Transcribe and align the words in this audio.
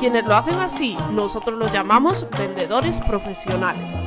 Quienes 0.00 0.24
lo 0.24 0.34
hacen 0.34 0.54
así, 0.54 0.96
nosotros 1.12 1.58
los 1.58 1.70
llamamos 1.70 2.26
vendedores 2.38 3.02
profesionales. 3.02 4.06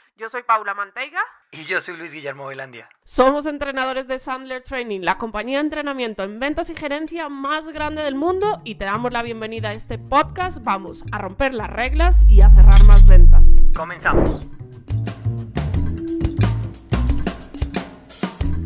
Yo 0.21 0.29
soy 0.29 0.43
Paula 0.43 0.75
Manteiga. 0.75 1.19
Y 1.51 1.63
yo 1.63 1.81
soy 1.81 1.97
Luis 1.97 2.11
Guillermo 2.11 2.45
Velandia. 2.45 2.87
Somos 3.03 3.47
entrenadores 3.47 4.07
de 4.07 4.19
Sandler 4.19 4.61
Training, 4.61 4.99
la 4.99 5.17
compañía 5.17 5.57
de 5.57 5.63
entrenamiento 5.63 6.21
en 6.21 6.39
ventas 6.39 6.69
y 6.69 6.75
gerencia 6.75 7.27
más 7.27 7.69
grande 7.69 8.03
del 8.03 8.13
mundo 8.13 8.61
y 8.63 8.75
te 8.75 8.85
damos 8.85 9.11
la 9.11 9.23
bienvenida 9.23 9.69
a 9.69 9.73
este 9.73 9.97
podcast. 9.97 10.63
Vamos 10.63 11.03
a 11.11 11.17
romper 11.17 11.55
las 11.55 11.71
reglas 11.71 12.29
y 12.29 12.41
a 12.41 12.51
cerrar 12.51 12.83
más 12.85 13.07
ventas. 13.07 13.57
Comenzamos. 13.75 14.45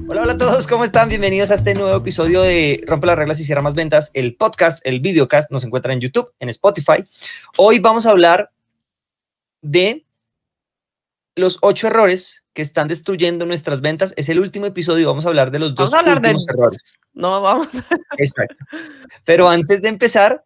Hola, 0.09 0.23
hola 0.23 0.33
a 0.33 0.37
todos, 0.37 0.67
¿cómo 0.67 0.83
están? 0.83 1.07
Bienvenidos 1.07 1.51
a 1.51 1.55
este 1.55 1.73
nuevo 1.73 1.95
episodio 1.95 2.41
de 2.41 2.83
Rompe 2.85 3.07
las 3.07 3.17
reglas 3.17 3.39
y 3.39 3.45
cierra 3.45 3.61
más 3.61 3.75
ventas, 3.75 4.11
el 4.13 4.35
podcast, 4.35 4.85
el 4.85 4.99
videocast, 4.99 5.49
nos 5.51 5.63
encuentra 5.63 5.93
en 5.93 6.01
YouTube, 6.01 6.33
en 6.37 6.49
Spotify. 6.49 7.05
Hoy 7.55 7.79
vamos 7.79 8.05
a 8.05 8.09
hablar 8.09 8.51
de 9.61 10.04
los 11.35 11.57
ocho 11.61 11.87
errores 11.87 12.43
que 12.53 12.61
están 12.61 12.87
destruyendo 12.87 13.45
nuestras 13.45 13.81
ventas. 13.81 14.13
Es 14.15 14.29
el 14.29 14.39
último 14.39 14.65
episodio. 14.65 15.07
Vamos 15.07 15.25
a 15.25 15.29
hablar 15.29 15.51
de 15.51 15.59
los 15.59 15.75
dos 15.75 15.93
últimos 15.93 16.47
errores. 16.47 16.99
No, 17.13 17.41
vamos. 17.41 17.67
Exacto. 18.17 18.65
Pero 19.25 19.49
antes 19.49 19.81
de 19.81 19.89
empezar, 19.89 20.43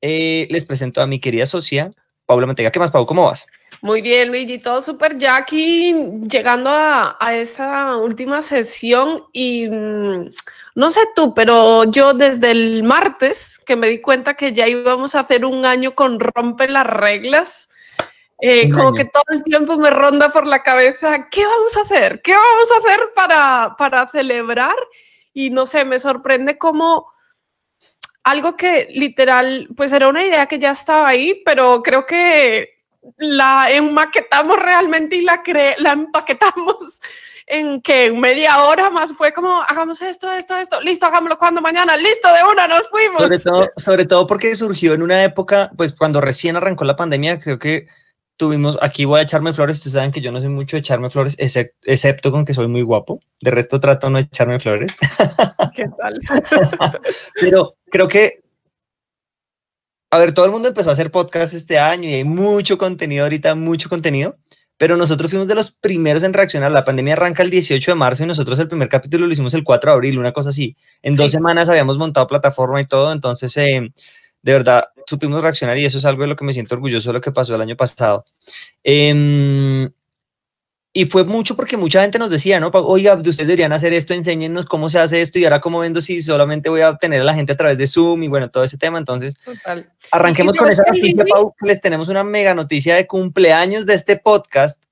eh, 0.00 0.48
les 0.50 0.64
presento 0.64 1.02
a 1.02 1.06
mi 1.06 1.20
querida 1.20 1.46
socia, 1.46 1.92
Paula 2.26 2.46
Mantega. 2.46 2.70
¿Qué 2.70 2.78
más, 2.78 2.90
Pau? 2.90 3.04
¿Cómo 3.04 3.26
vas? 3.26 3.46
Muy 3.82 4.00
bien, 4.00 4.28
Luigi, 4.28 4.58
todo 4.58 4.80
súper. 4.80 5.18
Ya 5.18 5.36
aquí 5.36 5.94
llegando 6.30 6.70
a, 6.70 7.16
a, 7.20 7.34
esta 7.34 7.96
última 7.96 8.40
sesión 8.40 9.24
y 9.32 9.68
mmm, 9.68 10.30
no 10.74 10.90
sé 10.90 11.00
tú, 11.14 11.34
pero 11.34 11.84
yo 11.84 12.14
desde 12.14 12.52
el 12.52 12.82
martes 12.82 13.58
que 13.66 13.76
me 13.76 13.88
di 13.88 14.00
cuenta 14.00 14.34
que 14.34 14.52
ya 14.52 14.68
íbamos 14.68 15.14
a 15.14 15.20
hacer 15.20 15.44
un 15.44 15.66
año 15.66 15.94
con 15.94 16.20
Rompe 16.20 16.68
las 16.68 16.86
Reglas, 16.86 17.68
eh, 18.44 18.68
como 18.72 18.92
que 18.92 19.04
todo 19.04 19.22
el 19.28 19.44
tiempo 19.44 19.76
me 19.76 19.88
ronda 19.88 20.30
por 20.30 20.48
la 20.48 20.64
cabeza, 20.64 21.28
¿qué 21.30 21.44
vamos 21.44 21.76
a 21.76 21.82
hacer? 21.82 22.20
¿Qué 22.22 22.32
vamos 22.32 22.68
a 22.72 22.78
hacer 22.78 23.10
para, 23.14 23.76
para 23.78 24.10
celebrar? 24.10 24.74
Y 25.32 25.50
no 25.50 25.64
sé, 25.64 25.84
me 25.84 26.00
sorprende 26.00 26.58
como 26.58 27.06
algo 28.24 28.56
que 28.56 28.88
literal, 28.90 29.68
pues 29.76 29.92
era 29.92 30.08
una 30.08 30.24
idea 30.24 30.46
que 30.46 30.58
ya 30.58 30.72
estaba 30.72 31.06
ahí, 31.06 31.40
pero 31.44 31.84
creo 31.84 32.04
que 32.04 32.80
la 33.16 33.70
enmaquetamos 33.70 34.58
realmente 34.58 35.14
y 35.14 35.22
la, 35.22 35.44
cre 35.44 35.76
la 35.78 35.92
empaquetamos 35.92 37.00
en 37.46 37.80
que 37.80 38.06
en 38.06 38.18
media 38.18 38.64
hora 38.64 38.90
más 38.90 39.12
fue 39.12 39.32
como, 39.32 39.62
hagamos 39.62 40.02
esto, 40.02 40.32
esto, 40.32 40.56
esto, 40.56 40.80
listo, 40.80 41.06
hagámoslo 41.06 41.38
cuando 41.38 41.60
mañana, 41.60 41.96
listo, 41.96 42.26
de 42.32 42.42
una, 42.42 42.66
nos 42.66 42.88
fuimos. 42.88 43.22
Sobre 43.22 43.38
todo, 43.38 43.70
sobre 43.76 44.04
todo 44.04 44.26
porque 44.26 44.56
surgió 44.56 44.94
en 44.94 45.02
una 45.02 45.22
época, 45.22 45.70
pues 45.76 45.92
cuando 45.92 46.20
recién 46.20 46.56
arrancó 46.56 46.82
la 46.82 46.96
pandemia, 46.96 47.38
creo 47.38 47.60
que 47.60 47.86
tuvimos, 48.36 48.78
aquí 48.80 49.04
voy 49.04 49.20
a 49.20 49.22
echarme 49.22 49.52
flores, 49.52 49.76
ustedes 49.76 49.94
saben 49.94 50.12
que 50.12 50.20
yo 50.20 50.32
no 50.32 50.40
soy 50.40 50.48
mucho 50.48 50.76
de 50.76 50.80
echarme 50.80 51.10
flores, 51.10 51.36
excepto, 51.38 51.76
excepto 51.84 52.32
con 52.32 52.44
que 52.44 52.54
soy 52.54 52.68
muy 52.68 52.82
guapo, 52.82 53.20
de 53.40 53.50
resto 53.50 53.80
trato 53.80 54.10
no 54.10 54.18
echarme 54.18 54.60
flores. 54.60 54.96
¿Qué 55.74 55.86
tal? 55.98 56.20
Pero 57.40 57.76
creo 57.90 58.08
que, 58.08 58.42
a 60.10 60.18
ver, 60.18 60.34
todo 60.34 60.46
el 60.46 60.52
mundo 60.52 60.68
empezó 60.68 60.90
a 60.90 60.92
hacer 60.94 61.10
podcast 61.10 61.54
este 61.54 61.78
año 61.78 62.08
y 62.08 62.14
hay 62.14 62.24
mucho 62.24 62.78
contenido 62.78 63.24
ahorita, 63.24 63.54
mucho 63.54 63.88
contenido, 63.88 64.36
pero 64.76 64.96
nosotros 64.96 65.30
fuimos 65.30 65.48
de 65.48 65.54
los 65.54 65.70
primeros 65.70 66.24
en 66.24 66.32
reaccionar, 66.32 66.72
la 66.72 66.84
pandemia 66.84 67.14
arranca 67.14 67.42
el 67.42 67.50
18 67.50 67.92
de 67.92 67.94
marzo 67.94 68.24
y 68.24 68.26
nosotros 68.26 68.58
el 68.58 68.68
primer 68.68 68.88
capítulo 68.88 69.26
lo 69.26 69.32
hicimos 69.32 69.54
el 69.54 69.62
4 69.62 69.90
de 69.90 69.94
abril, 69.94 70.18
una 70.18 70.32
cosa 70.32 70.48
así, 70.48 70.76
en 71.02 71.14
dos 71.14 71.30
semanas 71.30 71.68
habíamos 71.68 71.98
montado 71.98 72.26
plataforma 72.26 72.80
y 72.80 72.86
todo, 72.86 73.12
entonces... 73.12 73.56
Eh, 73.56 73.92
de 74.42 74.52
verdad 74.52 74.84
supimos 75.06 75.40
reaccionar 75.40 75.78
y 75.78 75.84
eso 75.84 75.98
es 75.98 76.04
algo 76.04 76.22
de 76.22 76.28
lo 76.28 76.36
que 76.36 76.44
me 76.44 76.52
siento 76.52 76.74
orgulloso 76.74 77.10
de 77.10 77.14
lo 77.14 77.20
que 77.20 77.32
pasó 77.32 77.54
el 77.54 77.60
año 77.60 77.76
pasado. 77.76 78.24
Eh, 78.84 79.88
y 80.94 81.06
fue 81.06 81.24
mucho 81.24 81.56
porque 81.56 81.78
mucha 81.78 82.02
gente 82.02 82.18
nos 82.18 82.28
decía, 82.28 82.60
¿no? 82.60 82.68
Oiga, 82.68 83.14
ustedes 83.14 83.38
deberían 83.38 83.72
hacer 83.72 83.94
esto, 83.94 84.12
enséñennos 84.12 84.66
cómo 84.66 84.90
se 84.90 84.98
hace 84.98 85.22
esto 85.22 85.38
y 85.38 85.44
ahora 85.44 85.62
cómo 85.62 85.78
vendo 85.78 86.02
si 86.02 86.20
solamente 86.20 86.68
voy 86.68 86.82
a 86.82 86.90
obtener 86.90 87.22
a 87.22 87.24
la 87.24 87.34
gente 87.34 87.54
a 87.54 87.56
través 87.56 87.78
de 87.78 87.86
Zoom 87.86 88.22
y 88.24 88.28
bueno, 88.28 88.50
todo 88.50 88.62
ese 88.62 88.76
tema. 88.76 88.98
Entonces, 88.98 89.34
Total. 89.42 89.90
arranquemos 90.10 90.54
con 90.54 90.68
esa 90.68 90.84
noticia, 90.86 91.24
Pau, 91.24 91.54
les 91.62 91.80
tenemos 91.80 92.08
una 92.08 92.24
mega 92.24 92.54
noticia 92.54 92.94
de 92.94 93.06
cumpleaños 93.06 93.86
de 93.86 93.94
este 93.94 94.18
podcast. 94.18 94.82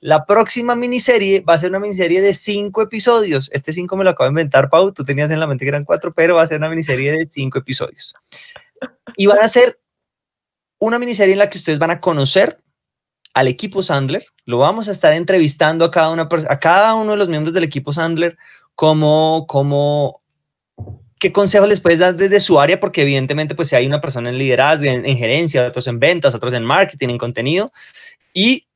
La 0.00 0.26
próxima 0.26 0.74
miniserie 0.74 1.40
va 1.40 1.54
a 1.54 1.58
ser 1.58 1.70
una 1.70 1.78
miniserie 1.78 2.20
de 2.20 2.34
cinco 2.34 2.82
episodios. 2.82 3.48
Este 3.52 3.72
cinco 3.72 3.96
me 3.96 4.02
lo 4.02 4.10
acabo 4.10 4.24
de 4.24 4.30
inventar, 4.30 4.68
Pau. 4.68 4.92
Tú 4.92 5.04
tenías 5.04 5.30
en 5.30 5.38
la 5.38 5.46
mente 5.46 5.64
que 5.64 5.68
eran 5.68 5.84
cuatro, 5.84 6.12
pero 6.12 6.34
va 6.34 6.42
a 6.42 6.46
ser 6.48 6.58
una 6.58 6.68
miniserie 6.68 7.12
de 7.12 7.26
cinco 7.30 7.60
episodios. 7.60 8.16
Y 9.16 9.26
van 9.26 9.38
a 9.38 9.48
ser 9.48 9.78
una 10.78 10.98
miniserie 10.98 11.32
en 11.32 11.38
la 11.38 11.50
que 11.50 11.58
ustedes 11.58 11.78
van 11.78 11.90
a 11.90 12.00
conocer 12.00 12.58
al 13.34 13.48
equipo 13.48 13.82
Sandler. 13.82 14.26
Lo 14.44 14.58
vamos 14.58 14.88
a 14.88 14.92
estar 14.92 15.12
entrevistando 15.12 15.84
a 15.84 15.90
cada, 15.90 16.10
una, 16.10 16.28
a 16.48 16.58
cada 16.58 16.94
uno 16.94 17.12
de 17.12 17.18
los 17.18 17.28
miembros 17.28 17.54
del 17.54 17.64
equipo 17.64 17.92
Sandler, 17.92 18.36
como, 18.74 19.46
como, 19.46 20.22
qué 21.18 21.32
consejos 21.32 21.68
les 21.68 21.80
puedes 21.80 21.98
dar 21.98 22.16
desde 22.16 22.40
su 22.40 22.58
área, 22.60 22.80
porque 22.80 23.02
evidentemente 23.02 23.54
pues 23.54 23.68
si 23.68 23.76
hay 23.76 23.86
una 23.86 24.00
persona 24.00 24.30
en 24.30 24.38
liderazgo, 24.38 24.86
en, 24.86 25.04
en 25.04 25.16
gerencia, 25.16 25.66
otros 25.66 25.86
en 25.86 25.98
ventas, 25.98 26.34
otros 26.34 26.54
en 26.54 26.64
marketing, 26.64 27.10
en 27.10 27.18
contenido. 27.18 27.72
Y 28.32 28.66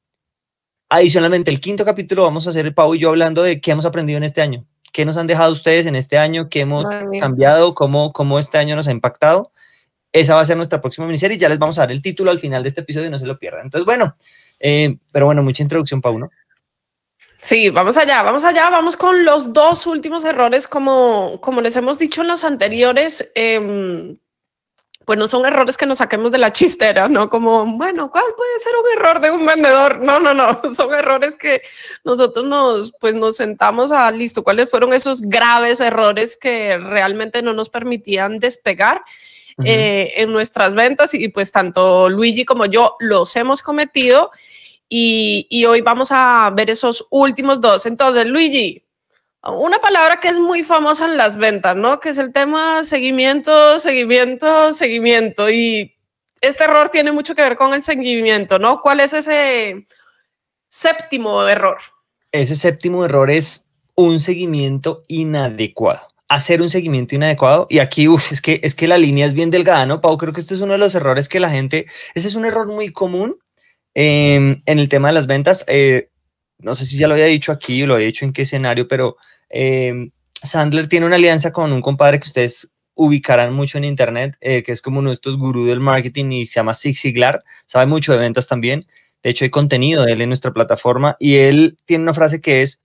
adicionalmente, 0.91 1.50
el 1.50 1.60
quinto 1.60 1.84
capítulo 1.84 2.25
vamos 2.25 2.47
a 2.47 2.50
hacer 2.50 2.75
Pau 2.75 2.94
y 2.94 2.99
yo 2.99 3.10
hablando 3.10 3.43
de 3.43 3.60
qué 3.60 3.71
hemos 3.71 3.84
aprendido 3.84 4.16
en 4.16 4.25
este 4.25 4.43
año. 4.43 4.65
¿Qué 4.93 5.05
nos 5.05 5.16
han 5.16 5.27
dejado 5.27 5.53
ustedes 5.53 5.87
en 5.87 5.94
este 5.97 6.19
año? 6.19 6.49
¿Qué 6.49 6.62
hemos 6.62 6.84
cambiado? 7.21 7.75
¿Cómo, 7.75 8.12
¿Cómo 8.12 8.39
este 8.39 8.59
año 8.59 8.75
nos 8.75 8.89
ha 8.89 8.91
impactado? 8.91 9.53
Esa 10.12 10.34
va 10.34 10.41
a 10.41 10.44
ser 10.44 10.56
nuestra 10.56 10.81
próxima 10.81 11.06
miniserie 11.06 11.38
ya 11.38 11.48
les 11.48 11.59
vamos 11.59 11.78
a 11.78 11.82
dar 11.82 11.93
el 11.93 12.03
título 12.03 12.31
al 12.31 12.41
final 12.41 12.62
de 12.62 12.69
este 12.69 12.81
episodio 12.81 13.10
no 13.10 13.19
se 13.19 13.26
lo 13.26 13.38
pierdan. 13.38 13.66
Entonces, 13.66 13.84
bueno, 13.84 14.16
eh, 14.59 14.97
pero 15.12 15.26
bueno, 15.26 15.43
mucha 15.43 15.62
introducción, 15.62 16.00
Pau, 16.00 16.19
¿no? 16.19 16.31
Sí, 17.43 17.71
vamos 17.71 17.97
allá, 17.97 18.22
vamos 18.22 18.44
allá, 18.44 18.69
vamos 18.69 18.97
con 18.97 19.25
los 19.25 19.53
dos 19.53 19.87
últimos 19.87 20.25
errores, 20.25 20.69
como, 20.69 21.41
como 21.41 21.62
les 21.62 21.75
hemos 21.76 21.98
dicho 21.98 22.21
en 22.21 22.28
los 22.28 22.44
anteriores, 22.44 23.32
eh, 23.34 24.16
pues 25.07 25.18
no 25.18 25.27
son 25.27 25.45
errores 25.47 25.77
que 25.77 25.86
nos 25.86 25.98
saquemos 25.98 26.30
de 26.30 26.39
la 26.39 26.53
chistera, 26.53 27.09
¿no? 27.09 27.30
Como, 27.30 27.65
bueno, 27.66 28.10
¿cuál 28.10 28.27
puede 28.36 28.59
ser 28.60 28.72
un 28.77 28.98
error 28.98 29.21
de 29.21 29.30
un 29.30 29.45
vendedor? 29.45 30.01
No, 30.01 30.21
no, 30.21 30.34
no, 30.34 30.60
son 30.74 30.95
errores 30.95 31.34
que 31.34 31.63
nosotros 32.04 32.47
nos, 32.47 32.92
pues 32.92 33.15
nos 33.15 33.36
sentamos 33.36 33.91
a, 33.91 34.10
listo, 34.10 34.45
¿cuáles 34.45 34.71
fueron 34.71 34.92
esos 34.92 35.22
graves 35.22 35.80
errores 35.80 36.36
que 36.36 36.77
realmente 36.77 37.42
no 37.42 37.54
nos 37.54 37.71
permitían 37.71 38.39
despegar? 38.39 39.03
Eh, 39.65 40.12
en 40.16 40.33
nuestras 40.33 40.74
ventas 40.74 41.15
y 41.15 41.28
pues 41.28 41.53
tanto 41.53 42.09
Luigi 42.09 42.45
como 42.45 42.66
yo 42.66 42.97
los 43.01 43.34
hemos 43.36 43.62
cometido 43.62 44.30
y, 44.89 45.47
y, 45.51 45.65
hoy 45.66 45.83
vamos 45.83 46.10
a 46.10 46.51
ver 46.54 46.68
esos 46.71 47.07
últimos 47.10 47.60
dos. 47.60 47.86
Entonces, 47.86 48.27
Luigi, 48.27 48.84
una 49.42 49.78
palabra 49.78 50.18
que 50.18 50.28
es 50.28 50.39
muy 50.39 50.65
famosa 50.65 51.07
en 51.07 51.16
las 51.16 51.36
ventas, 51.36 51.77
¿no? 51.77 52.01
Que 52.01 52.10
es 52.10 52.18
el 52.18 52.33
tema 52.33 52.83
seguimiento, 52.84 53.78
seguimiento, 53.78 54.72
seguimiento. 54.72 55.48
Y 55.48 55.97
este 56.41 56.65
error 56.65 56.89
tiene 56.89 57.13
mucho 57.13 57.34
que 57.34 57.42
ver 57.42 57.56
con 57.56 57.72
el 57.72 57.83
seguimiento, 57.83 58.59
¿no? 58.59 58.80
¿Cuál 58.80 59.01
es 59.01 59.13
ese 59.13 59.86
séptimo 60.68 61.47
error? 61.47 61.78
Ese 62.33 62.56
séptimo 62.56 63.04
error 63.04 63.30
es 63.30 63.66
un 63.95 64.21
seguimiento 64.21 65.03
inadecuado 65.09 66.09
hacer 66.30 66.62
un 66.62 66.71
seguimiento 66.71 67.16
inadecuado. 67.16 67.66
Y 67.68 67.80
aquí, 67.80 68.06
es, 68.30 68.41
que, 68.41 68.60
es 68.62 68.74
que 68.74 68.88
la 68.88 68.97
línea 68.97 69.27
es 69.27 69.34
bien 69.34 69.50
delgada, 69.50 69.84
¿no, 69.84 70.00
Pau? 70.00 70.16
Creo 70.16 70.32
que 70.32 70.41
este 70.41 70.54
es 70.54 70.60
uno 70.60 70.72
de 70.72 70.78
los 70.78 70.94
errores 70.94 71.28
que 71.28 71.41
la 71.41 71.50
gente, 71.50 71.86
ese 72.15 72.28
es 72.28 72.36
un 72.36 72.47
error 72.47 72.68
muy 72.68 72.92
común 72.92 73.36
eh, 73.94 74.62
en 74.65 74.78
el 74.78 74.88
tema 74.88 75.09
de 75.09 75.15
las 75.15 75.27
ventas. 75.27 75.65
Eh, 75.66 76.09
no 76.59 76.74
sé 76.74 76.86
si 76.86 76.97
ya 76.97 77.09
lo 77.09 77.15
había 77.15 77.27
dicho 77.27 77.53
aquí, 77.53 77.84
lo 77.84 77.94
había 77.94 78.06
dicho 78.06 78.24
en 78.24 78.32
qué 78.32 78.42
escenario, 78.42 78.86
pero 78.86 79.16
em, 79.48 80.12
Sandler 80.42 80.88
tiene 80.88 81.06
una 81.06 81.16
alianza 81.16 81.53
con 81.53 81.72
un 81.72 81.82
compadre 81.82 82.21
que 82.21 82.28
ustedes 82.28 82.72
ubicarán 82.94 83.53
mucho 83.53 83.78
en 83.78 83.84
internet, 83.84 84.36
eh, 84.41 84.62
que 84.62 84.72
es 84.72 84.82
como 84.82 85.00
uno 85.00 85.10
de 85.10 85.15
estos 85.15 85.36
gurús 85.36 85.66
del 85.66 85.80
marketing 85.80 86.30
y 86.30 86.47
se 86.47 86.54
llama 86.54 86.74
Zig 86.74 86.97
Ziglar, 86.97 87.42
sabe 87.66 87.86
mucho 87.86 88.12
de 88.12 88.18
ventas 88.18 88.47
también. 88.47 88.86
De 89.22 89.30
hecho, 89.30 89.44
hay 89.44 89.50
contenido 89.50 90.04
de 90.04 90.12
él 90.12 90.21
en 90.21 90.28
nuestra 90.28 90.53
plataforma 90.53 91.16
y 91.18 91.36
él 91.36 91.78
tiene 91.86 92.03
una 92.04 92.15
frase 92.15 92.41
que 92.41 92.62
es, 92.62 92.82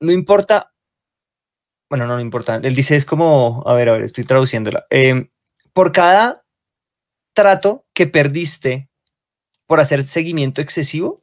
no 0.00 0.12
importa, 0.12 0.72
bueno, 1.88 2.06
no, 2.06 2.14
no 2.16 2.20
importa, 2.20 2.56
él 2.56 2.74
dice 2.74 2.96
es 2.96 3.04
como, 3.04 3.62
a 3.66 3.74
ver, 3.74 3.88
a 3.88 3.92
ver, 3.92 4.02
estoy 4.02 4.24
traduciéndola, 4.24 4.86
em, 4.90 5.28
por 5.72 5.92
cada 5.92 6.44
trato 7.32 7.84
que 7.92 8.06
perdiste 8.06 8.88
por 9.66 9.80
hacer 9.80 10.04
seguimiento 10.04 10.60
excesivo, 10.60 11.22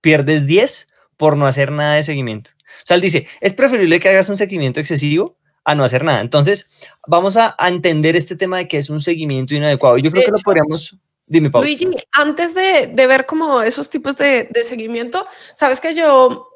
pierdes 0.00 0.46
10 0.46 0.86
por 1.16 1.36
no 1.36 1.46
hacer 1.46 1.72
nada 1.72 1.96
de 1.96 2.02
seguimiento. 2.02 2.50
O 2.82 2.86
sea, 2.86 2.96
él 2.96 3.00
dice, 3.00 3.26
es 3.40 3.52
preferible 3.52 3.98
que 4.00 4.08
hagas 4.08 4.28
un 4.28 4.36
seguimiento 4.36 4.80
excesivo 4.80 5.36
a 5.64 5.74
no 5.74 5.84
hacer 5.84 6.04
nada. 6.04 6.20
Entonces, 6.20 6.68
vamos 7.06 7.36
a, 7.36 7.54
entender 7.58 8.16
este 8.16 8.36
tema 8.36 8.58
de 8.58 8.68
que 8.68 8.78
es 8.78 8.88
un 8.88 9.00
seguimiento 9.00 9.54
inadecuado. 9.54 9.98
Yo 9.98 10.10
creo 10.10 10.24
que 10.24 10.30
lo 10.30 10.38
podríamos... 10.38 10.96
Dime, 11.26 11.50
Pau. 11.50 11.60
Luigi, 11.60 11.86
antes 12.12 12.54
de, 12.54 12.90
ver 12.94 13.26
como 13.26 13.60
esos 13.60 13.90
tipos 13.90 14.16
de, 14.16 14.48
seguimiento, 14.62 15.26
sabes 15.54 15.78
que 15.80 15.94
yo 15.94 16.48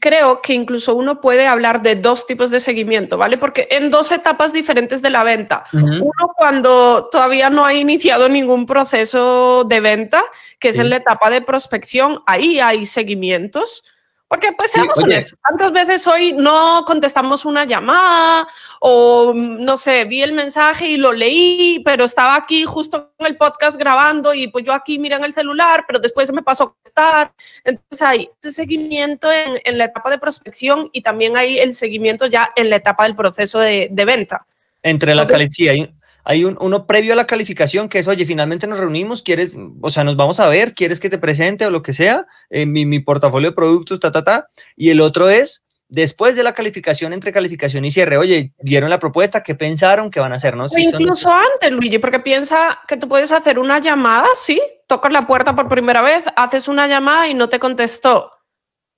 creo 0.00 0.42
que 0.42 0.52
incluso 0.52 0.94
uno 0.94 1.20
puede 1.20 1.46
hablar 1.46 1.82
de 1.82 1.96
dos 1.96 2.26
tipos 2.26 2.50
de 2.50 2.60
seguimiento, 2.60 3.16
¿vale? 3.16 3.38
Porque 3.38 3.68
en 3.70 3.88
dos 3.90 4.12
etapas 4.12 4.52
diferentes 4.52 5.02
de 5.02 5.10
la 5.10 5.24
venta. 5.24 5.64
Uno 5.72 6.32
cuando 6.36 7.08
todavía 7.10 7.50
no 7.50 7.64
ha 7.64 7.74
iniciado 7.74 8.28
ningún 8.28 8.66
proceso 8.66 9.64
de 9.64 9.80
venta, 9.80 10.22
que 10.58 10.68
es 10.68 10.78
en 10.78 10.90
la 10.90 10.96
etapa 10.96 11.30
de 11.30 11.42
prospección, 11.42 12.22
ahí 12.26 12.60
hay 12.60 12.86
seguimientos 12.86 13.84
porque, 14.28 14.52
pues, 14.52 14.72
seamos 14.72 14.98
honestos, 14.98 15.38
¿cuántas 15.42 15.72
veces 15.72 16.06
hoy 16.06 16.34
no 16.34 16.84
contestamos 16.86 17.46
una 17.46 17.64
llamada 17.64 18.46
o, 18.78 19.32
no 19.34 19.78
sé, 19.78 20.04
vi 20.04 20.20
el 20.20 20.32
mensaje 20.32 20.86
y 20.86 20.98
lo 20.98 21.12
leí, 21.12 21.80
pero 21.82 22.04
estaba 22.04 22.36
aquí 22.36 22.64
justo 22.64 23.10
en 23.18 23.26
el 23.26 23.38
podcast 23.38 23.78
grabando 23.78 24.34
y 24.34 24.48
pues 24.48 24.66
yo 24.66 24.74
aquí 24.74 24.98
miré 24.98 25.16
en 25.16 25.24
el 25.24 25.32
celular, 25.32 25.84
pero 25.86 25.98
después 25.98 26.30
me 26.32 26.42
pasó 26.42 26.64
a 26.64 26.72
contestar. 26.72 27.32
Entonces 27.64 28.02
hay 28.02 28.30
ese 28.42 28.52
seguimiento 28.52 29.32
en, 29.32 29.60
en, 29.64 29.78
la 29.78 29.86
etapa 29.86 30.10
de 30.10 30.18
prospección 30.18 30.90
y 30.92 31.00
también 31.00 31.38
hay 31.38 31.58
el 31.58 31.72
seguimiento 31.72 32.26
ya 32.26 32.52
en 32.54 32.68
la 32.68 32.76
etapa 32.76 33.04
del 33.04 33.16
proceso 33.16 33.58
de, 33.58 33.88
de 33.90 34.04
venta. 34.04 34.44
Entre 34.82 35.14
la 35.14 35.22
Entonces, 35.22 35.88
hay 36.28 36.44
un, 36.44 36.58
uno 36.60 36.86
previo 36.86 37.14
a 37.14 37.16
la 37.16 37.26
calificación 37.26 37.88
que 37.88 37.98
es, 37.98 38.06
oye, 38.06 38.26
finalmente 38.26 38.66
nos 38.66 38.78
reunimos, 38.78 39.22
quieres, 39.22 39.56
o 39.80 39.88
sea, 39.88 40.04
nos 40.04 40.14
vamos 40.14 40.38
a 40.40 40.48
ver, 40.48 40.74
quieres 40.74 41.00
que 41.00 41.08
te 41.08 41.16
presente 41.16 41.64
o 41.64 41.70
lo 41.70 41.82
que 41.82 41.94
sea, 41.94 42.26
en 42.50 42.70
mi, 42.70 42.84
mi, 42.84 43.00
portafolio 43.00 43.48
de 43.48 43.56
productos, 43.56 43.98
ta, 43.98 44.12
ta, 44.12 44.22
ta. 44.22 44.46
Y 44.76 44.90
el 44.90 45.00
otro 45.00 45.30
es, 45.30 45.64
después 45.88 46.36
de 46.36 46.42
la 46.42 46.52
calificación, 46.52 47.14
entre 47.14 47.32
calificación 47.32 47.86
y 47.86 47.90
cierre, 47.90 48.18
oye, 48.18 48.52
vieron 48.60 48.90
la 48.90 48.98
propuesta, 48.98 49.42
¿qué 49.42 49.54
pensaron? 49.54 50.10
¿Qué 50.10 50.20
van 50.20 50.34
a 50.34 50.36
hacer? 50.36 50.54
¿no? 50.54 50.66
incluso 50.76 51.32
antes, 51.32 51.72
Luigi, 51.72 51.98
porque 51.98 52.20
piensa 52.20 52.78
que 52.86 52.98
tú 52.98 53.08
puedes 53.08 53.32
hacer 53.32 53.58
una 53.58 53.78
llamada, 53.78 54.28
¿sí? 54.34 54.60
Tocas 54.86 55.10
la 55.10 55.26
puerta 55.26 55.56
por 55.56 55.66
primera 55.68 56.02
vez, 56.02 56.26
haces 56.36 56.68
una 56.68 56.86
llamada 56.86 57.26
y 57.28 57.32
no 57.32 57.48
te 57.48 57.58
contestó. 57.58 58.32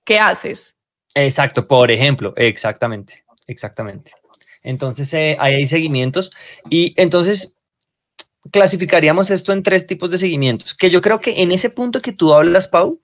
¿Qué 0.05 0.19
haces? 0.19 0.77
Exacto, 1.15 1.69
por 1.69 1.93
ejemplo, 1.93 2.35
exactamente, 2.37 3.23
exactamente. 3.47 4.11
Entonces, 4.63 5.13
eh, 5.15 5.37
hay 5.41 5.67
seguimientos. 5.67 6.31
Y 6.69 6.95
entonces 6.97 7.57
clasificaríamos 8.51 9.31
esto 9.31 9.53
en 9.53 9.63
tres 9.63 9.87
tipos 9.87 10.11
de 10.11 10.19
seguimientos, 10.19 10.75
que 10.75 10.91
yo 10.91 11.03
creo 11.03 11.21
que 11.21 11.43
en 11.43 11.53
ese 11.53 11.71
punto 11.71 12.01
que 12.01 12.13
tú 12.13 12.33
hablas, 12.33 12.69
Pau, 12.69 13.01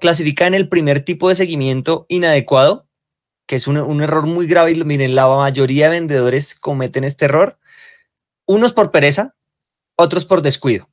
clasifica 0.00 0.46
en 0.46 0.54
el 0.54 0.68
primer 0.68 1.04
tipo 1.04 1.28
de 1.28 1.34
seguimiento 1.34 2.06
inadecuado, 2.08 2.86
que 3.46 3.56
es 3.56 3.66
un, 3.66 4.02
error 4.02 4.26
muy 4.26 4.46
grave 4.46 4.72
y 4.72 4.84
miren, 4.84 5.14
la 5.14 5.26
mayoría 5.28 5.86
de 5.86 6.00
vendedores 6.00 6.54
cometen 6.54 7.04
este 7.04 7.26
error, 7.26 7.58
unos 8.46 8.72
por 8.72 8.90
pereza, 8.90 9.34
otros 9.96 10.24
por 10.24 10.40
descuido, 10.40 10.88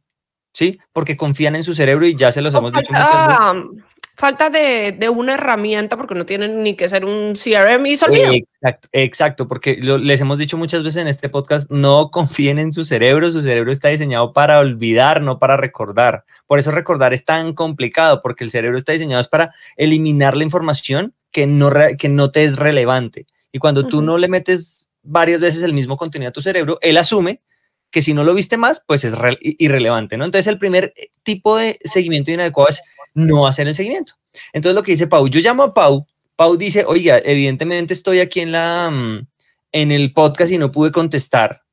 ¿sí? 0.54 0.80
Porque 0.92 1.16
confían 1.16 1.56
en 1.56 1.64
su 1.64 1.74
cerebro 1.74 2.06
y 2.06 2.16
ya 2.16 2.32
se 2.32 2.42
los 2.42 2.54
hemos 2.54 2.74
dicho 2.74 2.92
muchas 2.92 3.28
veces 3.28 3.84
falta 4.16 4.50
de, 4.50 4.96
de, 4.98 5.10
una 5.10 5.34
herramienta 5.34 5.98
porque 5.98 6.16
no 6.16 6.26
tienen 6.26 6.64
ni 6.64 6.76
que 6.76 6.90
ser 6.90 7.06
un 7.06 7.34
CRM 7.34 7.86
y 7.86 7.94
Exacto, 7.94 8.90
exacto, 8.92 9.48
porque 9.48 9.78
les 9.78 10.22
hemos 10.22 10.38
dicho 10.38 10.58
muchas 10.58 10.84
veces 10.84 11.02
en 11.02 11.08
este 11.08 11.30
podcast, 11.30 11.70
no 11.72 12.12
confíen 12.12 12.60
en 12.60 12.72
su 12.72 12.86
cerebro, 12.86 13.32
su 13.32 13.42
cerebro 13.42 13.72
está 13.72 13.90
diseñado 13.90 14.34
para 14.34 14.60
olvidar, 14.60 15.22
no 15.22 15.40
para 15.40 15.58
recordar. 15.58 16.26
Por 16.46 16.60
eso 16.60 16.72
recordar 16.72 17.14
es 17.14 17.26
tan 17.26 17.54
complicado, 17.54 18.22
porque 18.22 18.44
el 18.44 18.52
cerebro 18.52 18.78
está 18.78 18.92
diseñado 18.92 19.24
para 19.30 19.54
eliminar 19.78 20.38
la 20.38 20.44
información 20.44 21.14
que 21.32 21.48
no, 21.48 21.72
que 21.98 22.10
no 22.10 22.32
te 22.32 22.44
es 22.44 22.58
relevante. 22.58 23.26
Y 23.52 23.60
cuando 23.60 23.88
tú 23.88 24.02
no 24.02 24.18
le 24.18 24.28
metes 24.28 24.90
varias 25.04 25.42
veces 25.42 25.64
el 25.64 25.74
mismo 25.74 25.98
contenido 25.98 26.30
a 26.30 26.34
tu 26.34 26.42
cerebro, 26.42 26.78
él 26.82 26.98
asume 26.98 27.42
que 27.90 28.02
si 28.02 28.14
no 28.14 28.24
lo 28.24 28.34
viste 28.34 28.58
más, 28.58 28.84
pues 28.86 29.04
es 29.04 29.14
irrelevante, 29.42 30.18
¿no? 30.18 30.26
Entonces 30.26 30.48
el 30.48 30.58
primer 30.58 30.94
tipo 31.24 31.58
de 31.58 31.78
seguimiento 31.84 32.32
inadecuado 32.32 32.70
es 32.70 32.82
no 33.14 33.48
hacer 33.48 33.68
el 33.68 33.76
seguimiento. 33.76 34.14
Entonces 34.54 34.76
lo 34.76 34.84
que 34.84 34.92
dice 34.92 35.08
Pau, 35.08 35.28
yo 35.28 35.40
llamo 35.40 35.64
a 35.64 35.74
Pau, 35.74 36.06
Pau 36.36 36.58
dice, 36.58 36.86
oiga, 36.86 37.20
evidentemente 37.24 37.94
estoy 37.94 38.20
aquí 38.20 38.40
en, 38.40 38.52
la, 38.52 38.90
mm, 38.90 39.28
en 39.74 39.92
el 39.92 40.14
podcast 40.14 40.52
y 40.52 40.58
no 40.58 40.72
pude 40.72 40.92
contestar. 40.92 41.64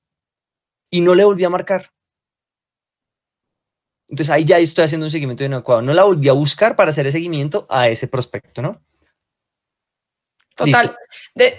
Y 0.90 1.00
no 1.00 1.14
le 1.14 1.24
volví 1.24 1.44
a 1.44 1.50
marcar. 1.50 1.90
Entonces 4.08 4.30
ahí 4.30 4.44
ya 4.44 4.58
estoy 4.58 4.84
haciendo 4.84 5.06
un 5.06 5.10
seguimiento 5.10 5.44
inadecuado. 5.44 5.82
No 5.82 5.92
la 5.92 6.04
volví 6.04 6.28
a 6.28 6.32
buscar 6.32 6.76
para 6.76 6.90
hacer 6.90 7.06
el 7.06 7.12
seguimiento 7.12 7.66
a 7.68 7.88
ese 7.88 8.08
prospecto, 8.08 8.62
¿no? 8.62 8.82
Total. 10.54 10.96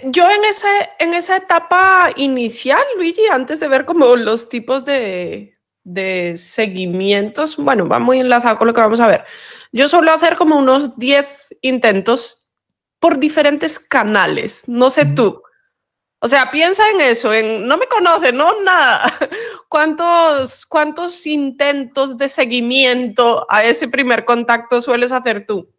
yo 0.04 0.30
en, 0.30 0.44
ese, 0.44 0.90
en 0.98 1.14
esa 1.14 1.36
etapa 1.36 2.12
inicial, 2.16 2.82
Luigi, 2.96 3.26
antes 3.28 3.58
de 3.58 3.68
ver 3.68 3.86
como 3.86 4.14
los 4.14 4.50
tipos 4.50 4.84
de, 4.84 5.58
de 5.92 6.36
seguimientos, 6.36 7.56
bueno, 7.56 7.88
va 7.88 7.98
muy 7.98 8.20
enlazado 8.20 8.56
con 8.56 8.66
lo 8.66 8.74
que 8.74 8.80
vamos 8.80 9.00
a 9.00 9.06
ver. 9.06 9.24
Yo 9.72 9.88
suelo 9.88 10.12
hacer 10.12 10.36
como 10.36 10.58
unos 10.58 10.98
10 10.98 11.56
intentos 11.62 12.46
por 12.98 13.18
diferentes 13.18 13.78
canales, 13.78 14.64
no 14.68 14.90
sé 14.90 15.06
tú. 15.06 15.42
O 16.22 16.28
sea, 16.28 16.50
piensa 16.50 16.82
en 16.90 17.00
eso, 17.00 17.32
en 17.32 17.66
no 17.66 17.78
me 17.78 17.86
conoce, 17.86 18.30
no 18.32 18.62
nada. 18.62 19.12
¿Cuántos, 19.68 20.66
¿Cuántos 20.66 21.26
intentos 21.26 22.18
de 22.18 22.28
seguimiento 22.28 23.46
a 23.48 23.64
ese 23.64 23.88
primer 23.88 24.26
contacto 24.26 24.82
sueles 24.82 25.12
hacer 25.12 25.46
tú? 25.46 25.72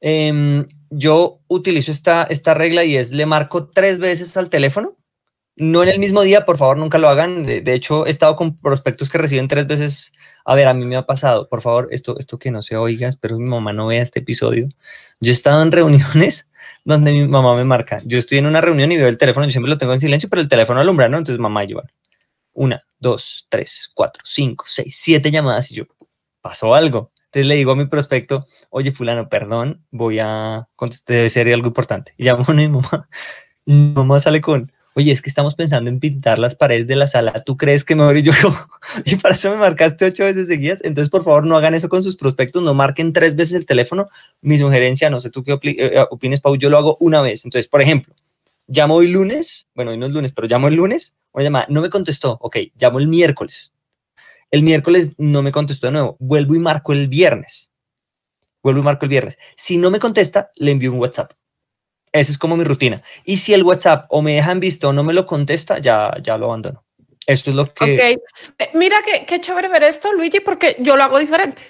Em, 0.00 0.68
yo 0.90 1.40
utilizo 1.48 1.90
esta, 1.90 2.24
esta 2.24 2.52
regla 2.52 2.84
y 2.84 2.96
es 2.96 3.10
le 3.10 3.24
marco 3.24 3.68
tres 3.70 3.98
veces 3.98 4.36
al 4.36 4.50
teléfono 4.50 4.99
no 5.60 5.82
en 5.82 5.90
el 5.90 5.98
mismo 5.98 6.22
día, 6.22 6.46
por 6.46 6.56
favor, 6.56 6.78
nunca 6.78 6.98
lo 6.98 7.08
hagan. 7.08 7.42
De, 7.42 7.74
hecho, 7.74 8.06
he 8.06 8.10
estado 8.10 8.34
con 8.34 8.56
prospectos 8.56 9.10
que 9.10 9.18
reciben 9.18 9.46
tres 9.46 9.66
veces. 9.66 10.12
A 10.46 10.54
ver, 10.54 10.66
a 10.66 10.74
mí 10.74 10.86
me 10.86 10.96
ha 10.96 11.04
pasado, 11.04 11.48
por 11.48 11.60
favor, 11.60 11.88
esto, 11.90 12.18
esto 12.18 12.38
que 12.38 12.50
no 12.50 12.62
se 12.62 12.76
oiga, 12.76 13.08
espero 13.08 13.38
mi 13.38 13.44
mamá 13.44 13.72
no 13.74 13.86
vea 13.86 14.02
este 14.02 14.20
episodio. 14.20 14.68
Yo 15.20 15.30
he 15.30 15.34
estado 15.34 15.62
en 15.62 15.70
reuniones 15.70 16.48
donde 16.84 17.12
mi 17.12 17.28
mamá 17.28 17.54
me 17.56 17.64
marca. 17.64 18.00
Yo 18.04 18.18
estoy 18.18 18.38
en 18.38 18.46
una 18.46 18.62
reunión 18.62 18.90
y 18.90 18.96
veo 18.96 19.08
el 19.08 19.18
teléfono, 19.18 19.46
yo 19.46 19.52
siempre 19.52 19.70
lo 19.70 19.78
tengo 19.78 19.92
en 19.92 20.00
silencio, 20.00 20.30
pero 20.30 20.40
el 20.40 20.48
teléfono 20.48 20.80
alumbra, 20.80 21.08
¿no? 21.10 21.18
Entonces, 21.18 21.38
mamá, 21.38 21.64
lleva 21.64 21.84
una, 22.54 22.82
dos, 22.98 23.46
tres, 23.50 23.90
cuatro, 23.94 24.22
cinco, 24.24 24.64
seis, 24.66 24.96
siete 24.98 25.30
llamadas 25.30 25.70
y 25.72 25.76
yo, 25.76 25.84
pasó 26.40 26.74
algo. 26.74 27.12
Entonces 27.26 27.46
le 27.46 27.54
digo 27.56 27.72
a 27.72 27.76
mi 27.76 27.86
prospecto, 27.86 28.46
oye, 28.70 28.92
fulano, 28.92 29.28
perdón, 29.28 29.84
voy 29.90 30.18
a 30.20 30.68
contestar, 30.74 31.16
debe 31.16 31.30
ser 31.30 31.52
algo 31.52 31.68
importante. 31.68 32.14
Y 32.16 32.24
llamo 32.24 32.44
a 32.48 32.52
mi 32.54 32.68
mamá. 32.68 33.08
Y 33.66 33.72
mi 33.74 33.92
mamá 33.92 34.20
sale 34.20 34.40
con, 34.40 34.72
oye, 34.94 35.12
es 35.12 35.22
que 35.22 35.30
estamos 35.30 35.54
pensando 35.54 35.88
en 35.88 36.00
pintar 36.00 36.38
las 36.38 36.54
paredes 36.54 36.86
de 36.86 36.96
la 36.96 37.06
sala, 37.06 37.42
¿tú 37.44 37.56
crees 37.56 37.84
que 37.84 37.94
mejor? 37.94 38.16
Y 38.20 38.22
yo, 38.22 38.32
y 39.04 39.16
para 39.16 39.34
eso 39.34 39.50
me 39.50 39.56
marcaste 39.56 40.04
ocho 40.04 40.24
veces 40.24 40.48
seguidas, 40.48 40.80
entonces 40.82 41.10
por 41.10 41.24
favor 41.24 41.46
no 41.46 41.56
hagan 41.56 41.74
eso 41.74 41.88
con 41.88 42.02
sus 42.02 42.16
prospectos, 42.16 42.62
no 42.62 42.74
marquen 42.74 43.12
tres 43.12 43.36
veces 43.36 43.54
el 43.54 43.66
teléfono, 43.66 44.08
mi 44.40 44.58
sugerencia, 44.58 45.10
no 45.10 45.20
sé 45.20 45.30
tú 45.30 45.44
qué 45.44 45.58
eh, 45.62 46.04
opines, 46.10 46.40
Pau, 46.40 46.56
yo 46.56 46.70
lo 46.70 46.78
hago 46.78 46.96
una 47.00 47.20
vez, 47.20 47.44
entonces, 47.44 47.68
por 47.68 47.82
ejemplo, 47.82 48.14
llamo 48.66 48.96
hoy 48.96 49.08
lunes, 49.08 49.66
bueno, 49.74 49.92
hoy 49.92 49.98
no 49.98 50.06
es 50.06 50.12
lunes, 50.12 50.32
pero 50.32 50.48
llamo 50.48 50.68
el 50.68 50.74
lunes, 50.74 51.14
una 51.32 51.44
llamada, 51.44 51.66
no 51.68 51.80
me 51.80 51.90
contestó, 51.90 52.38
ok, 52.40 52.56
llamo 52.78 52.98
el 52.98 53.08
miércoles, 53.08 53.72
el 54.50 54.62
miércoles 54.62 55.12
no 55.16 55.42
me 55.42 55.52
contestó 55.52 55.86
de 55.86 55.92
nuevo, 55.92 56.16
vuelvo 56.18 56.54
y 56.54 56.58
marco 56.58 56.92
el 56.92 57.08
viernes, 57.08 57.70
vuelvo 58.62 58.80
y 58.80 58.84
marco 58.84 59.04
el 59.04 59.10
viernes, 59.10 59.38
si 59.56 59.78
no 59.78 59.90
me 59.90 60.00
contesta, 60.00 60.50
le 60.56 60.72
envío 60.72 60.92
un 60.92 60.98
WhatsApp, 60.98 61.32
esa 62.12 62.32
es 62.32 62.38
como 62.38 62.56
mi 62.56 62.64
rutina. 62.64 63.02
Y 63.24 63.38
si 63.38 63.54
el 63.54 63.62
WhatsApp 63.62 64.06
o 64.08 64.22
me 64.22 64.34
dejan 64.34 64.60
visto 64.60 64.88
o 64.88 64.92
no 64.92 65.02
me 65.02 65.12
lo 65.12 65.26
contesta, 65.26 65.78
ya, 65.78 66.14
ya 66.22 66.36
lo 66.36 66.46
abandono. 66.46 66.84
Esto 67.26 67.50
es 67.50 67.56
lo 67.56 67.72
que... 67.72 67.84
Ok. 67.84 68.22
Eh, 68.58 68.70
mira 68.74 68.98
qué, 69.04 69.24
qué 69.24 69.40
chévere 69.40 69.68
ver 69.68 69.84
esto, 69.84 70.12
Luigi, 70.12 70.40
porque 70.40 70.76
yo 70.80 70.96
lo 70.96 71.04
hago 71.04 71.18
diferente. 71.18 71.62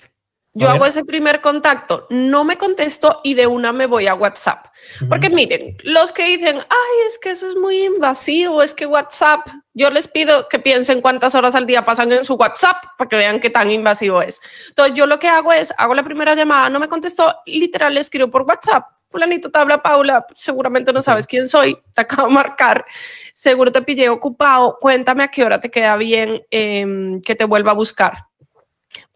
Yo 0.53 0.69
hago 0.69 0.85
ese 0.85 1.05
primer 1.05 1.41
contacto, 1.41 2.09
no 2.11 2.43
me 2.43 2.57
contesto 2.57 3.21
y 3.23 3.35
de 3.35 3.47
una 3.47 3.73
me 3.73 3.87
voy 3.87 4.09
a 4.09 4.15
WhatsApp. 4.15 4.67
Porque 5.09 5.31
miren, 5.31 5.77
los 5.85 6.11
que 6.11 6.25
dicen, 6.25 6.57
ay, 6.57 7.07
es 7.07 7.19
que 7.21 7.31
eso 7.31 7.47
es 7.47 7.55
muy 7.55 7.85
invasivo, 7.85 8.61
es 8.61 8.75
que 8.75 8.85
WhatsApp, 8.85 9.47
yo 9.75 9.91
les 9.91 10.09
pido 10.09 10.49
que 10.49 10.59
piensen 10.59 11.03
cuántas 11.03 11.37
horas 11.37 11.55
al 11.55 11.67
día 11.67 11.85
pasan 11.85 12.11
en 12.11 12.25
su 12.25 12.35
WhatsApp 12.35 12.83
para 12.99 13.09
que 13.09 13.17
vean 13.17 13.39
qué 13.39 13.49
tan 13.49 13.71
invasivo 13.71 14.23
es. 14.23 14.41
Entonces, 14.71 14.97
yo 14.97 15.07
lo 15.07 15.21
que 15.21 15.29
hago 15.29 15.53
es, 15.53 15.73
hago 15.79 15.95
la 15.95 16.03
primera 16.03 16.35
llamada, 16.35 16.69
no 16.69 16.81
me 16.81 16.89
contestó, 16.89 17.37
literal, 17.47 17.95
le 17.95 18.01
escribo 18.01 18.29
por 18.29 18.43
WhatsApp. 18.43 18.89
Fulanito 19.11 19.51
te 19.51 19.59
habla 19.59 19.83
Paula, 19.83 20.25
seguramente 20.33 20.93
no 20.93 21.03
sabes 21.03 21.27
quién 21.27 21.49
soy, 21.49 21.77
te 21.95 22.01
acabo 22.01 22.29
de 22.29 22.35
marcar, 22.35 22.85
seguro 23.33 23.73
te 23.73 23.83
pillé 23.83 24.09
ocupado, 24.09 24.79
cuéntame 24.81 25.25
a 25.25 25.29
qué 25.29 25.45
hora 25.45 25.61
te 25.61 25.71
queda 25.71 25.97
bien 25.97 26.43
em, 26.51 27.21
que 27.21 27.35
te 27.35 27.45
vuelva 27.45 27.73
a 27.73 27.75
buscar 27.75 28.31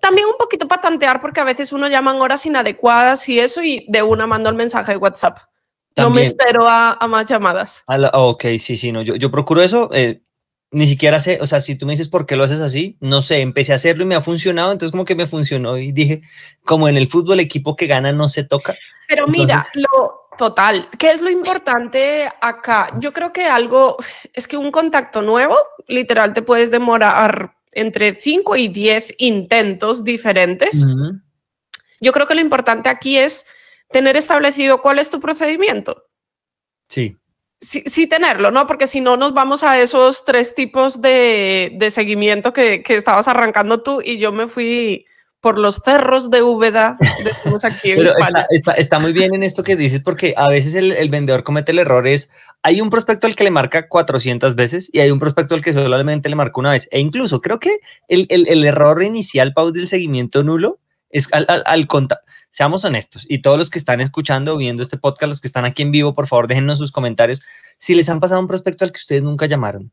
también 0.01 0.29
un 0.29 0.37
poquito 0.39 0.69
para 0.69 0.83
tantear, 0.83 1.21
porque 1.21 1.41
a 1.41 1.45
veces 1.45 1.73
uno 1.73 1.89
llama 1.89 2.13
en 2.13 2.21
horas 2.21 2.45
inadecuadas 2.45 3.27
y 3.29 3.41
eso, 3.41 3.63
y 3.63 3.87
de 3.89 4.03
una 4.03 4.27
mando 4.27 4.51
el 4.51 4.55
mensaje 4.55 4.93
de 4.93 4.99
WhatsApp. 4.99 5.39
No 5.97 6.11
me 6.11 6.23
espero 6.23 6.69
a, 6.69 6.99
más 7.09 7.25
llamadas. 7.25 7.85
ok, 8.13 8.45
sí, 8.59 8.77
sí, 8.77 8.93
no, 8.93 9.01
yo, 9.01 9.15
yo 9.15 9.31
procuro 9.31 9.63
eso. 9.63 9.89
Eh, 9.93 10.21
ni 10.75 10.89
siquiera 10.89 11.21
sé, 11.21 11.39
o 11.41 11.47
sea, 11.47 11.61
si 11.61 11.77
tú 11.77 11.87
me 11.87 11.93
dices 11.93 12.09
por 12.09 12.27
qué 12.27 12.35
lo 12.35 12.43
haces 12.43 12.61
así, 12.61 12.97
no 13.01 13.23
sé, 13.23 13.41
empecé 13.41 13.73
a 13.73 13.77
hacerlo 13.77 14.03
y 14.03 14.07
me 14.07 14.17
ha 14.17 14.21
funcionado, 14.21 14.73
entonces 14.73 14.91
como 14.91 15.05
que 15.05 15.15
me 15.15 15.29
funcionó 15.29 15.79
y 15.79 15.93
dije, 15.93 16.23
como 16.65 16.89
en 16.89 16.97
el 16.97 17.09
fútbol, 17.09 17.39
equipo 17.39 17.77
que 17.77 17.87
gana 17.87 18.13
no 18.13 18.29
se 18.29 18.43
toca. 18.43 18.75
Pero 19.07 19.29
mira, 19.29 19.65
lo 19.75 20.29
total, 20.37 20.89
¿qué 20.99 21.13
es 21.13 21.23
lo 21.23 21.31
importante 21.31 22.29
acá? 22.41 22.89
Yo 22.99 23.13
creo 23.13 23.33
que 23.33 23.45
algo, 23.45 23.97
es 24.33 24.49
que 24.49 24.57
un 24.57 24.73
contacto 24.73 25.23
nuevo, 25.23 25.57
literal, 25.87 26.33
te 26.33 26.43
puedes 26.43 26.73
demorar 26.73 27.55
entre 27.73 28.17
5 28.17 28.57
y 28.57 28.67
10 28.67 29.15
intentos 29.19 30.03
diferentes. 30.03 30.85
Yo 32.01 32.13
creo 32.13 32.27
que 32.27 32.35
lo 32.35 32.41
importante 32.41 32.89
aquí 32.89 33.17
es 33.17 33.47
tener 33.91 34.17
establecido 34.17 34.83
cuál 34.83 34.99
es 34.99 35.09
tu 35.09 35.21
procedimiento. 35.21 36.05
Sí. 36.89 37.17
Sí, 37.67 38.07
tenerlo, 38.07 38.51
¿no? 38.51 38.67
Porque 38.67 38.87
si 38.87 39.01
no, 39.01 39.17
nos 39.17 39.35
vamos 39.35 39.63
a 39.63 39.79
esos 39.81 40.25
tres 40.25 40.55
tipos 40.55 41.01
de, 41.01 41.77
seguimiento 41.91 42.53
que, 42.53 42.83
estabas 42.89 43.29
arrancando 43.29 43.83
tú 43.83 44.01
y 44.05 44.19
yo 44.19 44.33
me 44.33 44.49
fui 44.49 45.07
por 45.41 45.59
los 45.59 45.83
cerros 45.85 46.31
de 46.31 46.43
Úbeda, 46.43 46.97
aquí 47.65 47.93
en 47.93 48.03
España. 48.03 48.47
Está, 48.77 48.99
muy 48.99 49.13
bien 49.13 49.35
en 49.35 49.43
esto 49.43 49.63
que 49.63 49.77
dices, 49.77 50.01
porque 50.01 50.35
a 50.37 50.49
veces 50.49 50.75
el, 50.75 50.93
el 50.93 51.11
vendedor 51.11 51.45
comete 51.45 51.73
el 51.73 51.81
error 51.81 52.07
es 52.07 52.31
hay 52.65 52.81
un 52.81 52.89
prospecto 52.89 53.27
al 53.27 53.37
que 53.37 53.45
le 53.45 53.51
marca 53.51 53.89
400 53.89 54.55
veces 54.55 54.89
y 54.91 55.01
hay 55.01 55.11
un 55.11 55.21
prospecto 55.21 55.55
al 55.55 55.63
que 55.63 55.75
solamente 55.75 56.31
le 56.31 56.35
marca 56.35 56.59
una 56.59 56.71
vez. 56.71 56.89
E 56.91 56.99
incluso 56.99 57.43
creo 57.43 57.61
que 57.61 57.79
el, 58.09 58.65
error 58.65 59.03
inicial, 59.03 59.53
Pau, 59.53 59.71
del 59.71 59.87
seguimiento 59.87 60.43
nulo 60.43 60.81
es 61.11 61.29
al, 61.33 61.45
al, 61.47 61.87
Seamos 62.55 62.85
honestos 62.85 63.27
y 63.29 63.39
todos 63.39 63.59
los 63.59 63.69
que 63.69 63.81
están 63.81 64.01
escuchando 64.01 64.57
viendo 64.57 64.85
este 64.85 64.97
podcast, 64.97 65.29
los 65.29 65.41
que 65.41 65.49
están 65.49 65.65
aquí 65.65 65.83
en 65.83 65.91
vivo, 65.91 66.15
por 66.15 66.29
favor, 66.29 66.47
déjennos 66.47 66.79
sus 66.79 66.93
comentarios 66.93 67.43
si 67.79 67.97
les 67.97 68.09
han 68.09 68.21
pasado 68.21 68.41
un 68.41 68.47
prospecto 68.47 68.85
al 68.85 68.93
que 68.93 68.99
ustedes 68.99 69.25
nunca 69.25 69.47
llamaron. 69.47 69.91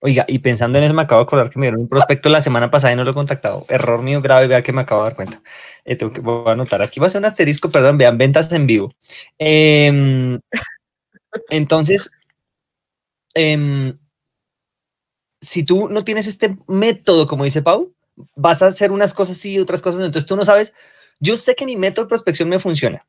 Oiga, 0.00 0.24
y 0.26 0.40
pensando 0.40 0.76
en 0.78 0.82
eso, 0.82 0.92
me 0.92 1.02
acabo 1.02 1.20
de 1.20 1.26
acordar 1.26 1.50
que 1.50 1.60
me 1.60 1.66
dieron 1.66 1.82
un 1.82 1.88
prospecto 1.88 2.28
la 2.30 2.40
semana 2.40 2.68
pasada 2.68 2.94
y 2.94 2.96
no 2.96 3.04
lo 3.04 3.12
he 3.12 3.14
contactado. 3.14 3.64
Error 3.68 4.02
mío 4.02 4.20
grave, 4.20 4.48
vea 4.48 4.64
que 4.64 4.72
me 4.72 4.80
acabo 4.80 5.02
de 5.04 5.10
dar 5.10 5.16
cuenta. 5.16 5.40
Eh, 5.84 5.94
tengo 5.94 6.12
que 6.12 6.20
voy 6.20 6.48
a 6.48 6.52
anotar. 6.54 6.82
Aquí 6.82 6.98
va 6.98 7.06
a 7.06 7.10
ser 7.10 7.20
un 7.20 7.26
asterisco, 7.26 7.70
perdón, 7.70 7.96
vean, 7.96 8.18
ventas 8.18 8.50
en 8.50 8.66
vivo. 8.66 8.92
Em, 9.38 10.40
entonces, 11.48 12.10
em, 13.34 13.96
si 15.40 15.62
tú 15.62 15.88
no 15.88 16.02
tienes 16.02 16.26
este 16.26 16.56
método, 16.66 17.28
como 17.28 17.44
dice 17.44 17.62
Pau, 17.62 17.93
vas 18.34 18.62
a 18.62 18.66
hacer 18.66 18.92
unas 18.92 19.14
cosas 19.14 19.36
sí 19.36 19.52
y 19.52 19.58
otras 19.58 19.82
cosas 19.82 20.00
no. 20.00 20.06
Entonces 20.06 20.28
tú 20.28 20.36
no 20.36 20.44
sabes. 20.44 20.74
Yo 21.20 21.36
sé 21.36 21.54
que 21.54 21.66
mi 21.66 21.76
método 21.76 22.04
de 22.04 22.08
prospección 22.08 22.48
me 22.48 22.60
funciona. 22.60 23.06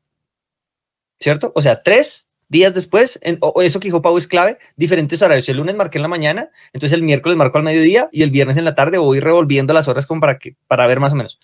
¿Cierto? 1.18 1.52
O 1.54 1.62
sea, 1.62 1.82
tres, 1.82 2.26
días 2.48 2.74
después, 2.74 3.18
o 3.40 3.62
eso 3.62 3.80
que 3.80 3.88
dijo 3.88 4.02
Pau 4.02 4.16
es 4.16 4.26
clave, 4.26 4.58
diferentes 4.76 5.20
horarios. 5.22 5.48
El 5.48 5.56
lunes 5.58 5.74
marqué 5.74 5.98
en 5.98 6.02
la 6.02 6.08
mañana, 6.08 6.50
entonces 6.72 6.96
el 6.96 7.02
miércoles 7.02 7.36
marco 7.36 7.58
al 7.58 7.64
mediodía 7.64 8.08
y 8.12 8.22
el 8.22 8.30
viernes 8.30 8.56
en 8.56 8.64
la 8.64 8.74
tarde 8.74 8.98
voy 8.98 9.20
revolviendo 9.20 9.74
las 9.74 9.88
horas 9.88 10.06
como 10.06 10.20
para, 10.20 10.38
que, 10.38 10.56
para 10.66 10.86
ver 10.86 11.00
más 11.00 11.12
o 11.12 11.16
menos. 11.16 11.40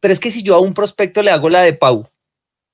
Pero 0.00 0.12
es 0.12 0.20
que 0.20 0.30
si 0.30 0.42
yo 0.42 0.54
a 0.54 0.60
un 0.60 0.74
prospecto 0.74 1.22
le 1.22 1.30
hago 1.30 1.48
la 1.48 1.62
de 1.62 1.74
Pau 1.74 2.08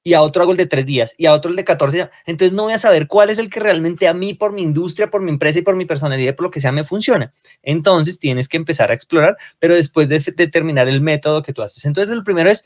y 0.08 0.14
a 0.14 0.22
otro 0.22 0.42
hago 0.42 0.52
el 0.52 0.56
de 0.56 0.66
tres 0.66 0.86
días 0.86 1.14
y 1.18 1.26
a 1.26 1.34
otro 1.34 1.50
el 1.50 1.56
de 1.56 1.64
14, 1.64 2.08
entonces 2.24 2.54
no 2.54 2.62
voy 2.62 2.72
a 2.72 2.78
saber 2.78 3.08
cuál 3.08 3.28
es 3.28 3.36
el 3.36 3.50
que 3.50 3.60
realmente 3.60 4.08
a 4.08 4.14
mí, 4.14 4.32
por 4.32 4.54
mi 4.54 4.62
industria, 4.62 5.10
por 5.10 5.20
mi 5.20 5.30
empresa 5.30 5.58
y 5.58 5.62
por 5.62 5.76
mi 5.76 5.84
personalidad, 5.84 6.34
por 6.34 6.44
lo 6.44 6.50
que 6.50 6.60
sea, 6.60 6.72
me 6.72 6.82
funciona. 6.82 7.30
Entonces 7.62 8.18
tienes 8.18 8.48
que 8.48 8.56
empezar 8.56 8.90
a 8.90 8.94
explorar, 8.94 9.36
pero 9.58 9.74
después 9.74 10.08
de 10.08 10.18
determinar 10.20 10.88
el 10.88 11.02
método 11.02 11.42
que 11.42 11.52
tú 11.52 11.60
haces. 11.60 11.84
Entonces, 11.84 12.16
el 12.16 12.24
primero 12.24 12.48
es 12.48 12.64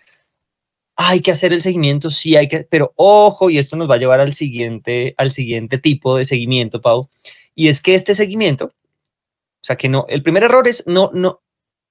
hay 0.94 1.20
que 1.20 1.32
hacer 1.32 1.52
el 1.52 1.62
seguimiento, 1.62 2.10
sí 2.10 2.36
hay 2.36 2.46
que, 2.46 2.66
pero 2.70 2.92
ojo, 2.94 3.50
y 3.50 3.58
esto 3.58 3.76
nos 3.76 3.90
va 3.90 3.96
a 3.96 3.98
llevar 3.98 4.20
al 4.20 4.34
siguiente, 4.34 5.14
al 5.16 5.32
siguiente 5.32 5.78
tipo 5.78 6.16
de 6.16 6.24
seguimiento, 6.24 6.80
Pau, 6.80 7.08
y 7.56 7.68
es 7.68 7.80
que 7.82 7.96
este 7.96 8.14
seguimiento, 8.14 8.66
o 8.66 9.64
sea 9.64 9.76
que 9.76 9.88
no, 9.88 10.06
el 10.08 10.22
primer 10.22 10.44
error 10.44 10.68
es 10.68 10.86
no, 10.86 11.10
no, 11.12 11.42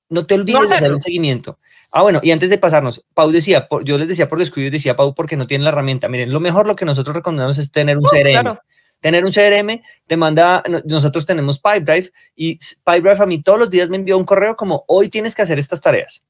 no 0.08 0.26
te 0.26 0.36
olvides 0.36 0.70
de 0.70 0.76
hacer 0.76 0.92
el 0.92 1.00
seguimiento. 1.00 1.58
Ah, 1.92 2.04
bueno, 2.04 2.22
y 2.24 2.32
antes 2.32 2.50
de 2.50 2.58
pasarnos, 2.58 3.04
Pau 3.14 3.32
decía, 3.32 3.68
yo 3.84 3.98
les 3.98 4.08
decía 4.08 4.30
por 4.30 4.40
descuido 4.40 4.72
decía 4.72 4.96
Pau 4.96 5.14
porque 5.14 5.36
no 5.36 5.46
tiene 5.46 5.66
la 5.66 5.72
herramienta. 5.72 6.08
Miren, 6.08 6.32
lo 6.32 6.40
mejor 6.40 6.66
lo 6.66 6.76
que 6.76 6.86
nosotros 6.86 7.16
recomendamos 7.16 7.58
es 7.58 7.72
tener 7.72 7.98
un 7.98 8.06
CRM. 8.06 8.58
Tener 9.02 9.26
un 9.26 9.32
CRM 9.32 9.82
te 10.06 10.16
manda, 10.16 10.64
nosotros 10.86 11.26
tenemos 11.26 11.60
Pipedrive 11.60 12.12
y 12.36 12.60
Pipedrive 12.86 13.24
a 13.24 13.26
mí 13.26 13.42
todos 13.42 13.60
los 13.60 13.70
días 13.70 13.90
me 13.90 13.98
envió 13.98 14.18
un 14.18 14.26
correo 14.26 14.56
como 14.56 14.86
hoy 14.88 15.10
tienes 15.10 15.36
que 15.36 15.42
hacer 15.42 15.60
estas 15.60 15.82
tareas. 15.82 16.22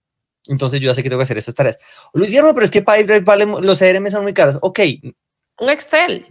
Entonces 0.48 0.80
yo 0.80 0.88
ya 0.88 0.96
sé 0.96 1.04
que 1.04 1.10
tengo 1.10 1.20
que 1.20 1.24
hacer 1.24 1.38
estas 1.38 1.54
tareas. 1.54 1.78
Luis 2.14 2.32
Guillermo, 2.32 2.54
pero 2.54 2.66
es 2.66 2.72
que 2.72 2.82
Pipedrive 2.82 3.20
vale, 3.20 3.46
los 3.46 3.78
CRM 3.78 4.10
son 4.10 4.24
muy 4.24 4.34
caros. 4.34 4.58
Ok. 4.62 4.80
Un 5.60 5.70
Excel. 5.70 6.28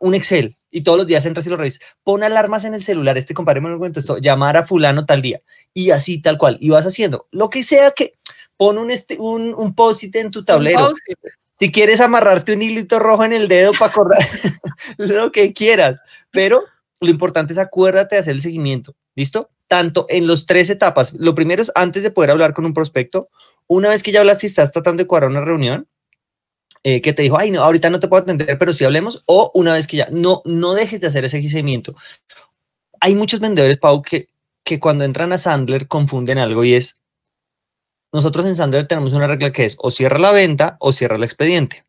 un 0.00 0.14
Excel. 0.14 0.56
Y 0.70 0.82
todos 0.82 0.96
los 0.96 1.06
días 1.06 1.26
entras 1.26 1.46
y 1.46 1.50
lo 1.50 1.58
revisas. 1.58 1.82
Pon 2.02 2.22
alarmas 2.22 2.64
en 2.64 2.72
el 2.72 2.82
celular. 2.82 3.18
Este 3.18 3.34
compadre 3.34 3.60
me 3.60 3.68
lo 3.68 3.78
cuento 3.78 4.00
esto. 4.00 4.16
Llamar 4.16 4.56
a 4.56 4.64
fulano 4.64 5.04
tal 5.04 5.20
día. 5.20 5.42
Y 5.74 5.90
así, 5.90 6.20
tal 6.20 6.38
cual. 6.38 6.58
Y 6.60 6.70
vas 6.70 6.86
haciendo 6.86 7.26
lo 7.30 7.50
que 7.50 7.62
sea 7.62 7.92
que... 7.92 8.14
Pon 8.56 8.78
un, 8.78 8.90
este, 8.92 9.18
un, 9.18 9.54
un 9.54 9.74
post-it 9.74 10.14
en 10.14 10.30
tu 10.30 10.44
tablero. 10.44 10.94
Si 11.58 11.72
quieres 11.72 12.00
amarrarte 12.00 12.52
un 12.52 12.62
hilito 12.62 13.00
rojo 13.00 13.24
en 13.24 13.32
el 13.32 13.48
dedo 13.48 13.72
para 13.72 13.90
acordar 13.90 14.18
lo 14.98 15.32
que 15.32 15.52
quieras. 15.52 15.98
Pero 16.30 16.62
lo 17.00 17.10
importante 17.10 17.54
es 17.54 17.58
acuérdate 17.58 18.14
de 18.14 18.20
hacer 18.20 18.34
el 18.34 18.42
seguimiento. 18.42 18.94
¿Listo? 19.16 19.50
tanto 19.72 20.04
en 20.10 20.26
los 20.26 20.44
tres 20.44 20.68
etapas. 20.68 21.14
Lo 21.14 21.34
primero 21.34 21.62
es 21.62 21.72
antes 21.74 22.02
de 22.02 22.10
poder 22.10 22.30
hablar 22.30 22.52
con 22.52 22.66
un 22.66 22.74
prospecto, 22.74 23.30
una 23.66 23.88
vez 23.88 24.02
que 24.02 24.12
ya 24.12 24.20
hablaste 24.20 24.44
y 24.44 24.48
estás 24.48 24.70
tratando 24.70 25.02
de 25.02 25.06
cuadrar 25.06 25.30
una 25.30 25.40
reunión, 25.40 25.88
eh, 26.84 27.00
que 27.00 27.14
te 27.14 27.22
dijo, 27.22 27.38
ay, 27.38 27.50
no, 27.50 27.62
ahorita 27.62 27.88
no 27.88 27.98
te 27.98 28.06
puedo 28.06 28.22
atender, 28.22 28.58
pero 28.58 28.74
sí 28.74 28.84
hablemos, 28.84 29.22
o 29.24 29.50
una 29.54 29.72
vez 29.72 29.86
que 29.86 29.96
ya, 29.96 30.08
no, 30.10 30.42
no 30.44 30.74
dejes 30.74 31.00
de 31.00 31.06
hacer 31.06 31.24
ese 31.24 31.40
seguimiento. 31.40 31.96
Hay 33.00 33.14
muchos 33.14 33.40
vendedores, 33.40 33.78
Pau, 33.78 34.02
que, 34.02 34.28
que 34.64 34.80
cuando 34.80 35.04
entran 35.04 35.32
a 35.32 35.38
Sandler 35.38 35.88
confunden 35.88 36.38
algo 36.38 36.64
y 36.64 36.74
es, 36.74 37.00
nosotros 38.12 38.46
en 38.46 38.56
Sandler 38.56 38.86
tenemos 38.86 39.12
una 39.12 39.26
regla 39.26 39.52
que 39.52 39.64
es 39.64 39.76
o 39.78 39.90
cierra 39.90 40.18
la 40.18 40.32
venta 40.32 40.76
o 40.80 40.92
cierra 40.92 41.16
el 41.16 41.24
expediente 41.24 41.84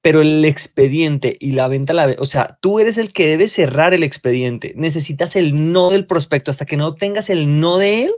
pero 0.00 0.22
el 0.22 0.44
expediente 0.44 1.36
y 1.40 1.52
la 1.52 1.68
venta, 1.68 1.92
la, 1.92 2.16
o 2.18 2.24
sea, 2.24 2.58
tú 2.60 2.78
eres 2.78 2.98
el 2.98 3.12
que 3.12 3.26
debe 3.26 3.48
cerrar 3.48 3.94
el 3.94 4.02
expediente. 4.02 4.72
Necesitas 4.76 5.36
el 5.36 5.72
no 5.72 5.90
del 5.90 6.06
prospecto. 6.06 6.50
Hasta 6.50 6.66
que 6.66 6.76
no 6.76 6.86
obtengas 6.86 7.30
el 7.30 7.60
no 7.60 7.78
de 7.78 8.04
él, 8.04 8.14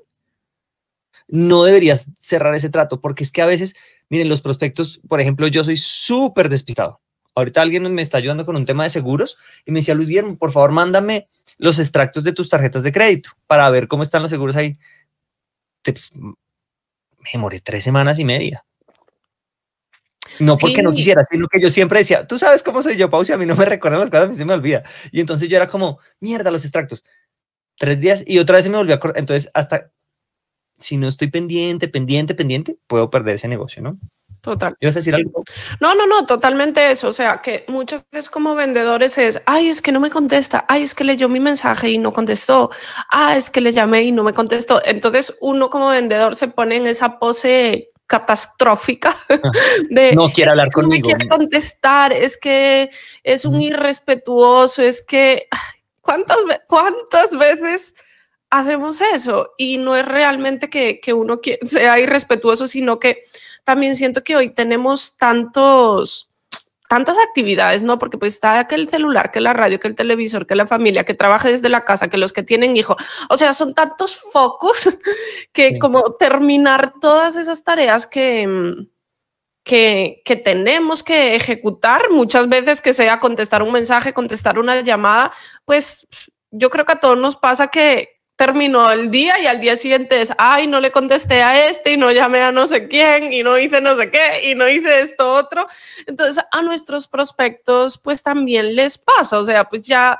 no 1.28 1.64
deberías 1.64 2.11
cerrar 2.16 2.54
ese 2.54 2.70
trato, 2.70 3.00
porque 3.00 3.25
es 3.25 3.32
que 3.32 3.42
a 3.42 3.47
veces, 3.47 3.75
miren, 4.09 4.28
los 4.28 4.40
prospectos, 4.40 5.00
por 5.09 5.20
ejemplo, 5.20 5.47
yo 5.47 5.64
soy 5.64 5.76
súper 5.76 6.49
despistado. 6.49 7.00
Ahorita 7.35 7.62
alguien 7.62 7.92
me 7.94 8.02
está 8.02 8.18
ayudando 8.18 8.44
con 8.44 8.56
un 8.56 8.66
tema 8.66 8.82
de 8.82 8.90
seguros 8.90 9.38
y 9.64 9.70
me 9.70 9.80
decía, 9.80 9.94
Luis 9.94 10.09
Guillermo, 10.09 10.37
por 10.37 10.52
favor, 10.52 10.73
mándame 10.73 11.28
los 11.61 11.79
extractos 11.79 12.25
de 12.25 12.33
tus 12.33 12.49
tarjetas 12.49 12.83
de 12.83 12.90
crédito 12.90 13.31
para 13.47 13.69
ver 13.71 13.87
cómo 13.87 14.02
están 14.02 14.23
los 14.23 14.31
seguros 14.31 14.57
ahí. 14.57 14.79
me 15.85 17.31
demoré 17.33 17.61
tres 17.61 17.85
semanas 17.85 18.19
y 18.19 18.25
media. 18.25 18.64
No 20.38 20.57
porque 20.57 20.83
no 20.83 20.93
quisiera, 20.93 21.23
sino 21.23 21.49
que 21.49 21.61
yo 21.61 21.69
siempre 21.69 21.99
decía, 21.99 22.26
tú 22.26 22.38
sabes 22.38 22.62
cómo 22.62 22.81
soy 22.83 22.97
yo, 22.97 23.11
Pausi, 23.11 23.33
a 23.33 23.37
mí 23.37 23.45
no 23.45 23.55
me 23.57 23.67
recuerdan 23.67 24.00
las 24.00 24.11
cosas, 24.11 24.26
a 24.26 24.29
mí 24.31 24.37
se 24.37 24.47
me 24.47 24.55
olvida. 24.55 24.85
Y 25.12 25.21
entonces 25.21 25.50
yo 25.50 25.57
era 25.57 25.69
como, 25.69 25.99
mierda, 26.19 26.50
los 26.50 26.64
extractos. 26.64 27.05
Tres 27.79 28.00
días 28.00 28.25
y 28.26 28.38
otra 28.38 28.57
vez 28.57 28.64
se 28.64 28.71
me 28.71 28.79
volvió 28.79 28.95
a 28.95 28.97
acordar. 28.97 29.19
Entonces, 29.19 29.50
hasta 29.52 29.90
si 30.79 30.97
no 30.97 31.09
estoy 31.09 31.29
pendiente, 31.29 31.88
pendiente, 31.88 32.35
pendiente, 32.35 32.79
puedo 32.87 33.11
perder 33.11 33.35
ese 33.35 33.49
negocio, 33.49 33.83
¿no? 33.83 33.99
Total. 34.40 34.75
¿Ibas 34.80 34.97
a 34.97 35.00
decir 35.00 35.14
algo? 35.14 35.44
No, 35.80 35.94
no, 35.94 36.06
no, 36.06 36.25
totalmente 36.25 36.90
eso. 36.90 37.09
O 37.09 37.12
sea, 37.12 37.42
que 37.42 37.64
muchas 37.68 38.02
veces 38.11 38.30
como 38.30 38.54
vendedores 38.54 39.18
es, 39.18 39.42
ay, 39.47 39.68
es 39.68 39.82
que 39.82 39.92
no 39.92 40.00
me 40.00 40.11
contesta, 40.11 40.64
ay, 40.68 40.82
es 40.82 40.94
que 40.94 41.04
leyó 41.04 41.28
mi 41.28 41.40
mensaje 41.40 41.90
y 41.90 41.99
no 41.99 42.12
contestó, 42.12 42.70
ah, 43.11 43.37
es 43.37 43.50
que 43.50 43.61
le 43.61 43.73
llamé 43.73 44.02
y 44.02 44.12
no 44.12 44.25
me 44.25 44.32
contestó. 44.32 44.80
Entonces 44.85 45.37
uno 45.40 45.68
como 45.68 45.88
vendedor 45.88 46.35
se 46.35 46.49
pone 46.49 46.76
en 46.76 46.87
esa 46.87 47.18
pose 47.18 47.90
catastrófica 48.06 49.16
de 49.90 50.14
no 50.14 50.32
quiere 50.32 50.50
hablar 50.50 50.73
conmigo. 50.73 51.11
No 51.11 51.16
me 51.16 51.18
quiere 51.18 51.28
contestar, 51.28 52.12
es 52.12 52.37
que 52.37 52.90
es 53.23 53.44
un 53.44 53.61
irrespetuoso, 53.61 54.82
es 54.82 55.02
que 55.02 55.47
cuántas 56.00 56.38
cuántas 56.66 57.37
veces 57.37 57.94
hacemos 58.50 59.00
eso 59.00 59.54
y 59.57 59.78
no 59.78 59.97
es 59.97 60.04
realmente 60.04 60.69
que, 60.69 61.00
que 61.00 61.12
uno 61.12 61.40
sea 61.64 61.99
irrespetuoso, 61.99 62.66
sino 62.66 62.99
que 62.99 63.23
también 63.64 63.95
siento 63.95 64.23
que 64.23 64.37
hoy 64.37 64.50
tenemos 64.50 65.16
tantos 65.16 66.30
tantas 66.90 67.19
actividades, 67.19 67.85
¿no? 67.85 68.00
Porque 68.00 68.19
pues 68.19 68.35
está 68.35 68.66
que 68.66 68.75
el 68.75 68.88
celular, 68.88 69.30
que 69.30 69.40
la 69.40 69.52
radio, 69.52 69.78
que 69.78 69.87
el 69.87 69.95
televisor, 69.95 70.45
que 70.45 70.57
la 70.57 70.66
familia, 70.66 71.04
que 71.04 71.14
trabaja 71.14 71.47
desde 71.47 71.69
la 71.69 71.85
casa, 71.85 72.09
que 72.11 72.19
los 72.19 72.33
que 72.33 72.42
tienen 72.42 72.76
hijos. 72.76 72.97
O 73.28 73.37
sea, 73.37 73.52
son 73.52 73.75
tantos 73.75 74.16
focos 74.16 74.99
que 75.52 75.78
como 75.78 76.14
terminar 76.14 76.95
todas 77.00 77.37
esas 77.37 77.62
tareas 77.62 78.09
que, 78.09 78.45
mm, 78.45 78.88
que, 79.62 80.21
que, 80.25 80.35
tenemos 80.35 81.04
que 81.04 81.37
ejecutar, 81.37 82.11
muchas 82.11 82.49
veces 82.49 82.80
que 82.80 82.92
sea 82.92 83.21
contestar 83.21 83.62
un 83.62 83.71
mensaje, 83.71 84.12
contestar 84.12 84.59
una 84.59 84.80
llamada, 84.80 85.30
pues 85.64 86.09
yo 86.50 86.71
creo 86.71 86.85
que 86.85 86.92
a 86.92 87.00
todos 87.00 87.16
nos 87.16 87.37
pasa 87.37 87.69
que, 87.69 88.20
terminó 88.40 88.90
el 88.90 89.11
día 89.11 89.38
y 89.38 89.47
al 89.47 89.61
día 89.61 89.76
siguiente 89.76 90.23
es, 90.23 90.32
ay, 90.38 90.66
no 90.66 90.80
le 90.80 90.90
contesté 90.90 91.42
a 91.42 91.66
este 91.66 91.92
y 91.92 91.99
no 91.99 92.11
llamé 92.11 92.40
a 92.40 92.50
no 92.50 92.66
sé 92.66 92.88
quién 92.88 93.35
y 93.35 93.42
no 93.42 93.59
hice 93.59 93.82
no 93.82 93.94
sé 93.97 94.11
qué 94.11 94.49
y 94.49 94.54
no 94.54 94.66
hice 94.66 95.02
esto 95.02 95.30
otro. 95.35 95.66
Entonces 96.06 96.42
a 96.50 96.62
nuestros 96.62 97.06
prospectos 97.06 97.99
pues 97.99 98.23
también 98.23 98.75
les 98.75 98.97
pasa, 98.97 99.38
o 99.38 99.44
sea, 99.44 99.68
pues 99.68 99.82
ya 99.82 100.18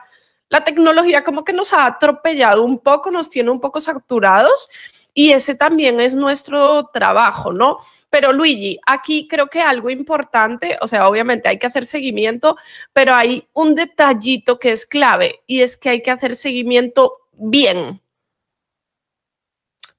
la 0.51 0.63
tecnología 0.63 1.25
como 1.25 1.45
que 1.45 1.55
nos 1.55 1.73
ha 1.73 1.87
atropellado 1.87 2.63
un 2.63 2.81
poco, 2.81 3.11
nos 3.11 3.31
tiene 3.31 3.51
un 3.51 3.59
poco 3.59 3.81
saturados 3.81 4.69
y 5.15 5.33
ese 5.33 5.55
también 5.55 5.99
es 5.99 6.15
nuestro 6.15 6.91
trabajo, 6.93 7.55
¿no? 7.55 7.79
Pero 8.11 8.35
Luigi, 8.35 8.79
aquí 8.87 9.29
creo 9.29 9.47
que 9.47 9.63
algo 9.63 9.89
importante, 9.89 10.77
o 10.83 10.87
sea, 10.87 11.09
obviamente 11.09 11.49
hay 11.49 11.59
que 11.59 11.69
hacer 11.69 11.87
seguimiento, 11.87 12.59
pero 12.93 13.15
hay 13.15 13.49
un 13.55 13.75
detallito 13.75 14.59
que 14.59 14.73
es 14.73 14.85
clave 14.85 15.41
y 15.47 15.63
es 15.63 15.79
que 15.79 15.89
hay 15.89 16.03
que 16.03 16.11
hacer 16.11 16.37
seguimiento 16.37 17.15
bien. 17.33 18.03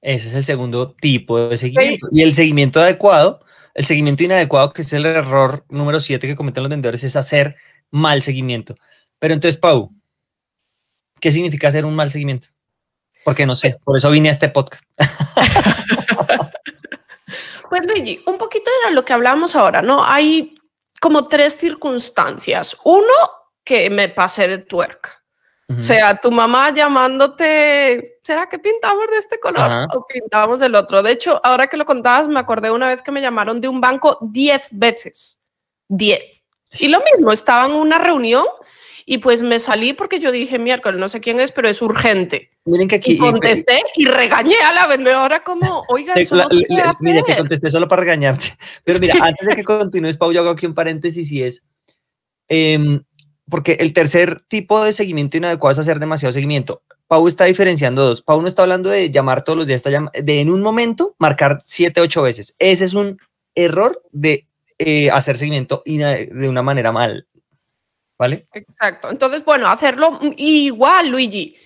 Ese 0.02 0.28
es 0.28 0.34
el 0.34 0.44
segundo 0.44 0.92
tipo 0.92 1.48
de 1.48 1.56
seguimiento. 1.56 2.08
Y 2.10 2.22
el 2.22 2.34
seguimiento 2.34 2.80
adecuado, 2.80 3.40
el 3.74 3.86
seguimiento 3.86 4.24
inadecuado, 4.24 4.72
que 4.72 4.82
es 4.82 4.92
el 4.92 5.06
error 5.06 5.64
número 5.68 6.00
7 6.00 6.26
que 6.26 6.36
cometen 6.36 6.64
los 6.64 6.70
vendedores, 6.70 7.04
es 7.04 7.14
hacer 7.14 7.56
mal 7.90 8.22
seguimiento. 8.22 8.74
Pero 9.20 9.32
entonces, 9.32 9.58
Pau, 9.58 9.92
¿qué 11.20 11.30
significa 11.30 11.68
hacer 11.68 11.84
un 11.84 11.94
mal 11.94 12.10
seguimiento? 12.10 12.48
Porque 13.24 13.46
no 13.46 13.54
sé, 13.54 13.78
por 13.84 13.96
eso 13.96 14.10
vine 14.10 14.28
a 14.28 14.32
este 14.32 14.48
podcast. 14.48 14.84
pues 17.70 17.86
Luigi, 17.86 18.20
un 18.26 18.36
poquito 18.36 18.68
era 18.82 18.90
lo 18.90 19.04
que 19.04 19.12
hablamos 19.12 19.54
ahora, 19.54 19.82
¿no? 19.82 20.04
Hay 20.04 20.54
como 21.00 21.28
tres 21.28 21.54
circunstancias. 21.54 22.76
Uno, 22.84 23.12
que 23.64 23.90
me 23.90 24.08
pasé 24.08 24.48
de 24.48 24.58
tuerca. 24.58 25.21
O 25.78 25.82
sea, 25.82 26.16
tu 26.16 26.30
mamá 26.30 26.72
llamándote, 26.72 28.18
¿será 28.22 28.48
que 28.48 28.58
pintamos 28.58 29.06
de 29.10 29.18
este 29.18 29.38
color 29.38 29.88
o 29.94 30.06
pintamos 30.06 30.60
del 30.60 30.74
otro? 30.74 31.02
De 31.02 31.12
hecho, 31.12 31.40
ahora 31.44 31.66
que 31.66 31.76
lo 31.76 31.84
contabas, 31.84 32.28
me 32.28 32.40
acordé 32.40 32.70
una 32.70 32.88
vez 32.88 33.02
que 33.02 33.12
me 33.12 33.20
llamaron 33.20 33.60
de 33.60 33.68
un 33.68 33.80
banco 33.80 34.18
10 34.20 34.68
veces. 34.72 35.40
10. 35.88 36.20
Y 36.78 36.88
lo 36.88 37.02
mismo, 37.02 37.32
estaba 37.32 37.66
en 37.66 37.72
una 37.72 37.98
reunión 37.98 38.46
y 39.04 39.18
pues 39.18 39.42
me 39.42 39.58
salí 39.58 39.92
porque 39.92 40.20
yo 40.20 40.30
dije, 40.30 40.58
miércoles, 40.58 41.00
no 41.00 41.08
sé 41.08 41.20
quién 41.20 41.40
es, 41.40 41.52
pero 41.52 41.68
es 41.68 41.82
urgente. 41.82 42.50
Miren 42.64 42.88
que 42.88 42.96
aquí. 42.96 43.12
Y 43.12 43.18
contesté 43.18 43.82
y 43.96 44.06
regañé 44.06 44.56
a 44.64 44.72
la 44.72 44.86
vendedora 44.86 45.42
como, 45.42 45.84
oiga, 45.88 46.14
eso 46.14 46.36
no 46.36 46.48
Mire, 47.00 47.22
que 47.26 47.36
contesté 47.36 47.70
solo 47.70 47.88
para 47.88 48.00
regañarte. 48.00 48.56
Pero 48.84 48.98
mira, 49.00 49.16
antes 49.20 49.48
de 49.48 49.56
que 49.56 49.64
continúes, 49.64 50.16
Pau, 50.16 50.32
yo 50.32 50.40
hago 50.40 50.50
aquí 50.50 50.66
un 50.66 50.74
paréntesis 50.74 51.30
y 51.32 51.42
es. 51.42 51.64
Eh, 52.48 53.00
porque 53.48 53.76
el 53.80 53.92
tercer 53.92 54.40
tipo 54.48 54.82
de 54.84 54.92
seguimiento 54.92 55.36
inadecuado 55.36 55.72
es 55.72 55.78
hacer 55.78 55.98
demasiado 55.98 56.32
seguimiento. 56.32 56.82
Pau 57.06 57.26
está 57.28 57.44
diferenciando 57.44 58.02
dos. 58.02 58.22
Pau 58.22 58.40
no 58.40 58.48
está 58.48 58.62
hablando 58.62 58.88
de 58.88 59.10
llamar 59.10 59.44
todos 59.44 59.58
los 59.58 59.66
días, 59.66 59.84
está 59.84 60.10
de 60.12 60.40
en 60.40 60.50
un 60.50 60.62
momento 60.62 61.14
marcar 61.18 61.62
siete, 61.66 62.00
ocho 62.00 62.22
veces. 62.22 62.54
Ese 62.58 62.84
es 62.84 62.94
un 62.94 63.18
error 63.54 64.02
de 64.12 64.46
eh, 64.78 65.10
hacer 65.10 65.36
seguimiento 65.36 65.82
de 65.84 66.48
una 66.48 66.62
manera 66.62 66.92
mal. 66.92 67.26
¿Vale? 68.18 68.46
Exacto. 68.54 69.10
Entonces, 69.10 69.44
bueno, 69.44 69.68
hacerlo 69.68 70.18
igual, 70.36 71.08
Luigi. 71.08 71.56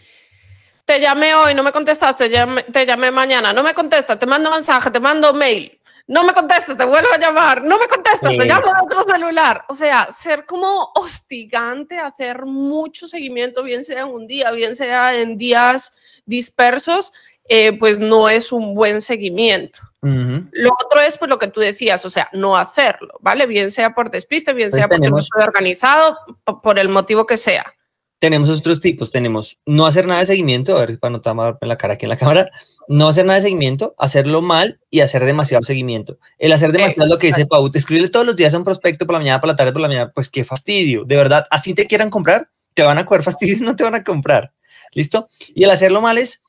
Te 0.84 1.00
llamé 1.00 1.34
hoy, 1.34 1.54
no 1.54 1.62
me 1.62 1.72
contestaste, 1.72 2.30
te 2.72 2.86
llamé 2.86 3.10
mañana, 3.10 3.52
no 3.52 3.64
me 3.64 3.74
contestas, 3.74 4.18
te 4.18 4.26
mando 4.26 4.50
mensaje, 4.50 4.90
te 4.90 5.00
mando 5.00 5.34
mail 5.34 5.76
no 6.08 6.24
me 6.24 6.32
contestas, 6.32 6.76
te 6.76 6.84
vuelvo 6.84 7.12
a 7.12 7.18
llamar, 7.18 7.62
no 7.62 7.78
me 7.78 7.88
contestas, 7.88 8.30
te 8.30 8.44
llamo 8.44 8.66
a 8.66 8.84
otro 8.84 9.04
celular. 9.04 9.64
O 9.68 9.74
sea, 9.74 10.08
ser 10.10 10.46
como 10.46 10.92
hostigante, 10.94 11.98
hacer 11.98 12.44
mucho 12.46 13.08
seguimiento, 13.08 13.62
bien 13.62 13.84
sea 13.84 14.02
en 14.02 14.08
un 14.08 14.26
día, 14.26 14.50
bien 14.52 14.76
sea 14.76 15.18
en 15.18 15.36
días 15.36 15.92
dispersos, 16.24 17.12
eh, 17.48 17.76
pues 17.78 17.98
no 17.98 18.28
es 18.28 18.52
un 18.52 18.74
buen 18.74 19.00
seguimiento. 19.00 19.80
Lo 20.02 20.72
otro 20.84 21.00
es 21.00 21.18
pues 21.18 21.28
lo 21.28 21.36
que 21.36 21.48
tú 21.48 21.58
decías, 21.58 22.04
o 22.04 22.10
sea, 22.10 22.28
no 22.32 22.56
hacerlo, 22.56 23.18
¿vale? 23.20 23.44
Bien 23.46 23.72
sea 23.72 23.92
por 23.92 24.08
despiste, 24.08 24.52
bien 24.52 24.70
pues 24.70 24.80
sea 24.80 24.88
porque 24.88 25.10
no 25.10 25.18
estoy 25.18 25.42
organizado, 25.42 26.16
por 26.62 26.78
el 26.78 26.88
motivo 26.88 27.26
que 27.26 27.36
sea 27.36 27.74
tenemos 28.18 28.48
otros 28.50 28.80
tipos. 28.80 29.10
Tenemos 29.10 29.58
no 29.66 29.86
hacer 29.86 30.06
nada 30.06 30.20
de 30.20 30.26
seguimiento, 30.26 30.76
a 30.76 30.80
ver 30.80 30.98
para 30.98 31.12
no 31.12 31.20
tomar 31.20 31.58
la 31.60 31.76
cara 31.76 31.94
aquí 31.94 32.06
en 32.06 32.10
la 32.10 32.16
cámara, 32.16 32.50
no 32.88 33.08
hacer 33.08 33.24
nada 33.26 33.38
de 33.38 33.42
seguimiento, 33.42 33.94
hacerlo 33.98 34.42
mal 34.42 34.80
y 34.90 35.00
hacer 35.00 35.24
demasiado 35.24 35.62
seguimiento. 35.62 36.18
El 36.38 36.52
hacer 36.52 36.72
demasiado 36.72 37.06
es 37.06 37.10
lo 37.10 37.18
que 37.18 37.28
dice 37.28 37.46
Pau, 37.46 37.70
escribirle 37.72 38.08
todos 38.08 38.26
los 38.26 38.36
días 38.36 38.54
a 38.54 38.58
un 38.58 38.64
prospecto 38.64 39.06
por 39.06 39.14
la 39.14 39.18
mañana, 39.20 39.40
por 39.40 39.48
la 39.48 39.56
tarde, 39.56 39.72
por 39.72 39.82
la 39.82 39.88
mañana, 39.88 40.12
pues 40.14 40.30
qué 40.30 40.44
fastidio. 40.44 41.04
De 41.04 41.16
verdad, 41.16 41.46
así 41.50 41.74
te 41.74 41.86
quieran 41.86 42.10
comprar, 42.10 42.48
te 42.74 42.82
van 42.82 42.98
a 42.98 43.06
coger 43.06 43.22
fastidio 43.22 43.56
y 43.56 43.60
no 43.60 43.76
te 43.76 43.84
van 43.84 43.94
a 43.94 44.04
comprar. 44.04 44.52
¿Listo? 44.92 45.28
Y 45.54 45.64
el 45.64 45.70
hacerlo 45.70 46.00
mal 46.00 46.16
es, 46.16 46.42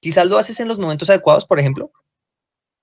quizás 0.00 0.26
lo 0.26 0.38
haces 0.38 0.58
en 0.60 0.68
los 0.68 0.78
momentos 0.78 1.10
adecuados, 1.10 1.44
por 1.44 1.58
ejemplo, 1.58 1.92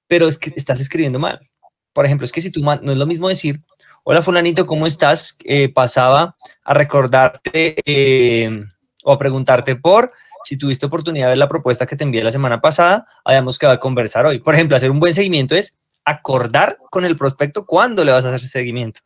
pero 0.08 0.28
es 0.28 0.38
que 0.38 0.54
estás 0.56 0.80
escribiendo 0.80 1.18
mal. 1.18 1.50
Por 1.94 2.06
ejemplo, 2.06 2.26
es 2.26 2.32
que 2.32 2.42
si 2.42 2.52
tú 2.52 2.62
no 2.62 2.92
es 2.92 2.98
lo 2.98 3.08
mismo 3.08 3.28
decir, 3.28 3.62
Hola 4.10 4.22
fulanito, 4.22 4.66
¿cómo 4.66 4.88
estás? 4.88 5.38
Eh, 5.44 5.68
pasaba 5.68 6.38
a 6.64 6.74
recordarte 6.74 7.76
eh, 7.86 8.64
o 9.04 9.12
a 9.12 9.20
preguntarte 9.20 9.76
por 9.76 10.14
si 10.46 10.56
tuviste 10.56 10.86
oportunidad 10.86 11.26
de 11.26 11.32
ver 11.32 11.38
la 11.38 11.50
propuesta 11.50 11.86
que 11.86 11.98
te 11.98 12.06
envié 12.06 12.24
la 12.24 12.32
semana 12.32 12.62
pasada, 12.62 13.06
habíamos 13.26 13.60
quedado 13.60 13.76
a 13.76 13.80
conversar 13.82 14.26
hoy. 14.26 14.40
Por 14.40 14.56
ejemplo, 14.56 14.78
hacer 14.78 14.92
un 14.92 15.02
buen 15.02 15.14
seguimiento 15.14 15.56
es 15.56 15.78
acordar 16.06 16.78
con 16.90 17.04
el 17.04 17.18
prospecto 17.18 17.66
cuándo 17.66 18.06
le 18.06 18.14
vas 18.14 18.24
a 18.24 18.34
hacer 18.34 18.48
seguimiento. 18.48 19.02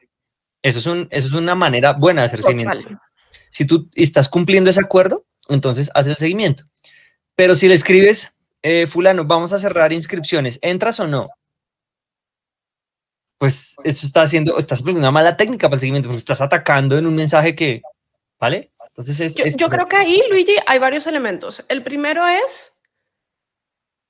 Eso 0.62 0.78
es, 0.78 0.86
un, 0.86 1.08
eso 1.10 1.26
es 1.26 1.34
una 1.34 1.56
manera 1.56 1.94
buena 1.94 2.22
de 2.22 2.28
hacer 2.28 2.44
seguimiento. 2.44 2.90
Si 3.50 3.66
tú 3.66 3.90
estás 3.96 4.30
cumpliendo 4.30 4.70
ese 4.70 4.82
acuerdo, 4.82 5.26
entonces 5.50 5.90
haz 5.96 6.06
el 6.06 6.18
seguimiento. 6.18 6.66
Pero 7.36 7.56
si 7.56 7.68
le 7.68 7.74
escribes, 7.74 8.32
eh, 8.62 8.86
fulano, 8.86 9.26
vamos 9.26 9.52
a 9.52 9.58
cerrar 9.58 9.94
inscripciones, 9.94 10.60
¿entras 10.62 11.00
o 11.00 11.08
no? 11.08 11.32
Pues 13.41 13.75
eso 13.84 14.06
está 14.06 14.21
haciendo, 14.21 14.60
estás 14.60 14.82
poniendo 14.82 14.99
una 14.99 15.10
mala 15.10 15.36
técnica 15.36 15.67
para 15.67 15.77
el 15.77 15.80
seguimiento, 15.80 16.08
porque 16.08 16.19
estás 16.19 16.41
atacando 16.41 16.95
en 16.95 17.08
un 17.08 17.15
mensaje 17.15 17.56
que, 17.56 17.82
¿vale? 18.39 18.69
Entonces 18.89 19.19
es, 19.19 19.58
yo, 19.58 19.65
creo 19.65 19.88
que 19.88 19.95
ahí, 19.95 20.21
Luigi, 20.30 20.58
hay 20.67 20.77
varios 20.77 21.08
elementos. 21.08 21.65
El 21.67 21.82
primero 21.82 22.27
es 22.27 22.77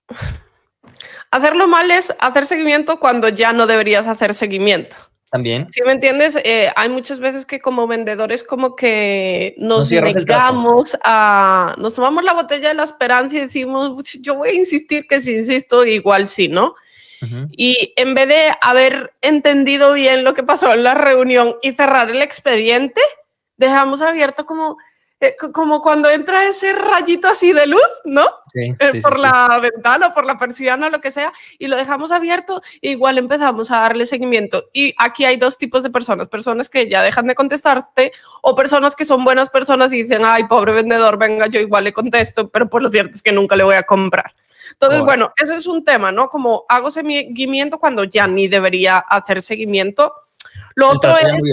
hacerlo 1.32 1.66
mal 1.70 1.90
es 1.92 2.14
hacer 2.20 2.46
seguimiento 2.46 3.00
cuando 3.00 3.30
ya 3.30 3.54
no 3.54 3.68
deberías 3.68 4.06
hacer 4.06 4.34
seguimiento. 4.34 4.98
También. 5.30 5.72
Si 5.72 5.82
me 5.82 5.94
entiendes, 5.94 6.38
eh, 6.44 6.70
hay 6.76 6.90
muchas 6.90 7.20
veces 7.20 7.46
que 7.46 7.62
como 7.62 7.88
vendedores 7.88 8.44
como 8.44 8.76
que 8.76 9.56
nos 9.58 9.90
negamos 9.90 10.98
a, 11.06 11.74
nos 11.78 11.96
tomamos 11.96 12.26
la 12.26 12.34
botella 12.34 12.68
de 12.68 12.76
la 12.76 12.84
esperanza 12.84 13.38
y 13.38 13.40
decimos, 13.40 13.96
yo 14.20 14.36
voy 14.36 14.50
a 14.50 14.54
insistir 14.56 15.08
que 15.08 15.22
si 15.22 15.36
insisto, 15.36 15.86
igual 15.86 16.28
sí, 16.28 16.50
¿no? 16.50 16.76
Y 17.52 17.94
en 17.96 18.16
vez 18.16 18.28
de 18.28 18.52
haber 18.62 19.14
entendido 19.22 19.94
bien 19.94 20.24
lo 20.24 20.34
que 20.34 20.44
pasó 20.44 20.74
en 20.74 20.84
la 20.84 20.94
reunión 20.94 21.56
y 21.62 21.74
cerrar 21.74 22.10
el 22.10 22.22
expediente, 22.22 23.02
dejamos 23.58 24.02
abierto 24.02 24.46
como, 24.46 24.78
eh, 25.20 25.36
como 25.54 25.82
cuando 25.82 26.10
entra 26.10 26.48
ese 26.48 26.74
rayito 26.74 27.28
así 27.28 27.54
de 27.54 27.68
luz, 27.68 27.82
¿no? 28.06 28.26
Eh, 28.56 29.02
por 29.02 29.20
la 29.20 29.60
ventana 29.62 30.08
o 30.08 30.12
por 30.12 30.26
la 30.26 30.40
persiana 30.40 30.88
o 30.88 30.90
lo 30.90 31.00
que 31.00 31.12
sea, 31.12 31.32
y 31.60 31.68
lo 31.68 31.78
dejamos 31.78 32.12
abierto, 32.12 32.62
e 32.82 32.90
igual 32.90 33.20
empezamos 33.20 33.70
a 33.70 33.82
darle 33.82 34.08
seguimiento. 34.08 34.70
Y 34.74 34.96
aquí 34.98 35.24
hay 35.26 35.38
dos 35.38 35.60
tipos 35.60 35.84
de 35.84 35.92
personas, 35.92 36.28
personas 36.28 36.70
que 36.70 36.90
ya 36.90 37.04
dejan 37.04 37.28
de 37.28 37.36
contestarte 37.36 38.12
o 38.42 38.56
personas 38.56 38.96
que 38.96 39.06
son 39.06 39.24
buenas 39.24 39.50
personas 39.50 39.94
y 39.94 40.02
dicen, 40.02 40.24
ay, 40.26 40.46
pobre 40.46 40.74
vendedor, 40.74 41.20
venga, 41.20 41.46
yo 41.46 41.60
igual 41.60 41.84
le 41.84 41.94
contesto, 41.94 42.50
pero 42.50 42.68
por 42.68 42.82
lo 42.82 42.90
cierto 42.90 43.12
es 43.14 43.22
que 43.22 43.32
nunca 43.32 43.56
le 43.56 43.64
voy 43.64 43.76
a 43.76 43.84
comprar. 43.84 44.34
Entonces, 44.82 45.06
bueno, 45.06 45.32
eso 45.38 45.54
es 45.54 45.68
un 45.68 45.86
tema, 45.86 46.12
¿no? 46.12 46.30
Como 46.30 46.66
hago 46.68 46.90
seguimiento 46.90 47.78
cuando 47.78 48.04
ya 48.04 48.28
ni 48.28 48.48
debería 48.48 48.98
hacer 48.98 49.44
seguimiento. 49.44 50.12
Lo 50.74 50.90
otro 50.90 51.16
es 51.18 51.44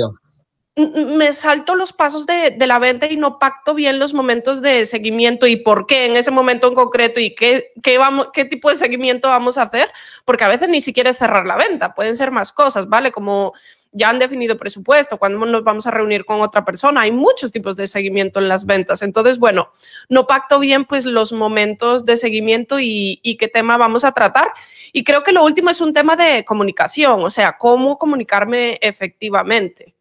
me 0.78 1.32
salto 1.32 1.74
los 1.74 1.92
pasos 1.92 2.24
de, 2.24 2.56
la 2.66 2.78
venta 2.78 3.06
y 3.06 3.16
no 3.16 3.38
pacto 3.38 3.74
bien 3.74 3.98
los 3.98 4.14
momentos 4.14 4.62
de 4.62 4.84
seguimiento 4.84 5.46
y 5.46 5.56
por 5.56 5.86
qué 5.86 6.06
en 6.06 6.16
ese 6.16 6.30
momento 6.30 6.68
en 6.68 6.74
concreto 6.74 7.18
y 7.18 7.34
qué, 7.34 7.72
qué, 7.82 7.98
vamos, 7.98 8.28
qué 8.32 8.44
tipo 8.44 8.70
de 8.70 8.76
seguimiento 8.76 9.28
vamos 9.28 9.58
a 9.58 9.62
hacer, 9.62 9.90
porque 10.24 10.44
a 10.44 10.48
veces 10.48 10.68
ni 10.68 10.80
siquiera 10.80 11.10
es 11.10 11.18
cerrar 11.18 11.46
la 11.46 11.56
venta, 11.56 11.94
pueden 11.94 12.14
ser 12.16 12.30
más 12.30 12.52
cosas, 12.52 12.88
¿vale? 12.88 13.10
Como 13.10 13.54
ya 13.92 14.10
han 14.10 14.18
definido 14.18 14.56
presupuesto, 14.56 15.18
cuándo 15.18 15.44
nos 15.46 15.64
vamos 15.64 15.86
a 15.86 15.90
reunir 15.90 16.24
con 16.24 16.40
otra 16.40 16.64
persona. 16.64 17.02
Hay 17.02 17.12
muchos 17.12 17.52
tipos 17.52 17.76
de 17.76 17.86
seguimiento 17.86 18.38
en 18.38 18.48
las 18.48 18.66
ventas. 18.66 19.02
Entonces, 19.02 19.38
bueno, 19.38 19.72
no 20.08 20.26
pacto 20.26 20.58
bien 20.58 20.84
pues 20.84 21.04
los 21.04 21.32
momentos 21.32 22.04
de 22.04 22.16
seguimiento 22.16 22.80
y, 22.80 23.20
y 23.22 23.36
qué 23.36 23.48
tema 23.48 23.76
vamos 23.76 24.04
a 24.04 24.12
tratar. 24.12 24.52
Y 24.92 25.04
creo 25.04 25.22
que 25.22 25.32
lo 25.32 25.44
último 25.44 25.70
es 25.70 25.80
un 25.80 25.92
tema 25.92 26.16
de 26.16 26.44
comunicación, 26.44 27.22
o 27.22 27.30
sea, 27.30 27.56
cómo 27.56 27.98
comunicarme 27.98 28.78
efectivamente. 28.80 29.94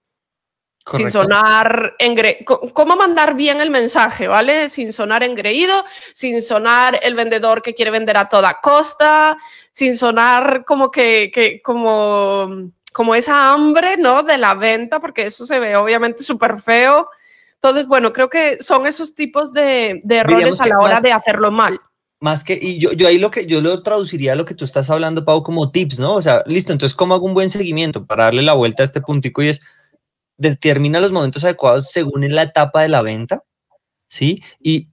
Sin 0.93 1.11
sonar 1.11 1.95
engre 1.99 2.45
cómo 2.45 2.95
mandar 2.95 3.35
bien 3.35 3.59
el 3.59 3.69
mensaje, 3.69 4.27
¿vale? 4.27 4.69
Sin 4.69 4.93
sonar 4.93 5.21
engreído, 5.23 5.83
sin 6.13 6.41
sonar 6.41 6.99
el 7.03 7.13
vendedor 7.13 7.61
que 7.61 7.73
quiere 7.73 7.91
vender 7.91 8.15
a 8.15 8.29
toda 8.29 8.61
costa, 8.61 9.37
sin 9.71 9.97
sonar 9.97 10.63
como 10.65 10.89
que, 10.89 11.29
que 11.33 11.61
como, 11.61 12.71
como 12.97 13.13
esa 13.13 13.53
hambre, 13.53 13.95
¿no? 13.95 14.23
De 14.23 14.39
la 14.39 14.55
venta, 14.55 14.99
porque 14.99 15.27
eso 15.27 15.45
se 15.45 15.59
ve 15.59 15.75
obviamente 15.75 16.23
súper 16.23 16.59
feo. 16.59 17.07
Entonces, 17.53 17.85
bueno, 17.85 18.11
creo 18.11 18.27
que 18.27 18.57
son 18.59 18.87
esos 18.87 19.13
tipos 19.13 19.53
de, 19.53 20.01
de 20.03 20.15
errores 20.15 20.59
a 20.59 20.65
la 20.65 20.79
hora 20.79 20.99
de 20.99 21.11
hacerlo 21.11 21.51
mal. 21.51 21.79
Más 22.19 22.43
que, 22.43 22.57
y 22.59 22.79
yo, 22.79 22.93
yo 22.93 23.07
ahí 23.07 23.19
lo 23.19 23.29
que 23.29 23.45
yo 23.45 23.61
lo 23.61 23.83
traduciría 23.83 24.33
a 24.33 24.35
lo 24.35 24.45
que 24.45 24.55
tú 24.55 24.65
estás 24.65 24.89
hablando, 24.89 25.23
Pau, 25.23 25.43
como 25.43 25.69
tips, 25.69 25.99
¿no? 25.99 26.15
O 26.15 26.23
sea, 26.23 26.41
listo, 26.47 26.73
entonces, 26.73 26.95
¿cómo 26.95 27.13
hago 27.13 27.27
un 27.27 27.35
buen 27.35 27.51
seguimiento 27.51 28.03
para 28.03 28.23
darle 28.23 28.41
la 28.41 28.53
vuelta 28.53 28.81
a 28.81 28.85
este 28.85 28.99
puntico? 28.99 29.43
Y 29.43 29.49
es, 29.49 29.61
determina 30.35 30.99
los 30.99 31.11
momentos 31.11 31.43
adecuados 31.43 31.91
según 31.91 32.23
en 32.23 32.33
la 32.33 32.41
etapa 32.41 32.81
de 32.81 32.89
la 32.89 33.03
venta, 33.03 33.43
¿sí? 34.07 34.41
Y 34.59 34.87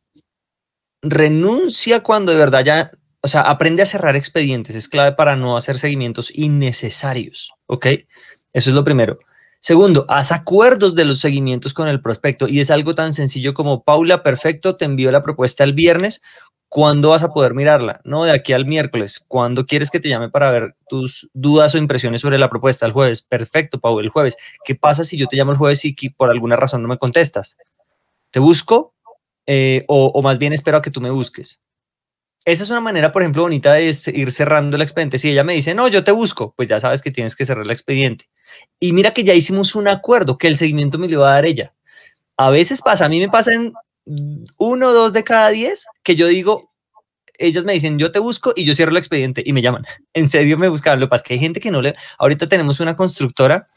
renuncia 1.00 2.02
cuando 2.02 2.32
de 2.32 2.38
verdad 2.38 2.66
ya, 2.66 2.90
o 3.22 3.28
sea, 3.28 3.40
aprende 3.40 3.80
a 3.80 3.86
cerrar 3.86 4.14
expedientes, 4.14 4.76
es 4.76 4.90
clave 4.90 5.12
para 5.12 5.36
no 5.36 5.56
hacer 5.56 5.78
seguimientos 5.78 6.30
innecesarios, 6.34 7.53
¿ok? 7.66 7.86
Eso 8.52 8.70
es 8.70 8.74
lo 8.74 8.84
primero. 8.84 9.18
Segundo, 9.60 10.04
haz 10.08 10.30
acuerdos 10.30 10.94
de 10.94 11.06
los 11.06 11.20
seguimientos 11.20 11.72
con 11.72 11.88
el 11.88 12.02
prospecto 12.02 12.46
y 12.46 12.60
es 12.60 12.70
algo 12.70 12.94
tan 12.94 13.14
sencillo 13.14 13.54
como, 13.54 13.82
Paula, 13.82 14.22
perfecto, 14.22 14.76
te 14.76 14.84
envió 14.84 15.10
la 15.10 15.22
propuesta 15.22 15.64
el 15.64 15.72
viernes, 15.72 16.22
¿Cuándo 16.74 17.10
vas 17.10 17.22
a 17.22 17.32
poder 17.32 17.54
mirarla? 17.54 18.00
No, 18.02 18.24
de 18.24 18.32
aquí 18.32 18.52
al 18.52 18.66
miércoles. 18.66 19.24
¿Cuándo 19.28 19.64
quieres 19.64 19.92
que 19.92 20.00
te 20.00 20.08
llame 20.08 20.28
para 20.28 20.50
ver 20.50 20.74
tus 20.88 21.30
dudas 21.32 21.72
o 21.72 21.78
impresiones 21.78 22.20
sobre 22.20 22.36
la 22.36 22.50
propuesta? 22.50 22.84
El 22.84 22.90
jueves. 22.90 23.22
Perfecto, 23.22 23.78
Pau, 23.78 24.00
el 24.00 24.08
jueves. 24.08 24.36
¿Qué 24.64 24.74
pasa 24.74 25.04
si 25.04 25.16
yo 25.16 25.28
te 25.28 25.36
llamo 25.36 25.52
el 25.52 25.56
jueves 25.56 25.84
y 25.84 25.94
por 26.10 26.30
alguna 26.30 26.56
razón 26.56 26.82
no 26.82 26.88
me 26.88 26.98
contestas? 26.98 27.56
¿Te 28.32 28.40
busco? 28.40 28.92
Eh, 29.46 29.84
o, 29.86 30.20
más 30.20 30.38
bien 30.38 30.52
espero 30.52 30.78
a 30.78 30.82
que 30.82 30.90
tú 30.90 31.00
me 31.00 31.12
busques. 31.12 31.60
Esa 32.44 32.62
es 32.62 32.70
una 32.70 32.80
manera, 32.80 33.10
por 33.10 33.22
ejemplo, 33.22 33.42
bonita 33.42 33.72
de 33.72 33.94
ir 34.12 34.32
cerrando 34.32 34.76
el 34.76 34.82
expediente. 34.82 35.18
Si 35.18 35.30
ella 35.30 35.44
me 35.44 35.54
dice, 35.54 35.74
no, 35.74 35.88
yo 35.88 36.04
te 36.04 36.12
busco, 36.12 36.52
pues 36.56 36.68
ya 36.68 36.78
sabes 36.78 37.00
que 37.00 37.10
tienes 37.10 37.34
que 37.34 37.46
cerrar 37.46 37.64
el 37.64 37.70
expediente. 37.70 38.28
Y 38.78 38.92
mira 38.92 39.12
que 39.12 39.24
ya 39.24 39.32
hicimos 39.34 39.74
un 39.74 39.88
acuerdo, 39.88 40.36
que 40.36 40.48
el 40.48 40.58
seguimiento 40.58 40.98
me 40.98 41.08
lo 41.08 41.20
va 41.20 41.30
a 41.30 41.34
dar 41.34 41.46
ella. 41.46 41.72
A 42.36 42.50
veces 42.50 42.82
pasa, 42.82 43.06
a 43.06 43.08
mí 43.08 43.18
me 43.18 43.30
pasa 43.30 43.52
en 43.54 43.72
uno 44.58 44.88
o 44.88 44.92
dos 44.92 45.12
de 45.14 45.24
cada 45.24 45.48
diez 45.48 45.86
que 46.02 46.16
yo 46.16 46.26
digo, 46.26 46.70
ellas 47.38 47.64
me 47.64 47.72
dicen, 47.72 47.98
yo 47.98 48.12
te 48.12 48.18
busco 48.18 48.52
y 48.54 48.64
yo 48.64 48.74
cierro 48.74 48.90
el 48.90 48.98
expediente 48.98 49.42
y 49.44 49.52
me 49.52 49.62
llaman. 49.62 49.84
En 50.12 50.28
serio 50.28 50.58
me 50.58 50.68
buscaban. 50.68 51.00
Lo 51.00 51.06
que 51.06 51.10
pasa 51.10 51.22
es 51.22 51.28
que 51.28 51.34
hay 51.34 51.40
gente 51.40 51.60
que 51.60 51.70
no 51.70 51.80
le... 51.80 51.94
Ahorita 52.18 52.48
tenemos 52.48 52.78
una 52.78 52.94
constructora 52.94 53.68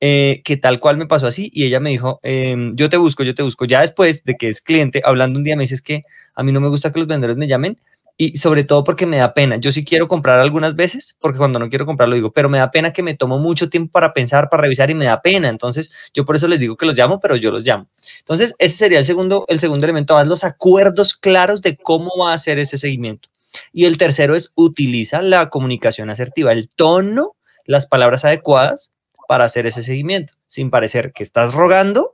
eh, 0.00 0.40
que 0.44 0.56
tal 0.56 0.80
cual 0.80 0.96
me 0.96 1.06
pasó 1.06 1.26
así 1.26 1.50
y 1.52 1.64
ella 1.64 1.78
me 1.78 1.90
dijo, 1.90 2.20
em, 2.22 2.74
yo 2.74 2.88
te 2.88 2.96
busco, 2.96 3.22
yo 3.22 3.34
te 3.34 3.42
busco. 3.42 3.66
Ya 3.66 3.82
después 3.82 4.24
de 4.24 4.36
que 4.36 4.48
es 4.48 4.60
cliente, 4.60 5.02
hablando 5.04 5.38
un 5.38 5.44
día 5.44 5.56
me 5.56 5.64
dices 5.64 5.82
que 5.82 6.04
a 6.34 6.42
mí 6.42 6.52
no 6.52 6.60
me 6.60 6.68
gusta 6.68 6.92
que 6.92 6.98
los 6.98 7.08
vendedores 7.08 7.36
me 7.36 7.46
llamen 7.46 7.78
y 8.16 8.38
sobre 8.38 8.62
todo 8.64 8.84
porque 8.84 9.06
me 9.06 9.16
da 9.18 9.34
pena. 9.34 9.56
Yo 9.56 9.72
sí 9.72 9.84
quiero 9.84 10.06
comprar 10.06 10.38
algunas 10.38 10.76
veces, 10.76 11.16
porque 11.20 11.38
cuando 11.38 11.58
no 11.58 11.68
quiero 11.68 11.84
comprar 11.86 12.08
lo 12.08 12.14
digo, 12.14 12.32
pero 12.32 12.48
me 12.48 12.58
da 12.58 12.70
pena 12.70 12.92
que 12.92 13.02
me 13.02 13.14
tomo 13.14 13.38
mucho 13.38 13.68
tiempo 13.68 13.90
para 13.92 14.12
pensar, 14.12 14.48
para 14.48 14.62
revisar 14.62 14.90
y 14.90 14.94
me 14.94 15.06
da 15.06 15.20
pena. 15.20 15.48
Entonces, 15.48 15.90
yo 16.12 16.24
por 16.24 16.36
eso 16.36 16.46
les 16.46 16.60
digo 16.60 16.76
que 16.76 16.86
los 16.86 16.96
llamo, 16.96 17.18
pero 17.20 17.36
yo 17.36 17.50
los 17.50 17.64
llamo. 17.64 17.88
Entonces, 18.20 18.54
ese 18.58 18.76
sería 18.76 19.00
el 19.00 19.06
segundo, 19.06 19.44
el 19.48 19.58
segundo 19.60 19.84
elemento, 19.84 20.16
haz 20.16 20.28
los 20.28 20.44
acuerdos 20.44 21.14
claros 21.14 21.60
de 21.62 21.76
cómo 21.76 22.10
va 22.20 22.32
a 22.32 22.38
ser 22.38 22.58
ese 22.58 22.78
seguimiento. 22.78 23.28
Y 23.72 23.86
el 23.86 23.98
tercero 23.98 24.36
es 24.36 24.52
utiliza 24.54 25.22
la 25.22 25.48
comunicación 25.50 26.10
asertiva, 26.10 26.52
el 26.52 26.68
tono, 26.68 27.36
las 27.64 27.86
palabras 27.86 28.24
adecuadas 28.24 28.92
para 29.28 29.44
hacer 29.44 29.66
ese 29.66 29.82
seguimiento, 29.82 30.34
sin 30.48 30.70
parecer 30.70 31.12
que 31.12 31.22
estás 31.22 31.54
rogando, 31.54 32.12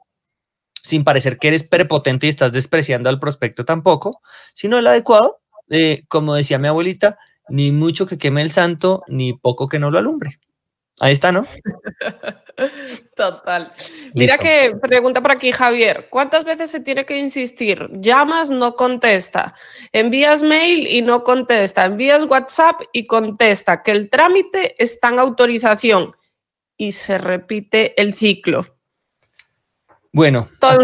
sin 0.83 1.05
parecer 1.05 1.39
que 1.39 1.49
eres 1.49 1.63
prepotente 1.63 2.27
y 2.27 2.31
estás 2.31 2.53
despreciando 2.53 3.09
al 3.09 3.21
prospecto 3.21 3.65
tampoco, 3.65 4.21
sino 4.55 4.79
el 4.79 4.87
adecuado 4.87 5.40
como 6.09 6.35
decía 6.35 6.59
mi 6.59 6.69
abuelita, 6.69 7.19
ni 7.49 7.73
mucho 7.73 8.07
que 8.07 8.19
queme 8.19 8.43
el 8.43 8.53
santo, 8.53 9.03
ni 9.09 9.33
poco 9.35 9.69
que 9.69 9.79
no 9.79 9.91
lo 9.91 9.99
alumbre. 9.99 10.39
Ahí 11.01 11.15
está, 11.15 11.33
¿no? 11.33 11.47
Total. 13.17 13.73
Mira 14.13 14.37
que 14.37 14.77
pregunta 14.83 15.23
por 15.23 15.33
aquí 15.33 15.51
Javier, 15.51 16.09
¿cuántas 16.11 16.45
veces 16.45 16.71
se 16.71 16.81
tiene 16.81 17.07
que 17.07 17.17
insistir? 17.17 17.89
Llamas, 17.95 18.51
no 18.51 18.77
contesta. 18.77 19.55
Envías 19.93 20.43
mail 20.43 20.87
y 20.87 21.01
no 21.01 21.25
contesta. 21.25 21.87
Envías 21.87 22.25
WhatsApp 22.25 22.83
y 22.93 23.07
contesta. 23.07 23.83
Que 23.83 23.93
el 23.93 24.11
trámite 24.11 24.75
está 24.79 25.09
en 25.09 25.21
autorización 25.21 26.15
y 26.77 26.93
se 26.93 27.17
repite 27.17 28.01
el 28.01 28.13
ciclo. 28.13 28.65
Bueno, 30.13 30.49
todo, 30.59 30.79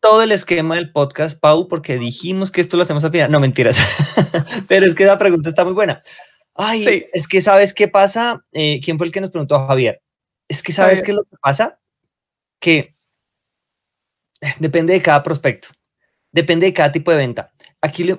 todo 0.00 0.22
el 0.22 0.30
esquema 0.30 0.76
del 0.76 0.92
podcast, 0.92 1.40
Pau, 1.40 1.66
porque 1.66 1.98
dijimos 1.98 2.52
que 2.52 2.60
esto 2.60 2.76
lo 2.76 2.84
hacemos 2.84 3.02
al 3.02 3.10
final. 3.10 3.30
No, 3.32 3.40
mentiras. 3.40 3.76
Pero 4.68 4.86
es 4.86 4.94
que 4.94 5.04
la 5.04 5.18
pregunta 5.18 5.48
está 5.48 5.64
muy 5.64 5.74
buena. 5.74 6.02
Ay, 6.54 7.06
es 7.12 7.26
que 7.26 7.42
sabes 7.42 7.74
qué 7.74 7.88
pasa. 7.88 8.44
Eh, 8.52 8.80
¿Quién 8.82 8.96
fue 8.96 9.08
el 9.08 9.12
que 9.12 9.20
nos 9.20 9.30
preguntó? 9.30 9.66
Javier. 9.66 10.02
Es 10.48 10.62
que 10.62 10.72
sabes 10.72 11.02
qué 11.02 11.10
es 11.10 11.16
lo 11.16 11.24
que 11.24 11.36
pasa. 11.42 11.80
Que 12.60 12.96
depende 14.60 14.92
de 14.92 15.02
cada 15.02 15.22
prospecto. 15.22 15.68
Depende 16.30 16.66
de 16.66 16.74
cada 16.74 16.92
tipo 16.92 17.10
de 17.10 17.16
venta. 17.16 17.52
Aquí 17.80 18.04
le... 18.04 18.18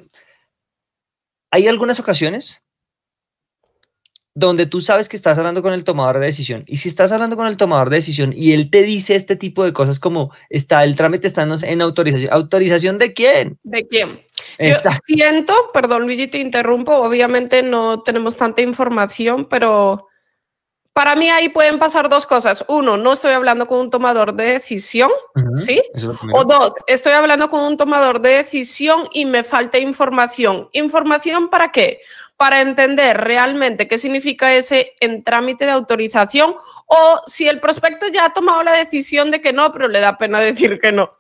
hay 1.51 1.67
algunas 1.67 1.99
ocasiones 1.99 2.61
donde 4.39 4.65
tú 4.65 4.79
sabes 4.79 5.09
que 5.09 5.17
estás 5.17 5.37
hablando 5.37 5.61
con 5.61 5.73
el 5.73 5.83
tomador 5.83 6.19
de 6.19 6.27
decisión. 6.27 6.63
Y 6.65 6.77
si 6.77 6.87
estás 6.87 7.11
hablando 7.11 7.35
con 7.35 7.45
el 7.45 7.57
tomador 7.57 7.89
de 7.89 7.97
decisión 7.97 8.33
y 8.33 8.53
él 8.53 8.69
te 8.71 8.83
dice 8.83 9.15
este 9.15 9.35
tipo 9.35 9.65
de 9.65 9.73
cosas 9.73 9.99
como 9.99 10.31
está 10.49 10.83
el 10.85 10.95
trámite 10.95 11.27
está 11.27 11.43
en 11.43 11.81
autorización, 11.81 12.31
¿autorización 12.31 12.97
de 12.97 13.13
quién? 13.13 13.59
¿De 13.63 13.85
quién? 13.85 14.21
Exacto. 14.57 15.03
siento, 15.05 15.53
perdón 15.73 16.03
Luigi, 16.03 16.27
te 16.27 16.37
interrumpo, 16.37 16.95
obviamente 16.95 17.61
no 17.61 18.01
tenemos 18.01 18.37
tanta 18.37 18.61
información, 18.61 19.45
pero 19.49 20.07
para 20.93 21.15
mí 21.15 21.29
ahí 21.29 21.49
pueden 21.49 21.77
pasar 21.77 22.07
dos 22.07 22.25
cosas. 22.25 22.63
Uno, 22.67 22.97
no 22.97 23.11
estoy 23.11 23.33
hablando 23.33 23.67
con 23.67 23.79
un 23.79 23.89
tomador 23.89 24.33
de 24.33 24.45
decisión, 24.45 25.11
¿sí? 25.55 25.81
O 26.33 26.45
dos, 26.45 26.73
estoy 26.87 27.13
hablando 27.13 27.49
con 27.49 27.61
un 27.61 27.77
tomador 27.77 28.21
de 28.21 28.29
decisión 28.37 29.03
y 29.13 29.25
me 29.25 29.43
falta 29.43 29.77
información. 29.77 30.69
¿Información 30.71 31.49
para 31.49 31.71
qué? 31.71 31.99
Para 32.39 32.61
entender 32.61 33.17
realmente 33.17 33.89
qué 33.89 33.97
significa 33.97 34.55
ese 34.55 34.93
en 35.01 35.25
trámite 35.25 35.65
de 35.65 35.71
autorización 35.71 36.55
o 36.85 37.21
si 37.25 37.49
el 37.49 37.59
prospecto 37.59 38.07
ya 38.07 38.27
ha 38.27 38.33
tomado 38.33 38.63
la 38.63 38.71
decisión 38.71 39.29
de 39.29 39.41
que 39.41 39.51
no, 39.51 39.73
pero 39.73 39.89
le 39.89 39.99
da 39.99 40.17
pena 40.17 40.39
decir 40.39 40.79
que 40.79 40.93
no. 40.93 41.17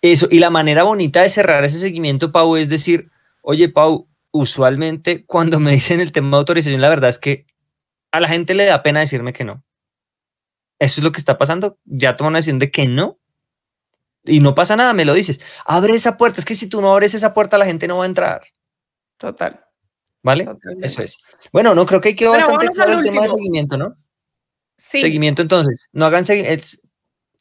Eso, 0.00 0.26
y 0.30 0.38
la 0.38 0.48
manera 0.48 0.84
bonita 0.84 1.20
de 1.20 1.28
cerrar 1.28 1.66
ese 1.66 1.78
seguimiento, 1.78 2.32
Pau, 2.32 2.56
es 2.56 2.70
decir, 2.70 3.10
oye, 3.42 3.68
Pau, 3.68 4.08
usualmente 4.30 5.26
cuando 5.26 5.60
me 5.60 5.72
dicen 5.72 6.00
el 6.00 6.12
tema 6.12 6.30
de 6.30 6.36
autorización, 6.38 6.80
la 6.80 6.88
verdad 6.88 7.10
es 7.10 7.18
que 7.18 7.44
a 8.10 8.20
la 8.20 8.28
gente 8.28 8.54
le 8.54 8.64
da 8.64 8.82
pena 8.82 9.00
decirme 9.00 9.34
que 9.34 9.44
no. 9.44 9.62
Eso 10.78 11.00
es 11.00 11.04
lo 11.04 11.12
que 11.12 11.18
está 11.20 11.36
pasando. 11.36 11.76
Ya 11.84 12.16
toman 12.16 12.30
una 12.30 12.38
decisión 12.38 12.58
de 12.58 12.70
que 12.70 12.86
no. 12.86 13.18
Y 14.24 14.40
no 14.40 14.54
pasa 14.54 14.76
nada, 14.76 14.94
me 14.94 15.04
lo 15.04 15.12
dices. 15.12 15.42
Abre 15.66 15.94
esa 15.94 16.16
puerta. 16.16 16.40
Es 16.40 16.46
que 16.46 16.54
si 16.54 16.70
tú 16.70 16.80
no 16.80 16.90
abres 16.90 17.12
esa 17.12 17.34
puerta, 17.34 17.58
la 17.58 17.66
gente 17.66 17.86
no 17.86 17.98
va 17.98 18.04
a 18.04 18.06
entrar. 18.06 18.42
Total. 19.18 19.63
¿Vale? 20.24 20.48
Eso 20.80 21.02
es. 21.02 21.18
Bueno, 21.52 21.74
no, 21.74 21.84
creo 21.84 22.00
que 22.00 22.16
quedó 22.16 22.32
bastante 22.32 22.68
claro 22.68 22.94
el 22.94 23.02
tema 23.02 23.22
de 23.22 23.28
seguimiento, 23.28 23.76
¿no? 23.76 23.94
Sí. 24.74 25.02
Seguimiento, 25.02 25.42
entonces, 25.42 25.88
no 25.92 26.06
hagan 26.06 26.24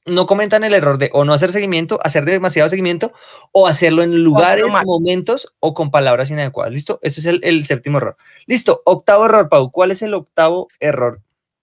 no 0.06 0.28
comentan 0.28 0.66
el 0.66 0.74
error 0.74 0.98
de 0.98 1.10
o 1.14 1.24
no 1.24 1.34
hacer 1.34 1.54
seguimiento, 1.54 1.98
hacer 2.04 2.26
demasiado 2.26 2.68
seguimiento 2.68 3.14
o 3.54 3.68
hacerlo 3.68 4.04
en 4.04 4.22
lugares, 4.22 4.66
momentos 4.86 5.54
o 5.62 5.74
con 5.74 5.92
palabras 5.92 6.30
inadecuadas. 6.30 6.74
¿Listo? 6.74 7.00
Ese 7.02 7.22
es 7.22 7.40
el, 7.42 7.66
séptimo 7.66 8.00
error. 8.00 8.18
Listo. 8.46 8.82
Octavo 8.84 9.26
error, 9.26 9.48
Pau. 9.48 9.72
¿Cuál 9.72 9.92
es 9.92 10.02
el 10.02 10.14
octavo 10.14 10.68
error? 10.82 11.22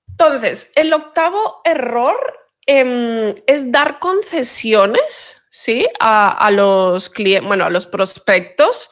Entonces, 0.08 0.72
el 0.74 0.90
octavo 0.94 1.60
error 1.66 2.16
em, 2.64 3.34
es 3.46 3.70
dar 3.70 3.98
concesiones, 3.98 5.42
¿sí? 5.50 5.86
A, 6.00 6.50
los 6.50 7.10
clientes, 7.10 7.46
bueno, 7.46 7.66
a 7.66 7.70
los 7.70 7.86
prospectos 7.86 8.88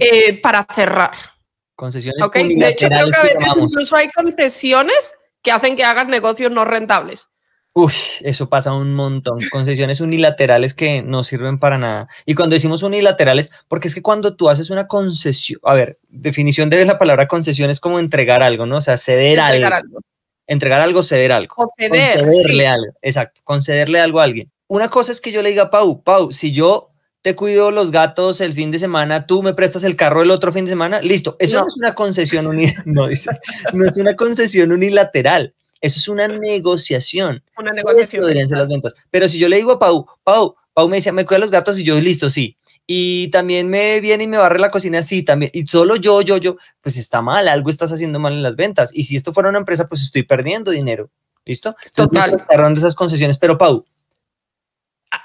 eh, 0.00 0.40
para 0.40 0.66
cerrar. 0.74 1.37
Concesiones 1.78 2.20
okay. 2.24 2.56
De 2.56 2.70
hecho, 2.70 2.88
creo 2.88 3.08
que 3.08 3.16
a 3.16 3.22
veces 3.22 3.52
incluso 3.56 3.94
hay 3.94 4.10
concesiones 4.10 5.14
que 5.42 5.52
hacen 5.52 5.76
que 5.76 5.84
hagan 5.84 6.10
negocios 6.10 6.50
no 6.50 6.64
rentables. 6.64 7.28
Uy, 7.72 7.92
eso 8.22 8.48
pasa 8.48 8.72
un 8.72 8.96
montón. 8.96 9.38
Concesiones 9.48 10.00
unilaterales 10.00 10.74
que 10.74 11.02
no 11.02 11.22
sirven 11.22 11.60
para 11.60 11.78
nada. 11.78 12.08
Y 12.26 12.34
cuando 12.34 12.54
decimos 12.54 12.82
unilaterales, 12.82 13.52
porque 13.68 13.86
es 13.86 13.94
que 13.94 14.02
cuando 14.02 14.34
tú 14.34 14.50
haces 14.50 14.70
una 14.70 14.88
concesión, 14.88 15.60
a 15.62 15.74
ver, 15.74 16.00
definición 16.08 16.68
de 16.68 16.84
la 16.84 16.98
palabra 16.98 17.28
concesión 17.28 17.70
es 17.70 17.78
como 17.78 18.00
entregar 18.00 18.42
algo, 18.42 18.66
¿no? 18.66 18.78
O 18.78 18.80
sea, 18.80 18.96
ceder 18.96 19.38
algo. 19.38 19.68
algo. 19.72 20.00
Entregar 20.48 20.80
algo, 20.80 21.04
ceder 21.04 21.30
algo. 21.30 21.54
concederle 21.54 22.66
algo. 22.66 22.92
Exacto, 23.02 23.40
concederle 23.44 24.00
algo 24.00 24.18
a 24.18 24.24
alguien. 24.24 24.50
Una 24.66 24.90
cosa 24.90 25.12
es 25.12 25.20
que 25.20 25.30
yo 25.30 25.42
le 25.42 25.50
diga 25.50 25.64
a 25.64 25.70
Pau, 25.70 26.02
Pau, 26.02 26.32
si 26.32 26.50
yo 26.50 26.90
te 27.28 27.36
cuido 27.36 27.70
los 27.70 27.90
gatos 27.90 28.40
el 28.40 28.54
fin 28.54 28.70
de 28.70 28.78
semana, 28.78 29.26
tú 29.26 29.42
me 29.42 29.52
prestas 29.52 29.84
el 29.84 29.96
carro 29.96 30.22
el 30.22 30.30
otro 30.30 30.50
fin 30.50 30.64
de 30.64 30.70
semana, 30.70 31.02
listo. 31.02 31.36
Eso 31.38 31.60
no, 31.60 31.66
es 31.66 31.76
una 31.76 31.94
concesión 31.94 32.46
no, 32.86 33.06
dice, 33.06 33.30
no 33.74 33.84
es 33.84 33.98
una 33.98 34.16
concesión 34.16 34.72
unilateral. 34.72 35.52
Eso 35.82 35.98
es 35.98 36.08
una 36.08 36.26
negociación. 36.26 37.44
Una 37.58 37.74
negociación. 37.74 38.24
las 38.24 38.68
ventas. 38.68 38.94
Pero 39.10 39.28
si 39.28 39.38
yo 39.38 39.50
le 39.50 39.58
digo 39.58 39.72
a 39.72 39.78
Pau, 39.78 40.06
Pau, 40.24 40.56
Pau 40.72 40.88
me 40.88 40.96
dice, 40.96 41.12
me 41.12 41.26
cuida 41.26 41.38
los 41.38 41.50
gatos 41.50 41.78
y 41.78 41.84
yo, 41.84 42.00
listo, 42.00 42.30
sí. 42.30 42.56
Y 42.86 43.28
también 43.28 43.68
me 43.68 44.00
viene 44.00 44.24
y 44.24 44.26
me 44.26 44.38
barre 44.38 44.58
la 44.58 44.70
cocina, 44.70 45.02
sí, 45.02 45.22
también. 45.22 45.50
Y 45.52 45.66
solo 45.66 45.96
yo, 45.96 46.22
yo, 46.22 46.38
yo, 46.38 46.56
pues 46.80 46.96
está 46.96 47.20
mal, 47.20 47.46
algo 47.46 47.68
estás 47.68 47.92
haciendo 47.92 48.18
mal 48.18 48.32
en 48.32 48.42
las 48.42 48.56
ventas. 48.56 48.90
Y 48.94 49.02
si 49.02 49.16
esto 49.16 49.34
fuera 49.34 49.50
una 49.50 49.58
empresa, 49.58 49.86
pues 49.86 50.00
estoy 50.00 50.22
perdiendo 50.22 50.70
dinero. 50.70 51.10
¿Listo? 51.44 51.76
Total. 51.94 52.30
Total. 52.30 52.78
esas 52.78 52.94
concesiones. 52.94 53.36
Pero 53.36 53.58
Pau, 53.58 53.84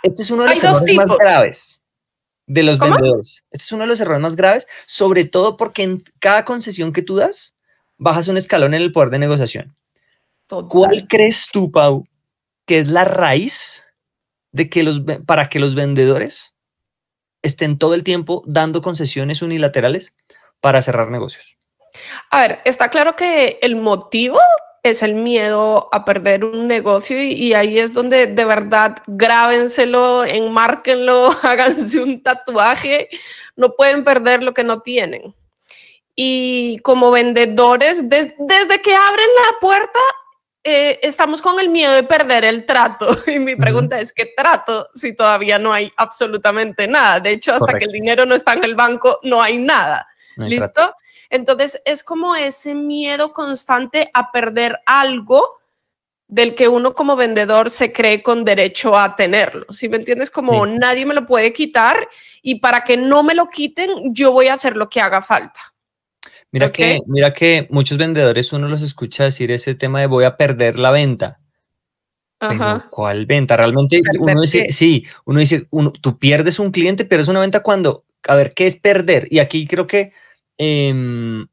este 0.02 0.24
es 0.24 0.32
uno 0.32 0.44
de 0.44 0.50
los 0.50 0.64
errores 0.66 0.96
más 0.96 1.10
graves 1.18 1.83
de 2.46 2.64
los 2.64 2.80
vendedores. 2.80 3.44
Este 3.52 3.64
es 3.64 3.72
uno 3.72 3.84
de 3.84 3.88
los 3.88 4.00
errores 4.00 4.22
más 4.22 4.36
graves, 4.36 4.68
sobre 4.86 5.26
todo 5.26 5.58
porque 5.58 5.84
en 5.84 6.04
cada 6.20 6.46
concesión 6.46 6.94
que 6.94 7.02
tú 7.02 7.16
das, 7.16 7.56
bajas 7.98 8.28
un 8.28 8.38
escalón 8.38 8.74
en 8.74 8.82
el 8.82 8.92
poder 8.92 9.10
de 9.10 9.20
negociación. 9.20 9.76
¿Cuál 10.70 11.08
crees 11.08 11.48
tú, 11.52 11.72
Pau, 11.72 12.06
que 12.66 12.80
es 12.80 12.88
la 12.88 13.06
raíz 13.06 13.84
de 14.52 14.70
que 14.70 14.84
los, 14.84 15.02
para 15.26 15.50
que 15.50 15.60
los 15.60 15.74
vendedores 15.74 16.54
estén 17.42 17.78
todo 17.78 17.94
el 17.94 18.04
tiempo 18.04 18.44
dando 18.46 18.82
concesiones 18.82 19.42
unilaterales 19.42 20.14
para 20.60 20.82
cerrar 20.82 21.10
negocios? 21.10 21.58
A 22.30 22.40
ver, 22.40 22.60
está 22.66 22.90
claro 22.90 23.16
que 23.16 23.60
el 23.62 23.76
motivo 23.76 24.40
es 24.84 25.02
el 25.02 25.16
miedo 25.16 25.88
a 25.94 26.04
perder 26.04 26.44
un 26.44 26.68
negocio 26.68 27.22
y, 27.22 27.54
ahí 27.54 27.80
es 27.80 27.94
donde 27.94 28.28
de 28.28 28.46
verdad 28.46 28.98
grábenselo, 29.08 30.26
enmárquenlo, 30.26 31.32
háganse 31.42 32.02
un 32.02 32.22
tatuaje, 32.22 33.08
no 33.56 33.74
pueden 33.76 34.04
perder 34.04 34.44
lo 34.44 34.54
que 34.54 34.66
no 34.66 34.82
tienen. 34.82 35.34
Y 36.16 36.78
como 36.80 37.10
vendedores, 37.10 38.08
desde 38.08 38.82
que 38.82 38.94
abren 38.94 39.30
la 39.36 39.60
puerta, 39.60 40.00
eh, 40.66 41.00
estamos 41.02 41.42
con 41.42 41.60
el 41.60 41.70
miedo 41.70 41.94
de 41.94 42.04
perder 42.04 42.46
el 42.46 42.66
trato. 42.66 43.08
Y 43.28 43.40
mi 43.40 43.56
pregunta 43.56 44.00
es, 44.00 44.12
¿qué 44.14 44.32
trato 44.36 44.90
si 44.94 45.16
todavía 45.16 45.58
no 45.58 45.74
hay 45.74 45.92
absolutamente 45.96 46.88
nada? 46.88 47.22
De 47.22 47.32
hecho, 47.32 47.54
hasta 47.56 47.78
que 47.80 47.86
el 47.86 47.92
dinero 47.92 48.26
no 48.26 48.36
está 48.36 48.54
en 48.54 48.64
el 48.66 48.76
banco, 48.76 49.20
no 49.24 49.42
hay 49.42 49.58
nada. 49.58 50.08
¿Listo? 50.36 50.94
Entonces, 51.34 51.82
es 51.84 52.04
como 52.04 52.36
ese 52.36 52.76
miedo 52.76 53.34
constante 53.34 54.12
a 54.14 54.32
perder 54.32 54.80
algo 54.86 55.58
del 56.28 56.54
que 56.54 56.68
uno 56.68 56.94
como 56.94 57.16
vendedor 57.16 57.72
se 57.72 57.92
cree 57.92 58.22
con 58.22 58.46
derecho 58.46 58.96
a 58.96 59.16
tenerlo. 59.16 59.66
Si 59.72 59.90
me 59.90 59.98
entiendes? 59.98 60.30
Como 60.30 60.68
nadie 60.68 61.08
me 61.08 61.16
lo 61.16 61.26
puede 61.26 61.52
quitar 61.52 62.08
y 62.44 62.60
para 62.60 62.84
que 62.84 62.98
no 62.98 63.24
me 63.24 63.34
lo 63.34 63.50
quiten, 63.50 64.14
yo 64.14 64.32
voy 64.32 64.46
a 64.46 64.54
hacer 64.54 64.78
lo 64.78 64.90
que 64.90 65.02
haga 65.02 65.24
falta. 65.24 65.60
Mira, 66.52 66.72
que, 66.72 67.00
mira 67.08 67.34
que 67.34 67.68
muchos 67.72 67.98
vendedores 67.98 68.54
uno 68.54 68.68
los 68.68 68.84
escucha 68.84 69.24
decir 69.24 69.52
ese 69.52 69.74
tema 69.74 70.02
de 70.02 70.06
voy 70.06 70.26
a 70.26 70.38
perder 70.38 70.78
la 70.78 70.92
venta. 70.92 71.40
Ajá. 72.40 72.90
¿Cuál 72.92 73.26
venta? 73.26 73.58
Realmente 73.58 74.04
uno 74.20 74.40
dice, 74.40 74.68
sí, 74.70 75.08
uno 75.26 75.40
dice, 75.40 75.66
uno, 75.72 75.92
tú 75.94 76.20
pierdes 76.20 76.60
un 76.60 76.70
cliente, 76.70 77.06
pierdes 77.06 77.28
una 77.28 77.40
venta 77.40 77.64
cuando, 77.64 78.06
a 78.28 78.36
ver, 78.36 78.54
¿qué 78.54 78.68
es 78.68 78.76
perder? 78.76 79.28
Y 79.32 79.40
aquí 79.40 79.66
creo 79.66 79.88
que 79.88 80.14
em, 80.58 81.48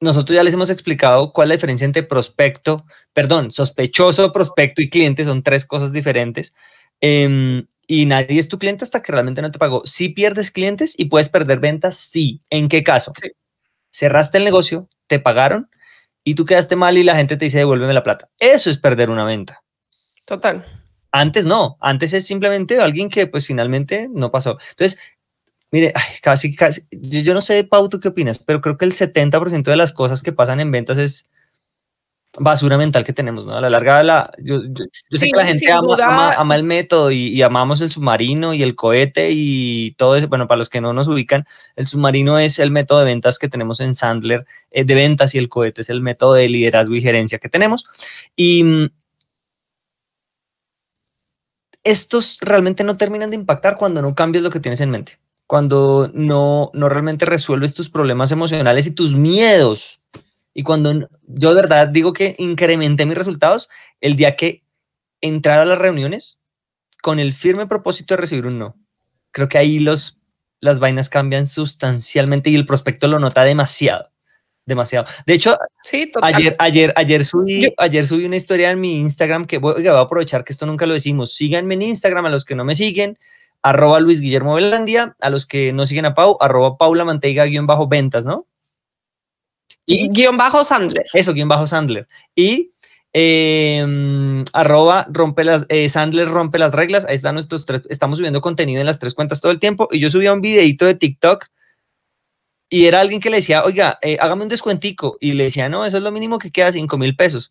nosotros 0.00 0.36
ya 0.36 0.42
les 0.42 0.54
hemos 0.54 0.70
explicado 0.70 1.32
cuál 1.32 1.46
es 1.46 1.48
la 1.50 1.54
diferencia 1.56 1.84
entre 1.84 2.02
prospecto, 2.02 2.84
perdón, 3.12 3.52
sospechoso, 3.52 4.32
prospecto 4.32 4.82
y 4.82 4.90
cliente, 4.90 5.24
son 5.24 5.42
tres 5.42 5.64
cosas 5.64 5.92
diferentes. 5.92 6.54
Em, 7.00 7.66
y 7.86 8.06
nadie 8.06 8.38
es 8.38 8.48
tu 8.48 8.58
cliente 8.58 8.84
hasta 8.84 9.02
que 9.02 9.12
realmente 9.12 9.42
no 9.42 9.50
te 9.50 9.58
pagó. 9.58 9.82
Si 9.84 10.08
pierdes 10.10 10.50
clientes 10.50 10.94
y 10.96 11.06
puedes 11.06 11.28
perder 11.28 11.60
ventas, 11.60 11.96
sí. 11.96 12.42
¿En 12.50 12.68
qué 12.68 12.82
caso? 12.82 13.12
Sí 13.20 13.30
cerraste 13.94 14.38
el 14.38 14.44
negocio, 14.44 14.88
te 15.06 15.20
pagaron 15.20 15.70
y 16.24 16.34
tú 16.34 16.44
quedaste 16.44 16.74
mal 16.74 16.98
y 16.98 17.04
la 17.04 17.14
gente 17.14 17.36
te 17.36 17.44
dice 17.44 17.58
devuélveme 17.58 17.94
la 17.94 18.02
plata. 18.02 18.28
Eso 18.40 18.68
es 18.68 18.76
perder 18.76 19.08
una 19.08 19.24
venta. 19.24 19.62
Total. 20.26 20.64
Antes 21.12 21.46
no, 21.46 21.76
antes 21.80 22.12
es 22.12 22.26
simplemente 22.26 22.80
alguien 22.80 23.08
que 23.08 23.28
pues 23.28 23.46
finalmente 23.46 24.08
no 24.10 24.32
pasó. 24.32 24.58
Entonces, 24.70 24.98
mire, 25.74 25.92
casi, 26.22 26.54
casi, 26.54 26.86
yo 26.92 27.34
no 27.34 27.40
sé, 27.40 27.64
Pau, 27.64 27.88
¿tú 27.88 27.98
qué 27.98 28.08
opinas? 28.08 28.38
Pero 28.38 28.60
creo 28.60 28.78
que 28.78 28.84
el 28.84 28.92
70% 28.92 29.64
de 29.64 29.76
las 29.76 29.92
cosas 29.92 30.22
que 30.22 30.32
pasan 30.32 30.60
en 30.60 30.70
ventas 30.70 30.98
es 30.98 31.28
basura 32.38 32.78
mental 32.78 33.04
que 33.04 33.12
tenemos, 33.12 33.44
¿no? 33.44 33.56
A 33.56 33.60
la 33.60 33.70
larga, 33.70 34.02
la, 34.04 34.32
yo, 34.38 34.62
yo, 34.62 35.18
sé 35.18 35.26
que 35.26 35.36
la 35.36 35.46
gente 35.46 35.70
ama, 35.72 36.54
el 36.54 36.62
método 36.62 37.10
y, 37.10 37.42
amamos 37.42 37.80
el 37.80 37.90
submarino 37.90 38.54
y 38.54 38.62
el 38.62 38.76
cohete 38.76 39.30
y 39.32 39.92
todo 39.98 40.14
eso. 40.16 40.28
Bueno, 40.28 40.46
para 40.46 40.58
los 40.58 40.68
que 40.68 40.80
no 40.80 40.92
nos 40.92 41.08
ubican, 41.08 41.44
el 41.74 41.88
submarino 41.88 42.38
es 42.38 42.60
el 42.60 42.70
método 42.70 43.00
de 43.00 43.06
ventas 43.06 43.40
que 43.40 43.48
tenemos 43.48 43.80
en 43.80 43.94
Sandler 43.94 44.44
eh, 44.70 44.84
de 44.84 44.94
ventas 44.94 45.34
y 45.34 45.38
el 45.38 45.48
cohete 45.48 45.82
es 45.82 45.90
el 45.90 46.00
método 46.02 46.34
de 46.34 46.48
liderazgo 46.48 46.94
y 46.94 47.02
gerencia 47.02 47.40
que 47.40 47.48
tenemos. 47.48 47.84
Y 48.36 48.62
mm, 48.62 48.90
estos 51.84 52.38
realmente 52.40 52.84
no 52.84 52.96
terminan 52.96 53.30
de 53.30 53.36
impactar 53.36 53.76
cuando 53.76 54.02
no 54.02 54.14
cambias 54.14 54.44
lo 54.44 54.50
que 54.50 54.60
tienes 54.60 54.80
en 54.80 54.90
mente, 54.90 55.18
cuando 55.46 56.10
no, 56.14 56.70
no 56.74 56.88
realmente 56.88 57.26
resuelves 57.26 57.74
tus 57.74 57.90
problemas 57.90 58.32
emocionales 58.32 58.86
y 58.86 58.92
tus 58.92 59.14
miedos 59.14 60.00
y 60.54 60.62
cuando 60.62 61.08
yo 61.26 61.54
de 61.54 61.60
verdad 61.60 61.88
digo 61.88 62.12
que 62.12 62.36
incrementé 62.38 63.04
mis 63.04 63.18
resultados 63.18 63.68
el 64.00 64.16
día 64.16 64.36
que 64.36 64.62
entrar 65.20 65.58
a 65.58 65.64
las 65.64 65.78
reuniones 65.78 66.38
con 67.02 67.18
el 67.18 67.32
firme 67.32 67.66
propósito 67.66 68.14
de 68.14 68.20
recibir 68.20 68.46
un 68.46 68.58
no. 68.60 68.76
Creo 69.32 69.48
que 69.48 69.58
ahí 69.58 69.80
los, 69.80 70.18
las 70.60 70.78
vainas 70.78 71.08
cambian 71.08 71.48
sustancialmente 71.48 72.50
y 72.50 72.54
el 72.54 72.66
prospecto 72.66 73.08
lo 73.08 73.18
nota 73.18 73.42
demasiado. 73.42 74.10
Demasiado. 74.64 75.06
De 75.26 75.34
hecho, 75.34 75.58
sí, 75.82 76.10
ayer, 76.22 76.56
ayer, 76.58 76.94
ayer, 76.96 77.24
subí, 77.24 77.70
ayer 77.76 78.06
subí 78.06 78.24
una 78.24 78.36
historia 78.36 78.70
en 78.70 78.80
mi 78.80 78.96
Instagram 78.98 79.44
que 79.44 79.58
voy, 79.58 79.86
a 79.86 80.00
aprovechar 80.00 80.42
que 80.42 80.54
esto 80.54 80.64
nunca 80.64 80.86
lo 80.86 80.94
decimos. 80.94 81.34
Síganme 81.34 81.74
en 81.74 81.82
Instagram 81.82 82.24
a 82.26 82.30
los 82.30 82.46
que 82.46 82.54
no 82.54 82.64
me 82.64 82.74
siguen, 82.74 83.18
arroba 83.64 83.98
Luis 83.98 84.20
Guillermo 84.20 84.54
Velandia, 84.54 85.16
a 85.20 85.30
los 85.30 85.46
que 85.46 85.72
no 85.72 85.86
siguen 85.86 86.04
a 86.04 86.14
Pau, 86.14 86.36
arroba 86.38 86.76
Paula 86.76 87.04
Manteiga 87.06 87.46
guion 87.46 87.66
bajo 87.66 87.88
ventas, 87.88 88.26
¿no? 88.26 88.46
Y, 89.86 90.10
guion 90.10 90.36
bajo 90.36 90.62
Sandler. 90.62 91.06
Eso, 91.14 91.32
guion 91.32 91.48
bajo 91.48 91.66
Sandler. 91.66 92.06
Y 92.36 92.72
em, 93.14 94.44
arroba 94.52 95.06
rompe 95.10 95.44
las, 95.44 95.64
eh, 95.70 95.88
Sandler 95.88 96.28
rompe 96.28 96.58
las 96.58 96.72
reglas. 96.72 97.06
Ahí 97.06 97.14
están 97.14 97.34
nuestros 97.34 97.64
tres, 97.64 97.82
estamos 97.88 98.18
subiendo 98.18 98.42
contenido 98.42 98.80
en 98.80 98.86
las 98.86 98.98
tres 98.98 99.14
cuentas 99.14 99.40
todo 99.40 99.50
el 99.50 99.60
tiempo. 99.60 99.88
Y 99.90 99.98
yo 99.98 100.10
subía 100.10 100.34
un 100.34 100.42
videito 100.42 100.84
de 100.84 100.94
TikTok 100.94 101.46
y 102.68 102.84
era 102.84 103.00
alguien 103.00 103.20
que 103.20 103.30
le 103.30 103.36
decía, 103.36 103.64
oiga, 103.64 103.98
eh, 104.02 104.18
hágame 104.20 104.42
un 104.42 104.50
descuentico. 104.50 105.16
Y 105.20 105.32
le 105.32 105.44
decía, 105.44 105.70
no, 105.70 105.86
eso 105.86 105.96
es 105.96 106.02
lo 106.02 106.12
mínimo 106.12 106.38
que 106.38 106.50
queda, 106.50 106.70
cinco 106.70 106.98
mil 106.98 107.16
pesos. 107.16 107.50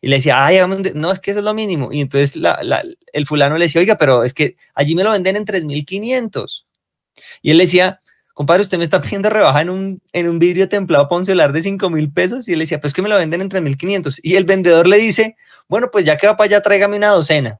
Y 0.00 0.08
le 0.08 0.16
decía, 0.16 0.44
ay, 0.44 0.58
no, 0.94 1.12
es 1.12 1.18
que 1.20 1.30
eso 1.30 1.40
es 1.40 1.44
lo 1.44 1.54
mínimo. 1.54 1.92
Y 1.92 2.00
entonces 2.00 2.40
el 3.12 3.26
fulano 3.26 3.58
le 3.58 3.66
decía, 3.66 3.80
oiga, 3.80 3.96
pero 3.98 4.24
es 4.24 4.34
que 4.34 4.56
allí 4.74 4.94
me 4.94 5.04
lo 5.04 5.12
venden 5.12 5.36
en 5.36 5.44
3.500. 5.44 6.64
Y 7.42 7.50
él 7.50 7.56
le 7.58 7.64
decía, 7.64 8.00
compadre, 8.34 8.62
usted 8.62 8.78
me 8.78 8.84
está 8.84 9.00
pidiendo 9.02 9.30
rebaja 9.30 9.60
en 9.60 9.70
un, 9.70 10.00
en 10.12 10.28
un 10.28 10.38
vidrio 10.38 10.68
templado 10.68 11.08
celular 11.24 11.52
de 11.52 11.62
5 11.62 11.90
mil 11.90 12.12
pesos. 12.12 12.48
Y 12.48 12.52
él 12.52 12.60
decía, 12.60 12.80
pues 12.80 12.92
que 12.92 13.02
me 13.02 13.08
lo 13.08 13.16
venden 13.16 13.40
en 13.40 13.50
3.500. 13.50 14.20
Y 14.22 14.36
el 14.36 14.44
vendedor 14.44 14.86
le 14.86 14.98
dice, 14.98 15.36
bueno, 15.68 15.90
pues 15.90 16.04
ya 16.04 16.16
que 16.16 16.26
va 16.26 16.36
para 16.36 16.46
allá, 16.46 16.62
tráigame 16.62 16.96
una 16.96 17.08
docena, 17.08 17.58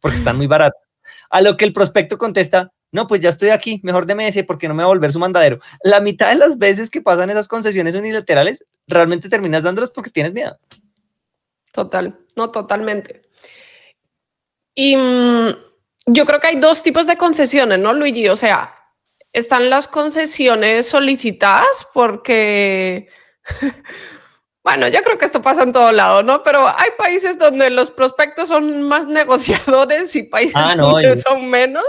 porque 0.00 0.16
están 0.18 0.36
muy 0.36 0.46
baratos. 0.46 0.80
A 1.30 1.40
lo 1.40 1.56
que 1.56 1.64
el 1.64 1.72
prospecto 1.72 2.18
contesta, 2.18 2.72
no, 2.90 3.06
pues 3.06 3.20
ya 3.22 3.30
estoy 3.30 3.48
aquí, 3.48 3.80
mejor 3.82 4.04
de 4.04 4.28
ese 4.28 4.44
porque 4.44 4.68
no 4.68 4.74
me 4.74 4.82
va 4.82 4.86
a 4.86 4.92
volver 4.92 5.12
su 5.12 5.18
mandadero. 5.18 5.60
La 5.82 6.00
mitad 6.00 6.28
de 6.28 6.36
las 6.36 6.58
veces 6.58 6.90
que 6.90 7.00
pasan 7.00 7.30
esas 7.30 7.48
concesiones 7.48 7.94
unilaterales, 7.94 8.66
realmente 8.86 9.30
terminas 9.30 9.62
dándolas 9.62 9.90
porque 9.90 10.10
tienes 10.10 10.34
miedo. 10.34 10.58
Total, 11.72 12.18
no, 12.36 12.50
totalmente. 12.50 13.22
Y 14.74 14.96
mm, 14.96 15.48
yo 16.06 16.26
creo 16.26 16.38
que 16.38 16.46
hay 16.48 16.56
dos 16.56 16.82
tipos 16.82 17.06
de 17.06 17.16
concesiones, 17.16 17.78
¿no, 17.78 17.92
Luigi? 17.92 18.28
O 18.28 18.36
sea, 18.36 18.74
están 19.32 19.70
las 19.70 19.88
concesiones 19.88 20.86
solicitadas 20.86 21.86
porque, 21.94 23.08
bueno, 24.62 24.86
yo 24.88 25.02
creo 25.02 25.16
que 25.16 25.24
esto 25.24 25.40
pasa 25.40 25.62
en 25.62 25.72
todo 25.72 25.90
lado, 25.92 26.22
¿no? 26.22 26.42
Pero 26.42 26.68
hay 26.68 26.90
países 26.98 27.38
donde 27.38 27.70
los 27.70 27.90
prospectos 27.90 28.50
son 28.50 28.82
más 28.82 29.06
negociadores 29.08 30.14
y 30.14 30.24
países 30.24 30.56
ah, 30.56 30.74
donde 30.76 31.14
son 31.14 31.48
menos 31.48 31.84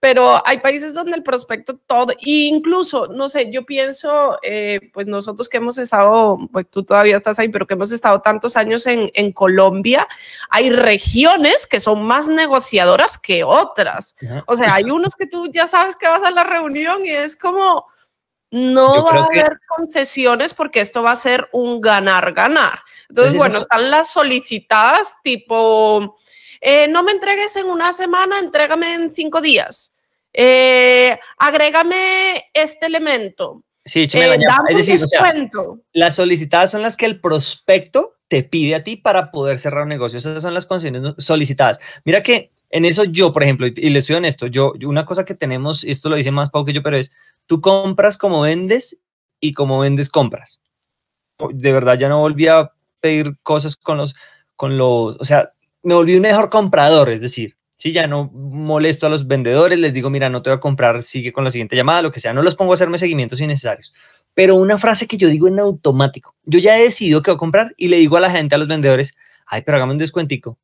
pero 0.00 0.42
hay 0.46 0.60
países 0.60 0.94
donde 0.94 1.14
el 1.14 1.22
prospecto 1.22 1.76
todo, 1.76 2.12
e 2.12 2.16
incluso, 2.24 3.08
no 3.08 3.28
sé, 3.28 3.52
yo 3.52 3.66
pienso, 3.66 4.38
eh, 4.42 4.90
pues 4.94 5.06
nosotros 5.06 5.46
que 5.46 5.58
hemos 5.58 5.76
estado, 5.76 6.38
pues 6.50 6.66
tú 6.70 6.82
todavía 6.82 7.16
estás 7.16 7.38
ahí, 7.38 7.50
pero 7.50 7.66
que 7.66 7.74
hemos 7.74 7.92
estado 7.92 8.22
tantos 8.22 8.56
años 8.56 8.86
en, 8.86 9.10
en 9.12 9.30
Colombia, 9.32 10.08
hay 10.48 10.70
regiones 10.70 11.66
que 11.66 11.80
son 11.80 12.02
más 12.02 12.30
negociadoras 12.30 13.18
que 13.18 13.44
otras. 13.44 14.14
O 14.46 14.56
sea, 14.56 14.74
hay 14.74 14.84
unos 14.84 15.14
que 15.14 15.26
tú 15.26 15.48
ya 15.52 15.66
sabes 15.66 15.96
que 15.96 16.08
vas 16.08 16.22
a 16.22 16.30
la 16.30 16.44
reunión 16.44 17.04
y 17.04 17.10
es 17.10 17.36
como, 17.36 17.86
no 18.50 19.04
va 19.04 19.20
a 19.20 19.24
haber 19.24 19.60
concesiones 19.68 20.54
porque 20.54 20.80
esto 20.80 21.02
va 21.02 21.12
a 21.12 21.16
ser 21.16 21.48
un 21.52 21.80
ganar-ganar. 21.80 22.80
Entonces, 23.10 23.36
bueno, 23.36 23.58
están 23.58 23.90
las 23.90 24.10
solicitadas 24.10 25.14
tipo, 25.22 26.16
eh, 26.60 26.88
no 26.88 27.02
me 27.02 27.12
entregues 27.12 27.56
en 27.56 27.66
una 27.66 27.92
semana, 27.92 28.38
entrégame 28.38 28.94
en 28.94 29.10
cinco 29.10 29.40
días. 29.40 29.92
Eh, 30.32 31.18
agrégame 31.38 32.44
este 32.54 32.86
elemento. 32.86 33.62
Sí, 33.84 34.02
eh, 34.12 34.38
es 34.68 34.86
decir, 34.86 35.00
las 35.92 36.14
solicitadas 36.14 36.70
son 36.70 36.82
las 36.82 36.96
que 36.96 37.06
el 37.06 37.20
prospecto 37.20 38.16
te 38.28 38.42
pide 38.42 38.74
a 38.76 38.84
ti 38.84 38.96
para 38.96 39.30
poder 39.30 39.58
cerrar 39.58 39.82
un 39.82 39.88
negocio. 39.88 40.18
Esas 40.18 40.42
son 40.42 40.54
las 40.54 40.66
concesiones 40.66 41.14
solicitadas. 41.18 41.80
Mira 42.04 42.22
que 42.22 42.52
en 42.68 42.84
eso 42.84 43.04
yo, 43.04 43.32
por 43.32 43.42
ejemplo, 43.42 43.66
y, 43.66 43.74
y 43.76 43.90
les 43.90 44.06
soy 44.06 44.16
honesto, 44.16 44.46
yo, 44.46 44.74
una 44.86 45.04
cosa 45.04 45.24
que 45.24 45.34
tenemos, 45.34 45.82
esto 45.82 46.08
lo 46.08 46.16
dice 46.16 46.30
más 46.30 46.50
Pau 46.50 46.64
que 46.64 46.72
yo, 46.72 46.82
pero 46.82 46.96
es, 46.96 47.10
tú 47.46 47.60
compras 47.60 48.16
como 48.16 48.42
vendes 48.42 48.98
y 49.40 49.54
como 49.54 49.80
vendes 49.80 50.08
compras. 50.08 50.60
De 51.52 51.72
verdad 51.72 51.98
ya 51.98 52.08
no 52.08 52.20
volví 52.20 52.46
a 52.46 52.70
pedir 53.00 53.36
cosas 53.42 53.76
con 53.76 53.96
los, 53.96 54.14
con 54.54 54.78
los, 54.78 55.16
o 55.18 55.24
sea, 55.24 55.52
me 55.82 55.94
volví 55.94 56.14
un 56.16 56.22
mejor 56.22 56.50
comprador, 56.50 57.10
es 57.10 57.20
decir, 57.20 57.56
si 57.76 57.92
ya 57.92 58.06
no 58.06 58.30
molesto 58.32 59.06
a 59.06 59.08
los 59.08 59.26
vendedores, 59.26 59.78
les 59.78 59.94
digo, 59.94 60.10
mira, 60.10 60.28
no 60.28 60.42
te 60.42 60.50
voy 60.50 60.58
a 60.58 60.60
comprar, 60.60 61.02
sigue 61.02 61.32
con 61.32 61.44
la 61.44 61.50
siguiente 61.50 61.76
llamada, 61.76 62.02
lo 62.02 62.12
que 62.12 62.20
sea, 62.20 62.32
no 62.32 62.42
los 62.42 62.54
pongo 62.54 62.72
a 62.72 62.74
hacerme 62.74 62.98
seguimientos 62.98 63.40
innecesarios. 63.40 63.92
Pero 64.34 64.56
una 64.56 64.78
frase 64.78 65.06
que 65.06 65.16
yo 65.16 65.28
digo 65.28 65.48
en 65.48 65.58
automático, 65.58 66.36
yo 66.44 66.58
ya 66.58 66.78
he 66.78 66.82
decidido 66.82 67.22
que 67.22 67.30
voy 67.30 67.36
a 67.36 67.38
comprar 67.38 67.74
y 67.76 67.88
le 67.88 67.96
digo 67.96 68.16
a 68.16 68.20
la 68.20 68.30
gente, 68.30 68.54
a 68.54 68.58
los 68.58 68.68
vendedores, 68.68 69.14
ay, 69.46 69.62
pero 69.62 69.76
hagamos 69.76 69.94
un 69.94 69.98
descuentico. 69.98 70.58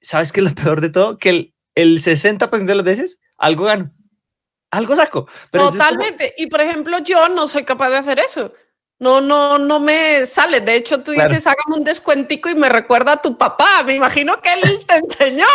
¿Sabes 0.00 0.30
qué 0.30 0.40
es 0.40 0.46
lo 0.48 0.54
peor 0.54 0.80
de 0.80 0.90
todo? 0.90 1.18
Que 1.18 1.30
el, 1.30 1.54
el 1.74 2.00
60% 2.00 2.64
de 2.64 2.74
las 2.74 2.84
veces 2.84 3.20
algo 3.36 3.64
gano 3.64 3.92
algo 4.70 4.96
saco. 4.96 5.28
Totalmente. 5.50 6.34
Y 6.36 6.46
por 6.46 6.60
ejemplo, 6.60 6.98
yo 6.98 7.28
no 7.28 7.46
soy 7.48 7.64
capaz 7.64 7.90
de 7.90 7.96
hacer 7.96 8.18
eso. 8.18 8.52
No, 9.00 9.20
no, 9.20 9.58
no 9.58 9.78
me 9.78 10.26
sale. 10.26 10.60
De 10.60 10.74
hecho, 10.74 11.02
tú 11.02 11.12
dices, 11.12 11.46
hágame 11.46 11.76
un 11.76 11.84
descuentico 11.84 12.50
y 12.50 12.56
me 12.56 12.68
recuerda 12.68 13.12
a 13.12 13.22
tu 13.22 13.38
papá. 13.38 13.84
Me 13.84 13.94
imagino 13.94 14.40
que 14.42 14.52
él 14.52 14.84
te 14.86 14.96
enseñó. 14.96 15.46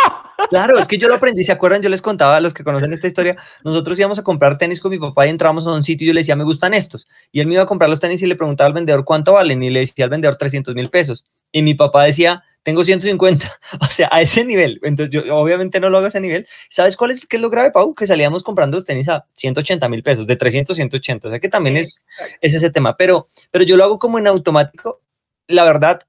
Claro, 0.48 0.78
es 0.78 0.88
que 0.88 0.96
yo 0.96 1.08
lo 1.08 1.16
aprendí. 1.16 1.44
¿Se 1.44 1.52
acuerdan? 1.52 1.82
Yo 1.82 1.90
les 1.90 2.00
contaba 2.00 2.36
a 2.36 2.40
los 2.40 2.54
que 2.54 2.64
conocen 2.64 2.94
esta 2.94 3.06
historia. 3.06 3.36
Nosotros 3.62 3.98
íbamos 3.98 4.18
a 4.18 4.22
comprar 4.22 4.56
tenis 4.56 4.80
con 4.80 4.90
mi 4.90 4.98
papá 4.98 5.26
y 5.26 5.30
entrábamos 5.30 5.66
a 5.66 5.72
un 5.72 5.84
sitio 5.84 6.06
y 6.06 6.08
yo 6.08 6.14
le 6.14 6.20
decía, 6.20 6.36
me 6.36 6.44
gustan 6.44 6.72
estos. 6.72 7.06
Y 7.32 7.40
él 7.40 7.46
me 7.46 7.54
iba 7.54 7.64
a 7.64 7.66
comprar 7.66 7.90
los 7.90 8.00
tenis 8.00 8.22
y 8.22 8.26
le 8.26 8.34
preguntaba 8.34 8.68
al 8.68 8.72
vendedor 8.72 9.04
cuánto 9.04 9.34
valen. 9.34 9.62
Y 9.62 9.68
le 9.68 9.80
decía 9.80 10.06
al 10.06 10.10
vendedor 10.10 10.36
300 10.36 10.74
mil 10.74 10.88
pesos. 10.88 11.26
Y 11.52 11.62
mi 11.62 11.74
papá 11.74 12.04
decía, 12.04 12.44
tengo 12.64 12.82
150, 12.82 13.60
o 13.80 13.86
sea, 13.86 14.08
a 14.10 14.22
ese 14.22 14.44
nivel. 14.44 14.80
Entonces, 14.82 15.14
yo 15.14 15.36
obviamente 15.36 15.78
no 15.78 15.90
lo 15.90 15.98
hago 15.98 16.06
a 16.06 16.08
ese 16.08 16.20
nivel. 16.20 16.48
¿Sabes 16.68 16.96
cuál 16.96 17.12
es, 17.12 17.24
qué 17.26 17.36
es 17.36 17.42
lo 17.42 17.50
grave, 17.50 17.70
Pau? 17.70 17.94
Que 17.94 18.06
salíamos 18.06 18.42
comprando 18.42 18.76
los 18.76 18.84
tenis 18.84 19.08
a 19.08 19.26
180 19.34 19.88
mil 19.88 20.02
pesos, 20.02 20.26
de 20.26 20.34
300 20.34 20.74
a 20.74 20.76
180. 20.76 21.28
O 21.28 21.30
sea, 21.30 21.38
que 21.38 21.48
también 21.48 21.76
es, 21.76 22.00
es 22.40 22.54
ese 22.54 22.70
tema. 22.70 22.96
Pero, 22.96 23.28
pero 23.50 23.64
yo 23.64 23.76
lo 23.76 23.84
hago 23.84 23.98
como 23.98 24.18
en 24.18 24.26
automático. 24.26 25.02
La 25.46 25.64
verdad, 25.64 26.00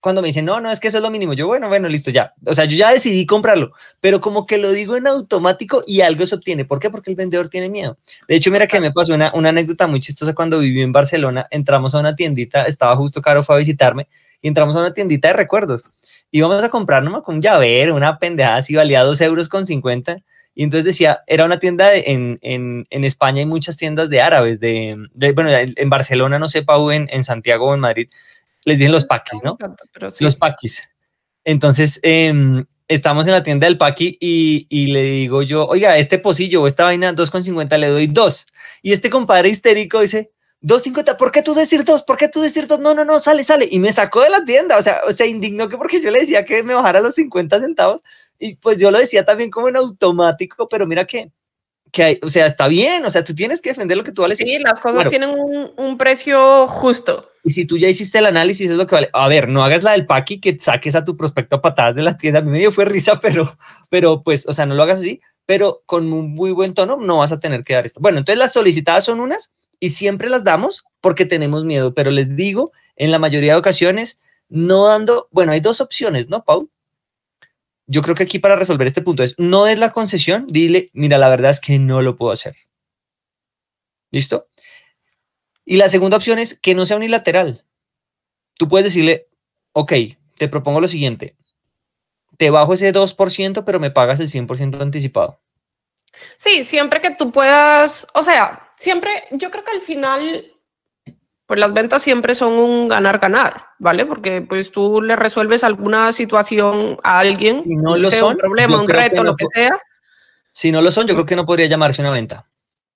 cuando 0.00 0.22
me 0.22 0.28
dicen, 0.28 0.44
no, 0.44 0.60
no, 0.60 0.72
es 0.72 0.80
que 0.80 0.88
eso 0.88 0.98
es 0.98 1.02
lo 1.02 1.10
mínimo, 1.10 1.32
yo, 1.34 1.46
bueno, 1.46 1.68
bueno, 1.68 1.88
listo, 1.88 2.10
ya. 2.10 2.34
O 2.44 2.54
sea, 2.54 2.64
yo 2.64 2.76
ya 2.76 2.92
decidí 2.92 3.24
comprarlo, 3.24 3.72
pero 4.00 4.20
como 4.20 4.44
que 4.44 4.58
lo 4.58 4.72
digo 4.72 4.96
en 4.96 5.06
automático 5.06 5.82
y 5.86 6.00
algo 6.00 6.26
se 6.26 6.34
obtiene. 6.34 6.64
¿Por 6.64 6.80
qué? 6.80 6.90
Porque 6.90 7.10
el 7.10 7.16
vendedor 7.16 7.48
tiene 7.48 7.68
miedo. 7.68 7.96
De 8.26 8.34
hecho, 8.34 8.50
mira 8.50 8.66
que 8.66 8.80
me 8.80 8.92
pasó 8.92 9.14
una, 9.14 9.32
una 9.34 9.50
anécdota 9.50 9.86
muy 9.86 10.00
chistosa 10.00 10.34
cuando 10.34 10.58
viví 10.58 10.82
en 10.82 10.92
Barcelona. 10.92 11.46
Entramos 11.50 11.94
a 11.94 12.00
una 12.00 12.16
tiendita, 12.16 12.64
estaba 12.64 12.96
justo 12.96 13.22
Caro, 13.22 13.44
fue 13.44 13.54
a 13.54 13.58
visitarme 13.58 14.08
y 14.40 14.48
entramos 14.48 14.76
a 14.76 14.80
una 14.80 14.92
tiendita 14.92 15.28
de 15.28 15.34
recuerdos. 15.34 15.84
Y 16.30 16.40
vamos 16.40 16.62
a 16.62 16.68
comprar 16.68 17.02
nomás 17.02 17.22
con 17.22 17.36
un 17.36 17.42
llavero, 17.42 17.94
una 17.94 18.18
pendejada 18.18 18.56
así, 18.56 18.74
valía 18.74 19.02
dos 19.02 19.20
euros 19.20 19.48
con 19.48 19.66
50. 19.66 20.18
Y 20.54 20.64
entonces 20.64 20.84
decía, 20.84 21.20
era 21.26 21.44
una 21.44 21.58
tienda 21.58 21.94
en, 21.94 22.38
en, 22.42 22.86
en, 22.88 23.04
España, 23.04 23.40
hay 23.40 23.46
muchas 23.46 23.76
tiendas 23.76 24.08
de 24.08 24.22
árabes, 24.22 24.58
de, 24.58 24.96
bueno, 25.34 25.50
en 25.52 25.90
Barcelona, 25.90 26.38
no 26.38 26.48
sé, 26.48 26.62
Pau, 26.62 26.90
en, 26.90 27.08
en 27.10 27.24
Santiago 27.24 27.66
o 27.66 27.74
en 27.74 27.80
Madrid, 27.80 28.08
les 28.64 28.78
dicen 28.78 28.92
los 28.92 29.04
paquis, 29.04 29.42
¿no? 29.44 29.58
Los 30.20 30.36
paquis. 30.36 30.82
Entonces, 31.44 32.00
eh, 32.02 32.64
estamos 32.88 33.26
en 33.26 33.32
la 33.32 33.42
tienda 33.42 33.66
del 33.66 33.78
paqui 33.78 34.16
y, 34.20 34.66
y, 34.68 34.92
le 34.92 35.02
digo 35.02 35.42
yo, 35.42 35.66
oiga, 35.66 35.98
este 35.98 36.18
pocillo 36.18 36.62
o 36.62 36.66
esta 36.66 36.84
vaina 36.84 37.14
2,50 37.14 37.78
le 37.78 37.88
doy 37.88 38.06
dos. 38.06 38.46
Y 38.82 38.92
este 38.92 39.10
compadre 39.10 39.48
histérico 39.48 40.00
dice, 40.00 40.30
2.50, 40.62 41.16
¿por 41.16 41.30
qué 41.32 41.42
tú 41.42 41.54
decir 41.54 41.84
dos? 41.84 42.02
¿Por 42.02 42.16
qué 42.16 42.28
tú 42.28 42.40
decir 42.40 42.66
dos? 42.66 42.80
No, 42.80 42.94
no, 42.94 43.04
no, 43.04 43.20
sale, 43.20 43.44
sale. 43.44 43.68
Y 43.70 43.78
me 43.78 43.92
sacó 43.92 44.22
de 44.22 44.30
la 44.30 44.44
tienda, 44.44 44.78
o 44.78 44.82
sea, 44.82 45.02
o 45.06 45.12
sea, 45.12 45.26
indignó 45.26 45.68
que 45.68 45.76
porque 45.76 46.00
yo 46.00 46.10
le 46.10 46.20
decía 46.20 46.44
que 46.44 46.62
me 46.62 46.74
bajara 46.74 47.00
los 47.00 47.14
50 47.14 47.60
centavos 47.60 48.02
y 48.38 48.56
pues 48.56 48.78
yo 48.78 48.90
lo 48.90 48.98
decía 48.98 49.24
también 49.24 49.50
como 49.50 49.68
en 49.68 49.76
automático, 49.76 50.68
pero 50.68 50.86
mira 50.86 51.04
que, 51.06 51.30
que 51.92 52.02
hay, 52.02 52.20
o 52.22 52.28
sea, 52.28 52.46
está 52.46 52.68
bien, 52.68 53.04
o 53.04 53.10
sea, 53.10 53.22
tú 53.22 53.34
tienes 53.34 53.60
que 53.60 53.70
defender 53.70 53.96
lo 53.96 54.04
que 54.04 54.12
tú 54.12 54.22
vales. 54.22 54.38
Sí, 54.38 54.58
las 54.58 54.80
cosas 54.80 55.08
tienen 55.08 55.30
un, 55.30 55.72
un, 55.76 55.98
precio 55.98 56.66
justo. 56.66 57.30
Y 57.44 57.50
si 57.50 57.64
tú 57.64 57.78
ya 57.78 57.88
hiciste 57.88 58.18
el 58.18 58.26
análisis, 58.26 58.70
es 58.70 58.76
lo 58.76 58.86
que 58.86 58.94
vale. 58.94 59.10
A 59.12 59.28
ver, 59.28 59.48
no 59.48 59.64
hagas 59.64 59.82
la 59.82 59.92
del 59.92 60.06
paqui 60.06 60.40
que 60.40 60.58
saques 60.58 60.94
a 60.96 61.04
tu 61.04 61.16
prospecto 61.16 61.56
a 61.56 61.62
patadas 61.62 61.94
de 61.94 62.02
la 62.02 62.18
tienda. 62.18 62.40
A 62.40 62.42
mí 62.42 62.50
me 62.50 62.58
dio 62.58 62.72
fue 62.72 62.84
risa, 62.86 63.20
pero, 63.22 63.56
pero 63.88 64.22
pues, 64.22 64.46
o 64.48 64.52
sea, 64.52 64.66
no 64.66 64.74
lo 64.74 64.82
hagas 64.82 64.98
así, 64.98 65.20
pero 65.46 65.82
con 65.86 66.12
un 66.12 66.34
muy 66.34 66.50
buen 66.50 66.74
tono 66.74 66.96
no 66.96 67.18
vas 67.18 67.32
a 67.32 67.40
tener 67.40 67.62
que 67.62 67.74
dar 67.74 67.86
esto. 67.86 68.00
Bueno, 68.00 68.18
entonces 68.18 68.38
las 68.38 68.52
solicitadas 68.52 69.04
son 69.04 69.20
unas 69.20 69.52
y 69.80 69.90
siempre 69.90 70.28
las 70.28 70.44
damos 70.44 70.84
porque 71.00 71.26
tenemos 71.26 71.64
miedo, 71.64 71.94
pero 71.94 72.10
les 72.10 72.36
digo, 72.36 72.72
en 72.96 73.10
la 73.10 73.18
mayoría 73.18 73.52
de 73.52 73.58
ocasiones, 73.58 74.20
no 74.48 74.86
dando, 74.86 75.28
bueno, 75.30 75.52
hay 75.52 75.60
dos 75.60 75.80
opciones, 75.80 76.28
¿no, 76.28 76.44
Paul? 76.44 76.70
Yo 77.86 78.02
creo 78.02 78.14
que 78.14 78.24
aquí 78.24 78.38
para 78.38 78.56
resolver 78.56 78.86
este 78.86 79.02
punto 79.02 79.22
es, 79.22 79.34
no 79.38 79.64
des 79.64 79.78
la 79.78 79.92
concesión, 79.92 80.46
dile, 80.48 80.90
mira, 80.92 81.18
la 81.18 81.28
verdad 81.28 81.52
es 81.52 81.60
que 81.60 81.78
no 81.78 82.02
lo 82.02 82.16
puedo 82.16 82.32
hacer. 82.32 82.56
¿Listo? 84.10 84.48
Y 85.64 85.76
la 85.76 85.88
segunda 85.88 86.16
opción 86.16 86.38
es 86.38 86.58
que 86.58 86.74
no 86.74 86.86
sea 86.86 86.96
unilateral. 86.96 87.64
Tú 88.54 88.68
puedes 88.68 88.84
decirle, 88.84 89.28
ok, 89.72 89.92
te 90.38 90.48
propongo 90.48 90.80
lo 90.80 90.88
siguiente, 90.88 91.36
te 92.36 92.50
bajo 92.50 92.74
ese 92.74 92.92
2%, 92.92 93.64
pero 93.64 93.80
me 93.80 93.90
pagas 93.90 94.20
el 94.20 94.28
100% 94.28 94.80
anticipado. 94.80 95.40
Sí, 96.36 96.62
siempre 96.62 97.00
que 97.00 97.10
tú 97.10 97.30
puedas, 97.30 98.06
o 98.14 98.22
sea, 98.22 98.65
siempre, 98.76 99.24
yo 99.32 99.50
creo 99.50 99.64
que 99.64 99.72
al 99.72 99.80
final, 99.80 100.52
pues 101.46 101.60
las 101.60 101.72
ventas 101.72 102.02
siempre 102.02 102.34
son 102.34 102.52
un 102.54 102.88
ganar-ganar, 102.88 103.68
¿vale? 103.78 104.06
Porque 104.06 104.42
pues 104.42 104.70
tú 104.70 105.00
le 105.02 105.16
resuelves 105.16 105.64
alguna 105.64 106.12
situación 106.12 106.98
a 107.02 107.18
alguien, 107.18 107.62
y 107.66 107.76
no 107.76 107.96
lo 107.96 108.10
son, 108.10 108.32
un 108.32 108.38
problema, 108.38 108.80
un 108.80 108.88
reto, 108.88 109.22
lo 109.22 109.36
que 109.36 109.46
sea. 109.54 109.78
Si 110.52 110.72
no 110.72 110.80
lo 110.82 110.90
son, 110.90 111.06
yo 111.06 111.14
creo 111.14 111.26
que 111.26 111.36
no 111.36 111.44
podría 111.44 111.66
llamarse 111.66 112.00
una 112.00 112.10
venta. 112.10 112.46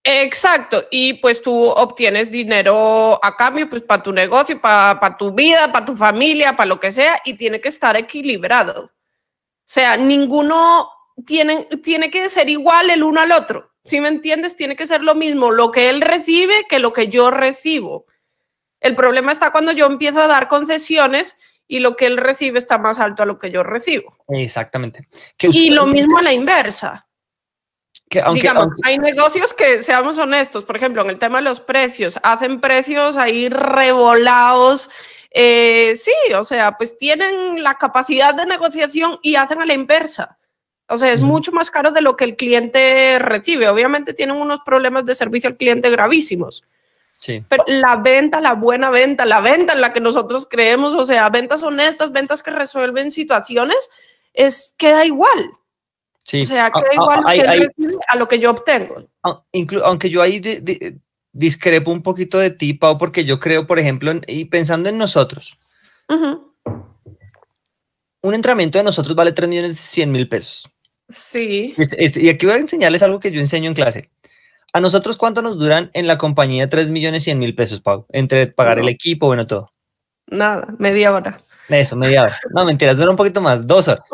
Exacto, 0.02 0.84
y 0.90 1.14
pues 1.14 1.42
tú 1.42 1.66
obtienes 1.66 2.30
dinero 2.30 3.22
a 3.22 3.36
cambio 3.36 3.68
pues 3.68 3.82
para 3.82 4.02
tu 4.02 4.12
negocio, 4.12 4.58
para 4.58 5.16
tu 5.18 5.32
vida, 5.32 5.70
para 5.70 5.84
tu 5.84 5.94
familia, 5.94 6.56
para 6.56 6.68
lo 6.68 6.80
que 6.80 6.90
sea, 6.90 7.20
y 7.22 7.34
tiene 7.34 7.60
que 7.60 7.68
estar 7.68 7.96
equilibrado. 7.98 8.84
O 8.84 9.72
sea, 9.72 9.98
ninguno 9.98 10.88
tiene, 11.26 11.68
tiene 11.84 12.10
que 12.10 12.28
ser 12.30 12.48
igual 12.48 12.88
el 12.88 13.02
uno 13.02 13.20
al 13.20 13.32
otro. 13.32 13.70
Si 13.84 14.00
me 14.00 14.08
entiendes, 14.08 14.56
tiene 14.56 14.76
que 14.76 14.86
ser 14.86 15.02
lo 15.02 15.14
mismo 15.14 15.50
lo 15.50 15.70
que 15.70 15.88
él 15.88 16.00
recibe 16.00 16.66
que 16.68 16.78
lo 16.78 16.92
que 16.92 17.08
yo 17.08 17.30
recibo. 17.30 18.06
El 18.80 18.94
problema 18.94 19.32
está 19.32 19.52
cuando 19.52 19.72
yo 19.72 19.86
empiezo 19.86 20.22
a 20.22 20.26
dar 20.26 20.48
concesiones 20.48 21.36
y 21.70 21.78
lo 21.78 21.94
que 21.96 22.06
él 22.06 22.16
recibe 22.16 22.58
está 22.58 22.78
más 22.78 22.98
alto 22.98 23.22
a 23.22 23.26
lo 23.26 23.38
que 23.38 23.50
yo 23.50 23.62
recibo. 23.62 24.16
Exactamente. 24.28 25.06
y 25.38 25.70
lo 25.70 25.86
mismo 25.86 26.18
a 26.18 26.22
la 26.22 26.32
inversa. 26.32 27.06
Que 28.08 28.24
Digamos, 28.34 28.68
hay 28.82 28.98
negocios 28.98 29.54
que, 29.54 29.82
seamos 29.82 30.18
honestos, 30.18 30.64
por 30.64 30.76
ejemplo, 30.76 31.02
en 31.02 31.10
el 31.10 31.18
tema 31.20 31.38
de 31.38 31.44
los 31.44 31.60
precios, 31.60 32.18
hacen 32.24 32.60
precios 32.60 33.16
ahí 33.16 33.48
revolados. 33.48 34.90
Eh, 35.30 35.92
sí, 35.94 36.12
o 36.34 36.42
sea, 36.42 36.76
pues 36.76 36.98
tienen 36.98 37.62
la 37.62 37.76
capacidad 37.76 38.34
de 38.34 38.46
negociación 38.46 39.20
y 39.22 39.36
hacen 39.36 39.60
a 39.60 39.66
la 39.66 39.74
inversa. 39.74 40.39
O 40.90 40.96
sea, 40.96 41.12
es 41.12 41.20
mucho 41.20 41.52
más 41.52 41.70
caro 41.70 41.92
de 41.92 42.00
lo 42.00 42.16
que 42.16 42.24
el 42.24 42.36
cliente 42.36 43.18
recibe. 43.20 43.68
Obviamente 43.68 44.12
tienen 44.12 44.36
unos 44.36 44.60
problemas 44.66 45.06
de 45.06 45.14
servicio 45.14 45.48
al 45.48 45.56
cliente 45.56 45.88
gravísimos. 45.88 46.64
Sí. 47.20 47.44
Pero 47.48 47.64
la 47.66 47.96
venta, 47.96 48.40
la 48.40 48.54
buena 48.54 48.90
venta, 48.90 49.24
la 49.24 49.40
venta 49.40 49.74
en 49.74 49.80
la 49.82 49.92
que 49.92 50.00
nosotros 50.00 50.48
creemos, 50.50 50.94
o 50.94 51.04
sea, 51.04 51.28
ventas 51.28 51.62
honestas, 51.62 52.12
ventas 52.12 52.42
que 52.42 52.50
resuelven 52.50 53.10
situaciones, 53.10 53.90
es 54.32 54.74
queda 54.76 55.04
igual. 55.04 55.50
Sí. 56.24 56.42
O 56.42 56.46
sea, 56.46 56.70
queda 56.70 56.94
igual 56.94 57.22
a 58.08 58.16
lo 58.16 58.26
que 58.26 58.38
yo 58.38 58.50
obtengo. 58.50 59.04
Aunque 59.84 60.10
yo 60.10 60.22
ahí 60.22 60.42
discrepo 61.32 61.92
un 61.92 62.02
poquito 62.02 62.38
de 62.38 62.50
ti, 62.50 62.74
Pau, 62.74 62.98
porque 62.98 63.24
yo 63.24 63.38
creo, 63.38 63.66
por 63.66 63.78
ejemplo, 63.78 64.12
y 64.26 64.46
pensando 64.46 64.88
en 64.88 64.98
nosotros, 64.98 65.58
un 68.22 68.34
entrenamiento 68.34 68.78
de 68.78 68.84
nosotros 68.84 69.14
vale 69.14 69.32
3 69.32 69.48
millones 69.48 69.78
100 69.78 70.10
mil 70.10 70.28
pesos. 70.28 70.68
Sí. 71.10 71.74
Este, 71.76 72.02
este, 72.04 72.22
y 72.22 72.28
aquí 72.28 72.46
voy 72.46 72.54
a 72.54 72.58
enseñarles 72.58 73.02
algo 73.02 73.20
que 73.20 73.32
yo 73.32 73.40
enseño 73.40 73.68
en 73.68 73.74
clase. 73.74 74.10
¿A 74.72 74.80
nosotros 74.80 75.16
cuánto 75.16 75.42
nos 75.42 75.58
duran 75.58 75.90
en 75.94 76.06
la 76.06 76.16
compañía 76.16 76.70
3 76.70 76.90
millones 76.90 77.24
100 77.24 77.38
mil 77.38 77.54
pesos, 77.54 77.80
Pau? 77.80 78.06
Entre 78.10 78.46
pagar 78.46 78.78
el 78.78 78.88
equipo, 78.88 79.26
bueno, 79.26 79.46
todo. 79.46 79.72
Nada, 80.26 80.68
media 80.78 81.12
hora. 81.12 81.36
Eso, 81.68 81.96
media 81.96 82.22
hora. 82.22 82.38
No, 82.54 82.64
mentiras, 82.64 82.96
dura 82.96 83.10
un 83.10 83.16
poquito 83.16 83.40
más, 83.40 83.66
dos 83.66 83.88
horas. 83.88 84.08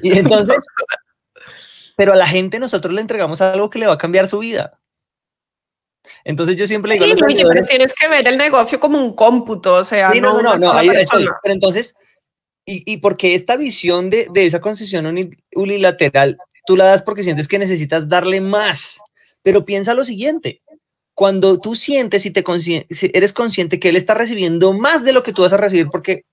Y 0.00 0.12
entonces, 0.18 0.66
pero 1.96 2.12
a 2.12 2.16
la 2.16 2.26
gente 2.26 2.58
nosotros 2.58 2.92
le 2.92 3.00
entregamos 3.00 3.40
algo 3.40 3.70
que 3.70 3.78
le 3.78 3.86
va 3.86 3.94
a 3.94 3.98
cambiar 3.98 4.26
su 4.26 4.40
vida. 4.40 4.78
Entonces 6.24 6.56
yo 6.56 6.66
siempre 6.66 6.94
digo... 6.94 7.04
Sí, 7.04 7.14
pero 7.48 7.64
tienes 7.64 7.94
que 7.94 8.08
ver 8.08 8.26
el 8.26 8.36
negocio 8.36 8.80
como 8.80 8.98
un 8.98 9.14
cómputo, 9.14 9.74
o 9.74 9.84
sea... 9.84 10.10
Sí, 10.10 10.20
no, 10.20 10.42
no, 10.42 10.58
no, 10.58 10.72
no, 10.72 10.80
estoy. 10.80 11.28
Pero 11.42 11.54
entonces, 11.54 11.94
y, 12.64 12.90
y 12.90 12.98
porque 12.98 13.34
esta 13.34 13.56
visión 13.56 14.10
de, 14.10 14.28
de 14.32 14.46
esa 14.46 14.60
concesión 14.60 15.06
unilateral, 15.54 16.38
tú 16.66 16.76
la 16.76 16.86
das 16.86 17.02
porque 17.02 17.22
sientes 17.22 17.48
que 17.48 17.58
necesitas 17.58 18.08
darle 18.08 18.40
más. 18.40 18.98
Pero 19.42 19.64
piensa 19.64 19.94
lo 19.94 20.04
siguiente, 20.04 20.62
cuando 21.14 21.60
tú 21.60 21.74
sientes 21.74 22.24
y 22.26 22.30
te 22.30 22.44
eres 23.16 23.32
consciente 23.32 23.78
que 23.78 23.88
él 23.88 23.96
está 23.96 24.14
recibiendo 24.14 24.72
más 24.72 25.04
de 25.04 25.12
lo 25.12 25.22
que 25.22 25.32
tú 25.32 25.42
vas 25.42 25.52
a 25.52 25.56
recibir, 25.56 25.88
porque, 25.90 26.24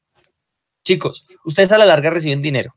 chicos, 0.84 1.26
ustedes 1.44 1.72
a 1.72 1.78
la 1.78 1.86
larga 1.86 2.10
reciben 2.10 2.42
dinero. 2.42 2.76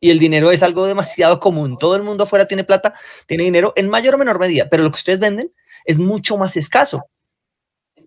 Y 0.00 0.10
el 0.10 0.18
dinero 0.18 0.50
es 0.50 0.62
algo 0.62 0.86
demasiado 0.86 1.40
común. 1.40 1.78
Todo 1.78 1.96
el 1.96 2.02
mundo 2.02 2.24
afuera 2.24 2.46
tiene 2.46 2.64
plata, 2.64 2.94
tiene 3.26 3.44
dinero 3.44 3.72
en 3.76 3.88
mayor 3.88 4.14
o 4.14 4.18
menor 4.18 4.38
medida, 4.38 4.68
pero 4.70 4.82
lo 4.82 4.90
que 4.90 4.96
ustedes 4.96 5.20
venden 5.20 5.52
es 5.84 5.98
mucho 5.98 6.36
más 6.36 6.56
escaso. 6.56 7.04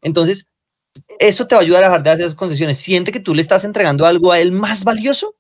Entonces, 0.02 0.48
eso 1.20 1.48
te 1.48 1.56
va 1.56 1.62
a 1.62 1.64
ayudar 1.64 1.84
a 1.84 1.88
dejar 1.88 2.04
de 2.04 2.10
hacer 2.12 2.26
esas 2.26 2.36
concesiones. 2.36 2.78
Siente 2.78 3.12
que 3.12 3.20
tú 3.20 3.34
le 3.34 3.42
estás 3.42 3.66
entregando 3.66 4.06
algo 4.06 4.32
a 4.32 4.40
él 4.40 4.52
más 4.52 4.84
valioso 4.84 5.36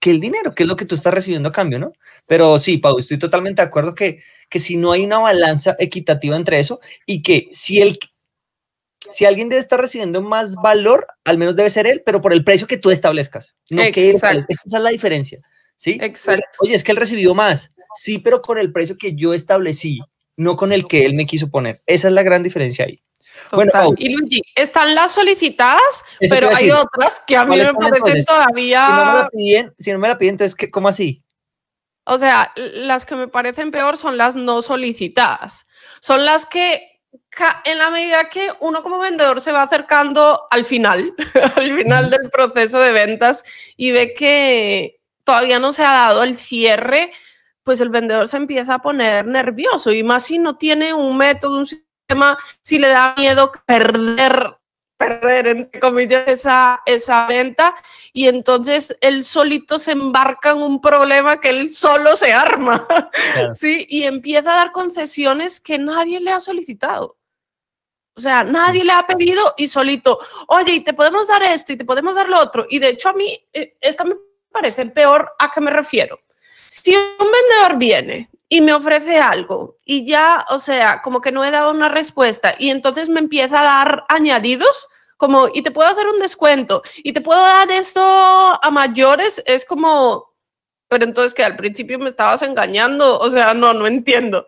que 0.00 0.10
el 0.10 0.20
dinero, 0.20 0.54
que 0.54 0.62
es 0.62 0.68
lo 0.68 0.76
que 0.76 0.84
tú 0.84 0.94
estás 0.94 1.14
recibiendo 1.14 1.48
a 1.48 1.52
cambio, 1.52 1.78
¿no? 1.78 1.92
Pero 2.26 2.58
sí, 2.58 2.78
Pau, 2.78 2.98
estoy 2.98 3.18
totalmente 3.18 3.62
de 3.62 3.68
acuerdo 3.68 3.94
que, 3.94 4.22
que 4.48 4.58
si 4.58 4.76
no 4.76 4.92
hay 4.92 5.04
una 5.04 5.18
balanza 5.18 5.76
equitativa 5.78 6.36
entre 6.36 6.60
eso 6.60 6.80
y 7.06 7.22
que 7.22 7.48
si 7.50 7.80
el 7.80 7.98
si 9.10 9.24
alguien 9.24 9.48
debe 9.48 9.60
estar 9.60 9.80
recibiendo 9.80 10.20
más 10.20 10.56
valor, 10.56 11.06
al 11.24 11.38
menos 11.38 11.56
debe 11.56 11.70
ser 11.70 11.86
él, 11.86 12.02
pero 12.04 12.20
por 12.20 12.32
el 12.32 12.44
precio 12.44 12.66
que 12.66 12.76
tú 12.76 12.90
establezcas. 12.90 13.56
No 13.70 13.82
que 13.92 14.10
esa 14.10 14.32
es 14.32 14.72
la 14.72 14.90
diferencia. 14.90 15.40
¿Sí? 15.76 15.98
Exacto. 16.02 16.44
Oye, 16.60 16.74
es 16.74 16.82
que 16.82 16.92
él 16.92 16.98
recibió 16.98 17.34
más. 17.34 17.72
Sí, 17.94 18.18
pero 18.18 18.42
con 18.42 18.58
el 18.58 18.72
precio 18.72 18.96
que 18.98 19.14
yo 19.14 19.32
establecí, 19.32 20.00
no 20.36 20.56
con 20.56 20.72
el 20.72 20.86
que 20.86 21.06
él 21.06 21.14
me 21.14 21.26
quiso 21.26 21.48
poner. 21.48 21.82
Esa 21.86 22.08
es 22.08 22.14
la 22.14 22.22
gran 22.22 22.42
diferencia 22.42 22.84
ahí. 22.84 23.02
Bueno, 23.52 23.72
y 23.96 24.14
Luigi, 24.14 24.42
están 24.54 24.94
las 24.94 25.12
solicitadas, 25.12 26.04
pero 26.28 26.50
hay 26.54 26.70
otras 26.70 27.22
que 27.26 27.36
a 27.36 27.44
mí 27.44 27.56
me 27.56 27.72
parecen 27.72 28.24
todavía. 28.24 28.86
Si 28.86 28.92
no 28.92 29.04
me 29.04 29.12
la 29.12 29.28
piden, 29.30 29.74
si 29.78 29.92
no 29.92 29.98
me 29.98 30.08
la 30.08 30.18
piden 30.18 30.34
entonces, 30.34 30.70
¿cómo 30.70 30.88
así? 30.88 31.22
O 32.04 32.16
sea, 32.18 32.52
las 32.56 33.04
que 33.04 33.16
me 33.16 33.28
parecen 33.28 33.70
peor 33.70 33.96
son 33.96 34.16
las 34.16 34.34
no 34.34 34.62
solicitadas. 34.62 35.66
Son 36.00 36.24
las 36.24 36.46
que 36.46 36.98
en 37.64 37.78
la 37.78 37.90
medida 37.90 38.28
que 38.28 38.50
uno 38.60 38.82
como 38.82 38.98
vendedor 38.98 39.40
se 39.40 39.52
va 39.52 39.62
acercando 39.62 40.46
al 40.50 40.64
final, 40.64 41.14
al 41.56 41.76
final 41.76 42.10
del 42.10 42.30
proceso 42.30 42.80
de 42.80 42.92
ventas 42.92 43.44
y 43.76 43.92
ve 43.92 44.14
que 44.14 45.00
todavía 45.24 45.58
no 45.58 45.72
se 45.72 45.84
ha 45.84 45.92
dado 45.92 46.22
el 46.22 46.38
cierre, 46.38 47.12
pues 47.62 47.80
el 47.80 47.90
vendedor 47.90 48.28
se 48.28 48.38
empieza 48.38 48.74
a 48.74 48.82
poner 48.82 49.26
nervioso 49.26 49.92
y 49.92 50.02
más 50.02 50.24
si 50.24 50.38
no 50.38 50.56
tiene 50.56 50.94
un 50.94 51.16
método, 51.16 51.58
un 51.58 51.66
sistema, 52.08 52.38
si 52.62 52.78
le 52.78 52.88
da 52.88 53.14
miedo 53.16 53.52
perder 53.66 54.58
perder, 54.96 55.46
entre 55.46 55.78
comillas, 55.78 56.26
esa, 56.26 56.82
esa 56.84 57.26
venta 57.26 57.74
y 58.12 58.26
entonces 58.26 58.98
él 59.00 59.22
solito 59.22 59.78
se 59.78 59.92
embarca 59.92 60.50
en 60.50 60.58
un 60.58 60.80
problema 60.80 61.40
que 61.40 61.50
él 61.50 61.70
solo 61.70 62.16
se 62.16 62.32
arma, 62.32 62.84
¿sí? 63.54 63.86
Y 63.88 64.02
empieza 64.02 64.52
a 64.52 64.56
dar 64.56 64.72
concesiones 64.72 65.60
que 65.60 65.78
nadie 65.78 66.18
le 66.18 66.32
ha 66.32 66.40
solicitado. 66.40 67.16
O 68.16 68.20
sea, 68.20 68.42
nadie 68.42 68.84
le 68.84 68.90
ha 68.90 69.06
pedido 69.06 69.54
y 69.56 69.68
solito, 69.68 70.18
oye, 70.48 70.72
y 70.72 70.80
te 70.80 70.94
podemos 70.94 71.28
dar 71.28 71.44
esto 71.44 71.72
y 71.72 71.76
te 71.76 71.84
podemos 71.84 72.16
dar 72.16 72.28
lo 72.28 72.40
otro. 72.40 72.66
Y 72.68 72.80
de 72.80 72.88
hecho 72.88 73.10
a 73.10 73.12
mí, 73.12 73.40
eh, 73.52 73.76
esta 73.80 74.02
me 74.02 74.16
parece 74.50 74.84
peor 74.86 75.30
a 75.38 75.52
qué 75.52 75.60
me 75.60 75.70
refiero. 75.70 76.18
Si 76.66 76.94
un 76.96 77.30
vendedor 77.30 77.78
viene 77.78 78.28
y 78.48 78.60
me 78.60 78.72
ofrece 78.72 79.18
algo 79.18 79.76
y 79.84 80.06
ya, 80.06 80.46
o 80.48 80.58
sea, 80.58 81.02
como 81.02 81.20
que 81.20 81.32
no 81.32 81.44
he 81.44 81.50
dado 81.50 81.70
una 81.70 81.88
respuesta 81.88 82.54
y 82.58 82.70
entonces 82.70 83.08
me 83.08 83.20
empieza 83.20 83.60
a 83.60 83.64
dar 83.64 84.04
añadidos, 84.08 84.88
como, 85.16 85.48
y 85.52 85.62
te 85.62 85.70
puedo 85.70 85.88
hacer 85.88 86.06
un 86.06 86.18
descuento 86.18 86.82
y 86.98 87.12
te 87.12 87.20
puedo 87.20 87.40
dar 87.40 87.70
esto 87.70 88.00
a 88.02 88.70
mayores, 88.70 89.42
es 89.46 89.64
como, 89.64 90.32
pero 90.88 91.04
entonces 91.04 91.34
que 91.34 91.44
al 91.44 91.56
principio 91.56 91.98
me 91.98 92.08
estabas 92.08 92.42
engañando, 92.42 93.18
o 93.18 93.30
sea, 93.30 93.52
no, 93.52 93.74
no 93.74 93.86
entiendo. 93.86 94.46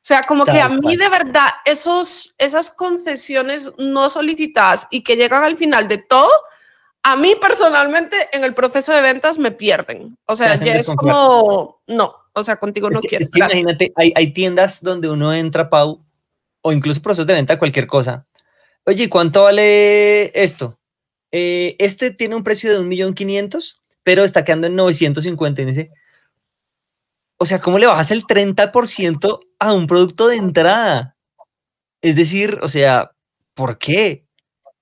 O 0.00 0.02
sea, 0.02 0.22
como 0.22 0.46
que 0.46 0.58
a 0.58 0.68
mí 0.70 0.96
de 0.96 1.10
verdad 1.10 1.50
esos, 1.66 2.34
esas 2.38 2.70
concesiones 2.70 3.70
no 3.76 4.08
solicitadas 4.08 4.88
y 4.90 5.02
que 5.04 5.14
llegan 5.14 5.44
al 5.44 5.58
final 5.58 5.88
de 5.88 5.98
todo, 5.98 6.30
a 7.02 7.16
mí 7.16 7.34
personalmente 7.38 8.30
en 8.32 8.42
el 8.44 8.54
proceso 8.54 8.92
de 8.92 9.02
ventas 9.02 9.38
me 9.38 9.50
pierden. 9.50 10.16
O 10.24 10.36
sea, 10.36 10.54
ya 10.54 10.74
es 10.74 10.90
como, 10.96 11.82
no, 11.86 12.16
o 12.32 12.44
sea, 12.44 12.56
contigo 12.56 12.90
no 12.90 13.00
quiero. 13.00 13.26
imagínate, 13.34 13.92
hay, 13.96 14.12
hay, 14.14 14.32
tiendas 14.32 14.82
donde 14.82 15.08
uno 15.08 15.32
entra, 15.34 15.70
Pau, 15.70 16.04
o 16.62 16.72
incluso 16.72 17.02
procesos 17.02 17.26
de 17.26 17.34
venta, 17.34 17.58
cualquier 17.58 17.86
cosa. 17.86 18.26
Oye, 18.84 19.08
¿cuánto 19.08 19.44
vale 19.44 20.30
esto? 20.40 20.78
Eh, 21.32 21.76
este 21.78 22.10
tiene 22.10 22.34
un 22.34 22.44
precio 22.44 22.72
de 22.72 22.80
un 22.80 22.88
millón 22.88 23.14
quinientos, 23.14 23.82
pero 24.02 24.24
está 24.24 24.44
quedando 24.44 24.66
en 24.66 24.76
950. 24.76 25.62
Y 25.62 25.64
dice, 25.66 25.90
o 27.36 27.46
sea, 27.46 27.60
¿cómo 27.60 27.78
le 27.78 27.86
bajas 27.86 28.10
el 28.10 28.24
30% 28.24 29.40
a 29.58 29.72
un 29.72 29.86
producto 29.86 30.28
de 30.28 30.36
entrada? 30.36 31.16
Es 32.02 32.16
decir, 32.16 32.58
o 32.62 32.68
sea, 32.68 33.12
¿por 33.54 33.78
qué? 33.78 34.26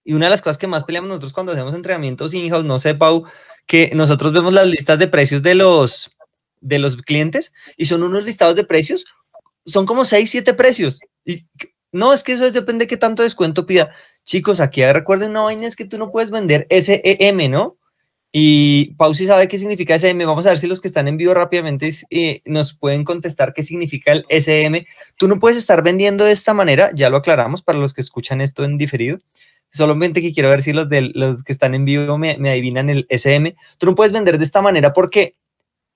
Y 0.05 0.15
una 0.15 0.27
de 0.27 0.31
las 0.31 0.43
cosas 0.43 0.59
que 0.59 0.67
más 0.67 0.85
peleamos 0.85 1.09
nosotros 1.09 1.33
cuando 1.33 1.53
hacemos 1.53 1.75
entrenamientos 1.75 2.35
in-house, 2.35 2.65
no 2.65 2.79
sé, 2.79 2.95
Pau, 2.95 3.25
que 3.67 3.91
nosotros 3.95 4.33
vemos 4.33 4.53
las 4.53 4.67
listas 4.67 4.99
de 4.99 5.09
precios 5.09 5.43
de 5.43 5.55
los, 5.55 6.11
de 6.61 6.79
los 6.79 6.97
clientes 6.97 7.53
y 7.77 7.87
son 7.87 8.03
unos 8.03 8.25
listados 8.25 8.57
de 8.57 8.65
precios, 8.65 9.05
son 9.67 9.87
como 9.87 10.05
6, 10.05 10.31
7 10.31 10.55
precios. 10.55 11.01
Y 11.25 11.45
no, 11.93 12.13
es 12.13 12.23
que 12.23 12.33
eso 12.33 12.51
depende 12.51 12.85
de 12.85 12.89
qué 12.89 12.97
tanto 12.97 13.23
descuento 13.23 13.67
pida. 13.67 13.91
Chicos, 14.25 14.61
aquí 14.61 14.85
recuerden 14.85 15.31
una 15.31 15.43
vaina 15.43 15.67
es 15.67 15.77
que 15.77 15.85
tú 15.85 15.99
no 15.99 16.11
puedes 16.11 16.31
vender 16.31 16.67
SEM, 16.71 17.51
¿no? 17.51 17.79
Y 18.31 18.95
Pau 18.97 19.15
si 19.15 19.25
sabe 19.25 19.49
qué 19.49 19.59
significa 19.59 19.99
SEM. 19.99 20.19
Vamos 20.19 20.45
a 20.47 20.51
ver 20.51 20.59
si 20.59 20.67
los 20.67 20.81
que 20.81 20.89
están 20.89 21.09
en 21.09 21.17
vivo 21.17 21.33
rápidamente 21.33 21.91
eh, 22.11 22.43
nos 22.45 22.75
pueden 22.75 23.05
contestar 23.05 23.55
qué 23.55 23.63
significa 23.63 24.13
el 24.13 24.27
SEM. 24.43 24.85
Tú 25.17 25.29
no 25.29 25.41
puedes 25.41 25.57
estar 25.57 25.83
vendiendo 25.83 26.25
de 26.25 26.33
esta 26.33 26.53
manera, 26.53 26.91
ya 26.95 27.09
lo 27.09 27.17
aclaramos 27.17 27.63
para 27.63 27.79
los 27.79 27.95
que 27.95 28.03
escuchan 28.03 28.43
esto 28.43 28.65
en 28.65 28.77
diferido. 28.77 29.19
Solamente 29.71 30.21
que 30.21 30.33
quiero 30.33 30.51
ver 30.51 30.63
si 30.63 30.73
los, 30.73 30.89
de, 30.89 31.11
los 31.15 31.43
que 31.43 31.53
están 31.53 31.75
en 31.75 31.85
vivo 31.85 32.19
me, 32.19 32.37
me 32.39 32.51
adivinan 32.51 32.91
el 32.91 33.07
SM. 33.09 33.55
Tú 33.79 33.87
no 33.87 33.95
puedes 33.95 34.13
vender 34.13 34.39
de 34.39 34.45
esta 34.45 34.63
manera 34.63 34.93
porque 34.93 35.37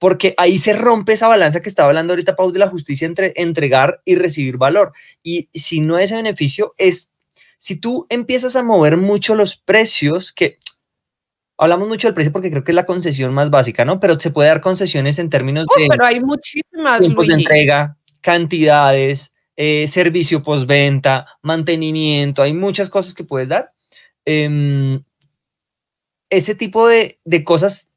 porque 0.03 0.35
ahí 0.37 0.59
se 0.59 0.73
rompe 0.73 1.13
esa 1.13 1.29
balanza 1.29 1.63
que 1.63 1.69
estaba 1.69 1.89
hablando 1.89 2.13
ahorita 2.13 2.35
Pau 2.35 2.51
de 2.51 2.59
la 2.59 2.67
justicia 2.67 3.07
entre 3.07 3.35
entregar 3.37 4.03
y 4.05 4.17
recibir 4.17 4.57
valor. 4.57 4.93
Y 5.23 5.49
si 5.55 5.79
no 5.79 5.97
ese 5.97 6.17
beneficio 6.17 6.75
es, 6.77 7.13
si 7.57 7.77
tú 7.77 8.09
empiezas 8.09 8.57
a 8.57 8.65
mover 8.65 8.97
mucho 8.97 9.37
los 9.37 9.57
precios, 9.57 10.33
que 10.33 10.59
hablamos 11.57 11.87
mucho 11.87 12.09
del 12.09 12.15
precio 12.15 12.33
porque 12.33 12.51
creo 12.51 12.65
que 12.65 12.73
es 12.73 12.75
la 12.75 12.85
concesión 12.85 13.33
más 13.33 13.51
básica, 13.51 13.85
¿no? 13.85 14.01
Pero 14.01 14.19
se 14.19 14.33
puede 14.33 14.49
dar 14.49 14.61
concesiones 14.61 15.21
en 15.21 15.31
términos 15.31 15.69
de... 15.77 15.87
Pero 15.89 16.05
hay 16.05 16.19
muchísimas. 16.19 16.99
Tiempos 16.99 17.29
de 17.29 17.35
entrega, 17.35 17.97
cantidades, 18.21 19.33
eh, 19.55 19.87
servicio 19.87 20.43
postventa, 20.43 21.29
mantenimiento, 21.43 22.43
hay 22.43 22.55
muchas 22.55 22.89
cosas 22.89 23.15
que 23.15 23.23
puedes 23.23 23.49
dar. 23.49 23.73
Em, 24.25 25.01
ese 26.29 26.57
tipo 26.57 26.89
de, 26.89 27.21
de 27.25 27.45
cosas 27.45 27.92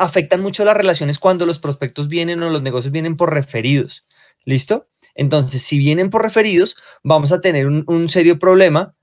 afectan 0.00 0.40
mucho 0.40 0.64
las 0.64 0.76
relaciones 0.76 1.18
cuando 1.18 1.46
los 1.46 1.58
prospectos 1.58 2.08
vienen 2.08 2.42
o 2.42 2.50
los 2.50 2.62
negocios 2.62 2.90
vienen 2.90 3.16
por 3.16 3.32
referidos. 3.32 4.04
¿Listo? 4.44 4.88
Entonces, 5.14 5.62
si 5.62 5.78
vienen 5.78 6.08
por 6.08 6.22
referidos, 6.22 6.76
vamos 7.02 7.30
a 7.30 7.40
tener 7.40 7.66
un, 7.66 8.08
serio 8.08 8.38
problema. 8.38 8.94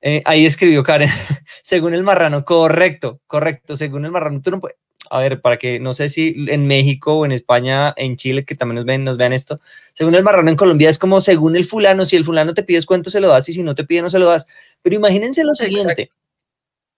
Eh, 0.00 0.22
ahí 0.24 0.46
escribió 0.46 0.82
Karen, 0.82 1.10
según 1.62 1.94
el 1.94 2.02
marrano, 2.02 2.44
correcto, 2.44 3.20
correcto, 3.26 3.76
según 3.76 4.04
el 4.04 4.10
marrano, 4.10 4.40
tú 4.42 4.50
no 4.50 4.60
puedes, 4.60 4.78
a 5.10 5.20
ver, 5.20 5.40
para 5.40 5.58
que 5.58 5.78
no 5.78 5.92
sé 5.92 6.08
si 6.08 6.34
en 6.48 6.66
México 6.66 7.18
o 7.18 7.26
en 7.26 7.32
España, 7.32 7.92
en 7.96 8.16
Chile, 8.16 8.44
que 8.44 8.54
también 8.54 8.76
nos 8.76 8.84
ven, 8.86 9.04
nos 9.04 9.18
vean 9.18 9.32
esto, 9.32 9.60
según 9.92 10.14
el 10.14 10.24
marrano 10.24 10.48
en 10.48 10.56
Colombia 10.56 10.88
es 10.88 10.98
como 10.98 11.20
según 11.20 11.54
el 11.54 11.66
fulano, 11.66 12.06
si 12.06 12.16
el 12.16 12.24
fulano 12.24 12.54
te 12.54 12.62
pide 12.62 12.82
cuento 12.84 13.10
se 13.10 13.20
lo 13.20 13.28
das 13.28 13.48
y 13.50 13.52
si 13.52 13.62
no 13.62 13.74
te 13.74 13.84
pide 13.84 14.02
no 14.02 14.10
se 14.10 14.18
lo 14.18 14.26
das. 14.26 14.46
Pero 14.80 14.96
imagínense 14.96 15.44
lo 15.44 15.54
siguiente, 15.54 16.10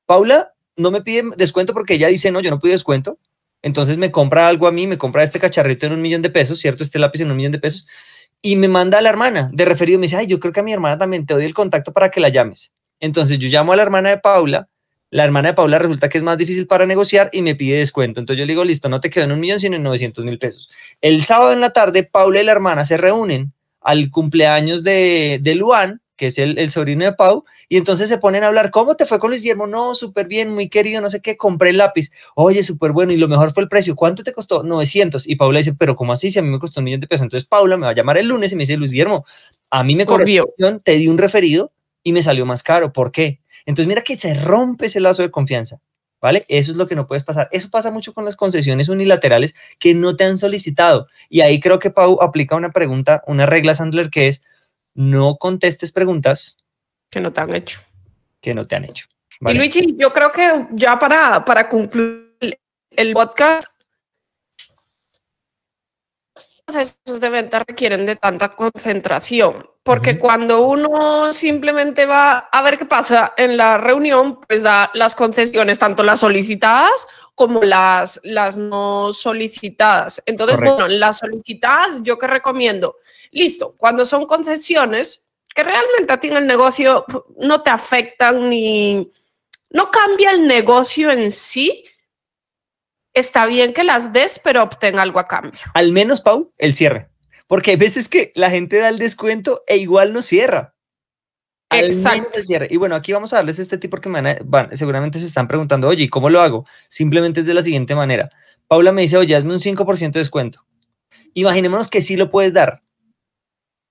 Paula 0.07 0.55
no 0.77 0.91
me 0.91 1.03
pide 1.03 1.25
descuento 1.37 1.75
porque 1.75 1.95
ella 1.95 2.09
dice, 2.09 2.31
no, 2.31 2.41
yo 2.41 2.51
no 2.51 2.61
pido 2.61 2.73
descuento, 2.73 3.19
entonces 3.63 3.97
me 3.97 4.11
compra 4.11 4.49
algo 4.49 4.67
a 4.67 4.73
mí, 4.73 4.87
me 4.87 4.99
compra 4.99 5.23
este 5.23 5.41
cacharrito 5.41 5.87
en 5.87 5.93
un 5.93 6.03
millón 6.03 6.23
de 6.23 6.31
pesos, 6.31 6.61
¿cierto? 6.61 6.83
Este 6.83 6.99
lápiz 6.99 7.21
en 7.23 7.31
un 7.31 7.37
millón 7.37 7.53
de 7.53 7.59
pesos, 7.59 7.87
y 8.43 8.57
me 8.57 8.69
manda 8.69 8.99
a 8.99 9.03
la 9.03 9.09
hermana 9.09 9.51
de 9.53 9.65
referido, 9.65 9.99
me 9.99 10.07
dice, 10.07 10.17
ay, 10.17 10.27
yo 10.27 10.41
creo 10.41 10.53
que 10.53 10.61
a 10.61 10.65
mi 10.65 10.73
hermana 10.73 10.99
también 10.99 11.25
te 11.25 11.35
doy 11.35 11.45
el 11.45 11.55
contacto 11.55 11.93
para 11.93 12.11
que 12.11 12.21
la 12.21 12.29
llames. 12.29 12.73
Entonces 13.01 13.39
yo 13.39 13.49
llamo 13.49 13.73
a 13.73 13.77
la 13.77 13.83
hermana 13.83 14.11
de 14.11 14.19
Paula, 14.19 14.69
la 15.11 15.25
hermana 15.25 15.49
de 15.49 15.55
Paula 15.55 15.79
resulta 15.79 16.09
que 16.09 16.19
es 16.19 16.25
más 16.25 16.39
difícil 16.39 16.67
para 16.67 16.87
negociar 16.87 17.31
y 17.33 17.43
me 17.43 17.55
pide 17.55 17.79
descuento. 17.79 18.19
Entonces 18.19 18.41
yo 18.41 18.47
le 18.47 18.53
digo, 18.53 18.65
listo, 18.65 18.89
no 18.89 19.01
te 19.01 19.11
quedo 19.11 19.25
en 19.25 19.33
un 19.33 19.41
millón, 19.41 19.61
sino 19.61 19.77
en 19.77 19.83
900 19.83 20.25
mil 20.25 20.39
pesos. 20.39 20.71
El 21.01 21.23
sábado 21.25 21.53
en 21.53 21.61
la 21.61 21.71
tarde, 21.71 22.03
Paula 22.03 22.41
y 22.41 22.45
la 22.45 22.53
hermana 22.53 22.85
se 22.85 22.97
reúnen 22.97 23.53
al 23.81 24.11
cumpleaños 24.11 24.83
de, 24.83 25.39
de 25.41 25.55
Luan 25.55 26.01
que 26.17 26.27
es 26.27 26.39
el, 26.39 26.59
el, 26.59 26.71
sobrino 26.71 27.05
de 27.05 27.13
Pau, 27.13 27.45
y 27.69 27.77
entonces 27.77 28.09
se 28.09 28.19
ponen 28.19 28.45
a 28.45 28.49
hablar, 28.49 28.71
¿cómo 28.71 28.97
te 28.97 29.07
fue 29.07 29.19
con 29.19 29.31
Luis 29.31 29.43
Guillermo? 29.43 29.67
No, 29.67 29.95
súper 29.95 30.27
bien, 30.27 30.51
muy 30.51 30.69
querido, 30.69 31.01
no 31.01 31.11
sé 31.11 31.21
qué, 31.21 31.37
compré 31.37 31.71
el 31.71 31.79
lápiz. 31.79 32.11
Oye, 32.35 32.63
súper 32.63 32.93
bueno, 32.93 33.13
y 33.13 33.17
lo 33.17 33.29
mejor 33.29 33.53
fue 33.53 33.63
el 33.63 33.69
precio. 33.69 33.97
¿Cuánto 33.97 34.23
te 34.23 34.33
costó? 34.33 34.63
900. 34.63 35.27
Y 35.27 35.37
Paula 35.37 35.59
dice, 35.59 35.75
pero 35.75 35.97
¿cómo 35.97 36.13
así? 36.13 36.31
Si 36.31 36.39
a 36.39 36.43
mí 36.43 36.51
me 36.51 36.59
costó 36.59 36.81
un 36.81 36.85
millón 36.85 37.01
de 37.01 37.09
pesos. 37.09 37.25
Entonces 37.25 37.49
Paula 37.49 37.77
me 37.77 37.87
va 37.87 37.93
a 37.93 37.95
llamar 37.95 38.19
el 38.19 38.29
lunes 38.29 38.53
y 38.53 38.57
me 38.57 38.63
dice, 38.63 38.77
Luis 38.77 38.91
Guillermo, 38.91 39.25
a 39.71 39.83
mí 39.83 39.97
me 39.97 40.07
corrió, 40.07 40.53
te 40.85 40.93
di 40.93 41.09
un 41.09 41.19
referido 41.19 41.73
y 42.03 42.13
me 42.13 42.23
salió 42.23 42.45
más 42.47 42.63
caro. 42.63 42.93
¿Por 42.93 43.11
qué? 43.11 43.41
Entonces 43.65 43.89
mira 43.89 44.03
que 44.03 44.17
se 44.17 44.35
rompe 44.35 44.87
ese 44.87 45.01
lazo 45.01 45.23
de 45.23 45.31
confianza. 45.31 45.81
¿Vale? 46.21 46.45
Eso 46.47 46.71
es 46.71 46.77
lo 46.77 46.87
que 46.87 46.95
no 46.95 47.09
puedes 47.09 47.25
pasar. 47.25 47.49
Eso 47.51 47.69
pasa 47.69 47.91
mucho 47.91 48.15
con 48.15 48.25
las 48.25 48.37
concesiones 48.37 48.89
unilaterales 48.89 49.57
que 49.81 49.93
no 49.93 50.15
te 50.15 50.23
han 50.23 50.39
solicitado. 50.39 51.09
Y 51.29 51.41
ahí 51.41 51.59
creo 51.59 51.81
que 51.81 51.91
Pau 51.91 52.23
aplica 52.23 52.55
una 52.55 52.71
pregunta, 52.71 53.25
una 53.27 53.45
regla 53.45 53.75
Sandler 53.75 54.09
que 54.09 54.29
es 54.29 54.41
no 54.95 55.37
contestes 55.37 55.93
preguntas 55.93 56.57
que 57.11 57.21
no 57.21 57.33
te 57.33 57.41
han 57.41 57.55
hecho. 57.55 57.81
Que 58.41 58.55
no 58.55 58.67
te 58.67 58.77
han 58.77 58.85
hecho. 58.85 59.07
¿vale? 59.41 59.55
Y 59.55 59.59
Luigi, 59.59 59.97
yo 59.97 60.13
creo 60.13 60.33
que 60.33 60.67
ya 60.73 60.99
para, 60.99 61.45
para 61.45 61.69
concluir 61.69 62.33
el 62.91 63.13
podcast, 63.13 63.67
los 66.35 66.47
procesos 66.65 67.21
de 67.21 67.29
venta 67.29 67.59
requieren 67.61 68.07
de 68.07 68.17
tanta 68.17 68.55
concentración, 68.55 69.69
porque 69.83 70.13
uh 70.13 70.15
-huh. 70.15 70.19
cuando 70.19 70.63
uno 70.63 71.33
simplemente 71.33 72.07
va 72.07 72.39
a 72.39 72.63
ver 72.63 72.79
qué 72.79 72.87
pasa 72.87 73.33
en 73.37 73.57
la 73.57 73.79
reunión, 73.79 74.41
pues 74.47 74.63
da 74.63 74.91
las 74.95 75.15
concesiones, 75.15 75.79
tanto 75.79 76.03
las 76.03 76.21
solicitadas 76.21 77.07
como 77.35 77.63
las, 77.63 78.21
las 78.23 78.59
no 78.59 79.13
solicitadas. 79.13 80.23
Entonces, 80.27 80.57
Correcto. 80.57 80.77
bueno, 80.77 80.95
las 80.95 81.19
solicitadas, 81.19 81.99
yo 82.03 82.19
que 82.19 82.27
recomiendo, 82.27 82.97
listo, 83.31 83.75
cuando 83.77 84.05
son 84.05 84.27
concesiones 84.27 85.25
que 85.55 85.63
realmente 85.63 86.13
a 86.13 86.21
ti 86.21 86.29
en 86.29 86.37
el 86.37 86.47
negocio 86.47 87.05
no 87.37 87.63
te 87.63 87.71
afectan 87.71 88.49
ni, 88.49 89.11
no 89.71 89.91
cambia 89.91 90.31
el 90.31 90.47
negocio 90.47 91.11
en 91.11 91.31
sí, 91.31 91.85
está 93.15 93.47
bien 93.47 93.73
que 93.73 93.85
las 93.85 94.13
des, 94.13 94.39
pero 94.39 94.63
obtén 94.63 94.99
algo 94.99 95.19
a 95.19 95.29
cambio. 95.29 95.61
Al 95.75 95.93
menos, 95.93 96.21
Pau, 96.21 96.53
el 96.59 96.75
cierre. 96.75 97.09
Porque 97.47 97.73
hay 97.73 97.77
veces 97.77 98.09
que 98.09 98.33
la 98.35 98.51
gente 98.51 98.79
da 98.79 98.89
el 98.89 98.99
descuento 98.99 99.63
e 99.67 99.77
igual 99.77 100.13
no 100.13 100.23
cierra. 100.23 100.75
Al 101.73 101.87
Exacto. 101.87 102.39
El 102.39 102.47
cierre. 102.47 102.69
Y 102.71 102.77
bueno, 102.77 102.95
aquí 102.95 103.13
vamos 103.13 103.33
a 103.33 103.37
darles 103.37 103.59
este 103.59 103.79
tipo 103.79 103.93
porque 103.93 104.09
van 104.09 104.27
a, 104.27 104.39
van, 104.45 104.77
seguramente 104.77 105.19
se 105.19 105.27
están 105.27 105.49
preguntando, 105.49 105.89
oye, 105.89 106.09
¿cómo 106.09 106.31
lo 106.31 106.41
hago? 106.41 106.67
Simplemente 106.89 107.41
es 107.41 107.47
de 107.47 107.55
la 107.55 107.63
siguiente 107.63 107.95
manera. 107.95 108.31
Paula 108.69 108.93
me 108.93 109.03
dice, 109.03 109.17
oye, 109.17 109.37
hazme 109.37 109.55
un 109.55 109.61
5% 109.61 110.13
de 110.13 110.21
descuento. 110.21 110.65
Imaginémonos 111.35 111.89
que 111.89 112.01
sí 112.01 112.17
lo 112.17 112.31
puedes 112.31 112.53
dar. 112.53 112.83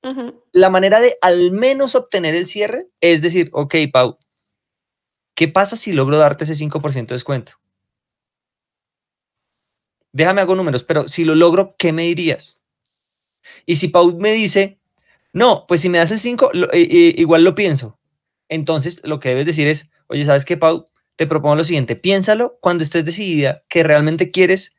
Uh 0.03 0.09
-huh. 0.09 0.41
La 0.51 0.69
manera 0.69 0.99
de 0.99 1.17
al 1.21 1.51
menos 1.51 1.95
obtener 1.95 2.35
el 2.35 2.47
cierre 2.47 2.87
es 2.99 3.21
decir, 3.21 3.49
ok, 3.53 3.75
Pau, 3.91 4.17
¿qué 5.35 5.47
pasa 5.47 5.75
si 5.75 5.93
logro 5.93 6.17
darte 6.17 6.43
ese 6.43 6.55
5% 6.55 7.07
de 7.07 7.15
descuento? 7.15 7.53
Déjame 10.13 10.41
hago 10.41 10.55
números, 10.55 10.83
pero 10.83 11.07
si 11.07 11.23
lo 11.23 11.35
logro, 11.35 11.75
¿qué 11.77 11.93
me 11.93 12.03
dirías? 12.03 12.59
Y 13.65 13.77
si 13.77 13.87
Pau 13.87 14.17
me 14.17 14.33
dice, 14.33 14.80
no, 15.33 15.65
pues 15.67 15.81
si 15.81 15.89
me 15.89 15.97
das 15.97 16.11
el 16.11 16.19
5, 16.19 16.51
lo, 16.53 16.67
eh, 16.73 16.81
eh, 16.81 17.15
igual 17.17 17.43
lo 17.43 17.55
pienso. 17.55 17.99
Entonces, 18.49 19.01
lo 19.03 19.19
que 19.19 19.29
debes 19.29 19.45
decir 19.45 19.67
es, 19.67 19.89
oye, 20.07 20.25
¿sabes 20.25 20.45
qué, 20.45 20.57
Pau? 20.57 20.89
Te 21.15 21.27
propongo 21.27 21.55
lo 21.55 21.63
siguiente, 21.63 21.95
piénsalo 21.95 22.57
cuando 22.61 22.83
estés 22.83 23.05
decidida 23.05 23.63
que 23.69 23.83
realmente 23.83 24.31
quieres 24.31 24.75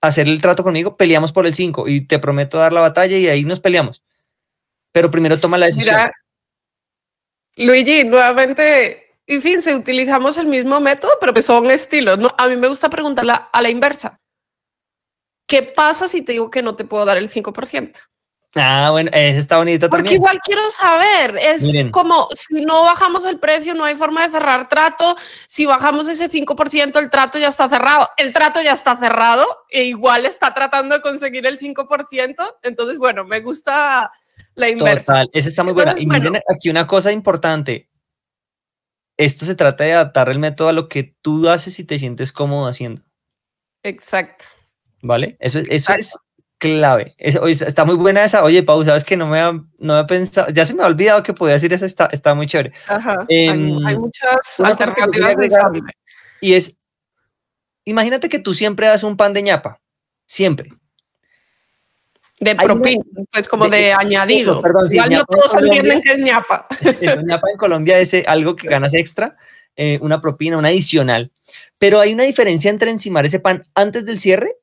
hacer 0.00 0.28
el 0.28 0.40
trato 0.40 0.62
conmigo, 0.62 0.96
peleamos 0.96 1.32
por 1.32 1.46
el 1.46 1.54
5 1.54 1.88
y 1.88 2.06
te 2.06 2.18
prometo 2.18 2.58
dar 2.58 2.72
la 2.72 2.80
batalla 2.80 3.16
y 3.16 3.26
ahí 3.28 3.44
nos 3.44 3.60
peleamos. 3.60 4.02
Pero 4.92 5.10
primero 5.10 5.40
toma 5.40 5.58
la 5.58 5.66
decisión. 5.66 5.96
Mira, 5.96 6.12
Luigi, 7.56 8.04
nuevamente, 8.04 9.16
en 9.26 9.40
fin, 9.40 9.62
si 9.62 9.72
utilizamos 9.72 10.36
el 10.36 10.46
mismo 10.46 10.80
método, 10.80 11.12
pero 11.20 11.32
que 11.32 11.42
son 11.42 11.70
estilos. 11.70 12.18
¿no? 12.18 12.34
A 12.36 12.48
mí 12.48 12.56
me 12.56 12.68
gusta 12.68 12.90
preguntarla 12.90 13.48
a 13.52 13.62
la 13.62 13.70
inversa. 13.70 14.20
¿Qué 15.46 15.62
pasa 15.62 16.08
si 16.08 16.22
te 16.22 16.32
digo 16.32 16.50
que 16.50 16.62
no 16.62 16.76
te 16.76 16.84
puedo 16.84 17.04
dar 17.04 17.16
el 17.16 17.30
5%? 17.30 18.08
Ah, 18.56 18.90
bueno, 18.92 19.10
esa 19.12 19.38
está 19.38 19.56
bonita 19.56 19.88
Porque 19.88 20.04
también. 20.04 20.16
igual 20.16 20.38
quiero 20.44 20.70
saber, 20.70 21.36
es 21.38 21.62
Miren. 21.64 21.90
como 21.90 22.28
si 22.34 22.64
no 22.64 22.84
bajamos 22.84 23.24
el 23.24 23.40
precio, 23.40 23.74
no 23.74 23.84
hay 23.84 23.96
forma 23.96 24.22
de 24.22 24.30
cerrar 24.30 24.68
trato. 24.68 25.16
Si 25.46 25.66
bajamos 25.66 26.08
ese 26.08 26.30
5%, 26.30 26.98
el 26.98 27.10
trato 27.10 27.38
ya 27.38 27.48
está 27.48 27.68
cerrado. 27.68 28.08
El 28.16 28.32
trato 28.32 28.62
ya 28.62 28.72
está 28.72 28.96
cerrado 28.96 29.46
e 29.70 29.84
igual 29.84 30.24
está 30.24 30.54
tratando 30.54 30.94
de 30.94 31.02
conseguir 31.02 31.46
el 31.46 31.58
5%. 31.58 32.56
Entonces, 32.62 32.98
bueno, 32.98 33.24
me 33.24 33.40
gusta 33.40 34.12
la 34.54 34.68
inversa. 34.68 35.14
Total, 35.14 35.30
esa 35.32 35.48
está 35.48 35.64
muy 35.64 35.72
buena. 35.72 35.90
Entonces, 35.92 36.06
y 36.06 36.08
miren 36.08 36.32
bueno, 36.32 36.44
aquí 36.54 36.70
una 36.70 36.86
cosa 36.86 37.10
importante. 37.10 37.88
Esto 39.16 39.46
se 39.46 39.54
trata 39.54 39.84
de 39.84 39.94
adaptar 39.94 40.28
el 40.28 40.38
método 40.38 40.68
a 40.68 40.72
lo 40.72 40.88
que 40.88 41.16
tú 41.22 41.48
haces 41.48 41.78
y 41.78 41.84
te 41.84 41.98
sientes 41.98 42.32
cómodo 42.32 42.68
haciendo. 42.68 43.02
Exacto. 43.82 44.44
¿Vale? 45.02 45.36
Eso, 45.40 45.60
eso 45.68 45.92
es 45.92 46.18
clave. 46.64 47.14
Está 47.18 47.84
muy 47.84 47.96
buena 47.96 48.24
esa. 48.24 48.42
Oye, 48.42 48.62
Pau, 48.62 48.82
sabes 48.82 49.04
que 49.04 49.18
no 49.18 49.26
me, 49.26 49.38
ha, 49.38 49.52
no 49.52 49.66
me 49.78 49.98
ha 49.98 50.06
pensado, 50.06 50.50
ya 50.50 50.64
se 50.64 50.72
me 50.72 50.82
ha 50.82 50.86
olvidado 50.86 51.22
que 51.22 51.34
podía 51.34 51.54
decir 51.54 51.72
eso, 51.74 51.84
está, 51.84 52.06
está 52.06 52.34
muy 52.34 52.46
chévere. 52.46 52.72
Ajá, 52.88 53.26
eh, 53.28 53.50
hay, 53.50 53.76
hay, 53.84 53.98
muchas 53.98 54.60
alternativas 54.60 55.36
de. 55.36 55.82
Y 56.40 56.54
es, 56.54 56.78
imagínate 57.84 58.30
que 58.30 58.38
tú 58.38 58.54
siempre 58.54 58.86
das 58.86 59.02
un 59.02 59.16
pan 59.16 59.34
de 59.34 59.42
ñapa, 59.42 59.78
siempre. 60.24 60.70
De 62.40 62.56
propina, 62.56 63.04
pues 63.30 63.46
como 63.46 63.68
de, 63.68 63.76
de 63.76 63.92
añadido. 63.92 64.52
Eso, 64.52 64.62
perdón, 64.62 64.88
sí, 64.88 64.96
Igual 64.96 65.10
no 65.10 65.24
todos 65.24 65.54
entienden 65.54 66.00
que 66.00 66.12
es 66.12 66.18
ñapa. 66.18 66.66
Eso, 67.00 67.20
ñapa 67.22 67.50
en 67.50 67.56
Colombia 67.58 67.98
es 67.98 68.14
algo 68.26 68.56
que 68.56 68.68
ganas 68.68 68.94
extra, 68.94 69.36
eh, 69.76 69.98
una 70.00 70.20
propina, 70.20 70.56
una 70.56 70.68
adicional. 70.68 71.30
Pero 71.78 72.00
hay 72.00 72.14
una 72.14 72.24
diferencia 72.24 72.70
entre 72.70 72.90
encimar 72.90 73.26
ese 73.26 73.38
pan 73.38 73.64
antes 73.74 74.06
del 74.06 74.18
cierre 74.18 74.56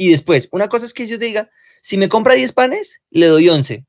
y 0.00 0.08
después. 0.08 0.48
Una 0.50 0.70
cosa 0.70 0.86
es 0.86 0.94
que 0.94 1.06
yo 1.06 1.18
diga, 1.18 1.50
si 1.82 1.98
me 1.98 2.08
compra 2.08 2.32
10 2.32 2.52
panes, 2.52 3.02
le 3.10 3.26
doy 3.26 3.50
11. 3.50 3.84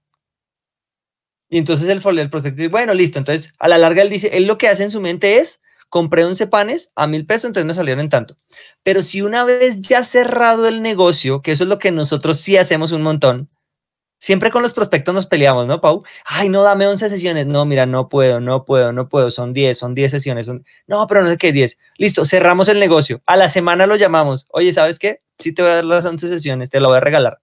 Y 1.49 1.57
entonces 1.57 1.88
el, 1.88 2.01
el 2.20 2.30
prospecto 2.30 2.57
dice, 2.57 2.68
bueno, 2.68 2.93
listo. 2.93 3.18
Entonces, 3.18 3.53
a 3.59 3.70
la 3.70 3.78
larga 3.78 4.01
él 4.01 4.09
dice, 4.09 4.30
él 4.34 4.45
lo 4.45 4.57
que 4.57 4.68
hace 4.68 4.84
en 4.84 4.91
su 4.91 4.99
mente 4.99 5.38
es, 5.38 5.62
compré 5.88 6.26
11 6.26 6.47
panes 6.47 6.91
a 6.95 7.07
mil 7.07 7.26
pesos, 7.26 7.45
entonces 7.45 7.66
me 7.66 7.74
salieron 7.74 8.01
en 8.01 8.09
tanto. 8.09 8.36
Pero 8.84 9.03
si 9.03 9.22
una 9.22 9.45
vez 9.45 9.80
ya 9.80 10.03
cerrado 10.03 10.68
el 10.68 10.82
negocio, 10.82 11.41
que 11.41 11.53
eso 11.53 11.64
es 11.64 11.70
lo 11.70 11.80
que 11.80 11.93
nosotros 11.93 12.41
sí 12.41 12.57
hacemos 12.57 12.91
un 12.91 13.03
montón, 13.03 13.49
siempre 14.18 14.51
con 14.51 14.64
los 14.64 14.74
prospectos 14.74 15.16
nos 15.16 15.28
peleamos, 15.28 15.66
¿no, 15.66 15.80
Pau? 15.80 16.03
Ay, 16.26 16.49
no, 16.49 16.62
dame 16.62 16.88
11 16.88 17.09
sesiones. 17.09 17.47
No, 17.47 17.66
mira, 17.66 17.86
no 17.86 18.09
puedo, 18.09 18.41
no 18.41 18.66
puedo, 18.66 18.91
no 18.91 19.07
puedo. 19.07 19.32
Son 19.32 19.53
10, 19.53 19.78
son 19.78 19.95
10 19.95 20.12
sesiones. 20.12 20.45
Son... 20.45 20.66
No, 20.88 21.07
pero 21.07 21.22
no 21.22 21.30
sé 21.30 21.38
qué, 21.38 21.53
10. 21.53 21.78
Listo, 21.97 22.26
cerramos 22.26 22.68
el 22.68 22.80
negocio. 22.80 23.22
A 23.26 23.38
la 23.38 23.47
semana 23.47 23.88
lo 23.88 23.95
llamamos. 23.95 24.47
Oye, 24.49 24.74
¿sabes 24.74 24.99
qué? 24.99 25.22
Sí 25.41 25.53
te 25.53 25.61
voy 25.61 25.71
a 25.71 25.75
dar 25.75 25.83
las 25.83 26.05
11 26.05 26.27
sesiones, 26.27 26.69
te 26.69 26.79
lo 26.79 26.89
voy 26.89 26.97
a 26.97 27.01
regalar. 27.01 27.39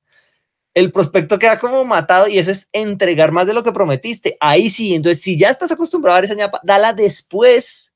El 0.74 0.92
prospecto 0.92 1.38
queda 1.38 1.58
como 1.58 1.84
matado 1.84 2.28
y 2.28 2.38
eso 2.38 2.50
es 2.50 2.68
entregar 2.72 3.32
más 3.32 3.46
de 3.46 3.54
lo 3.54 3.64
que 3.64 3.72
prometiste. 3.72 4.36
Ahí 4.40 4.70
sí, 4.70 4.94
entonces 4.94 5.22
si 5.22 5.38
ya 5.38 5.50
estás 5.50 5.72
acostumbrado 5.72 6.18
a 6.18 6.24
esa 6.24 6.34
ñapa, 6.34 6.60
dala 6.62 6.92
después 6.92 7.94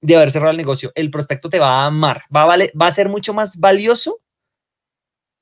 de 0.00 0.16
haber 0.16 0.30
cerrado 0.30 0.50
el 0.50 0.56
negocio. 0.56 0.92
El 0.94 1.10
prospecto 1.10 1.48
te 1.48 1.58
va 1.58 1.82
a 1.82 1.86
amar, 1.86 2.22
va 2.34 2.42
a, 2.42 2.46
vale, 2.46 2.72
va 2.80 2.86
a 2.88 2.92
ser 2.92 3.08
mucho 3.08 3.32
más 3.32 3.58
valioso 3.58 4.20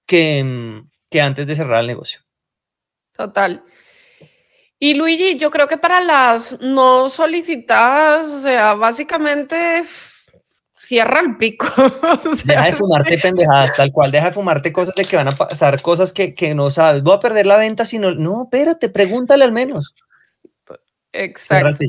que, 0.06 0.82
que 1.10 1.20
antes 1.20 1.46
de 1.46 1.54
cerrar 1.54 1.80
el 1.80 1.86
negocio. 1.86 2.20
Total. 3.16 3.64
Y 4.80 4.94
Luigi, 4.94 5.36
yo 5.36 5.50
creo 5.50 5.66
que 5.66 5.76
para 5.76 6.00
las 6.00 6.60
no 6.60 7.08
solicitadas, 7.08 8.28
o 8.28 8.40
sea, 8.40 8.74
básicamente 8.74 9.82
cierra 10.78 11.20
el 11.20 11.36
pico. 11.36 11.66
o 12.30 12.34
sea, 12.34 12.54
deja 12.54 12.64
de 12.66 12.76
fumarte 12.76 13.18
pendejadas, 13.18 13.74
tal 13.76 13.92
cual, 13.92 14.12
deja 14.12 14.26
de 14.26 14.32
fumarte 14.32 14.72
cosas 14.72 14.94
de 14.94 15.04
que 15.04 15.16
van 15.16 15.28
a 15.28 15.36
pasar, 15.36 15.82
cosas 15.82 16.12
que, 16.12 16.34
que 16.34 16.54
no 16.54 16.70
sabes. 16.70 17.02
Voy 17.02 17.16
a 17.16 17.20
perder 17.20 17.46
la 17.46 17.56
venta 17.56 17.84
si 17.84 17.98
no. 17.98 18.12
No, 18.12 18.44
espérate, 18.44 18.88
pregúntale 18.88 19.44
al 19.44 19.52
menos. 19.52 19.94
Exacto. 21.12 21.84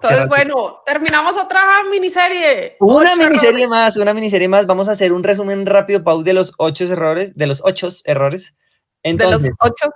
Entonces, 0.00 0.28
bueno, 0.28 0.82
terminamos 0.84 1.36
otra 1.36 1.62
miniserie. 1.90 2.76
Una 2.80 3.12
ocho 3.12 3.16
miniserie 3.16 3.64
errores. 3.64 3.68
más, 3.68 3.96
una 3.96 4.12
miniserie 4.12 4.48
más. 4.48 4.66
Vamos 4.66 4.88
a 4.88 4.92
hacer 4.92 5.12
un 5.12 5.24
resumen 5.24 5.64
rápido, 5.64 6.04
Pau, 6.04 6.22
de 6.22 6.34
los 6.34 6.52
ocho 6.58 6.84
errores, 6.84 7.34
de 7.36 7.46
los 7.46 7.62
ocho 7.64 7.88
errores. 8.04 8.54
Entonces, 9.02 9.42
de 9.42 9.48
los 9.48 9.56
ocho. 9.60 9.90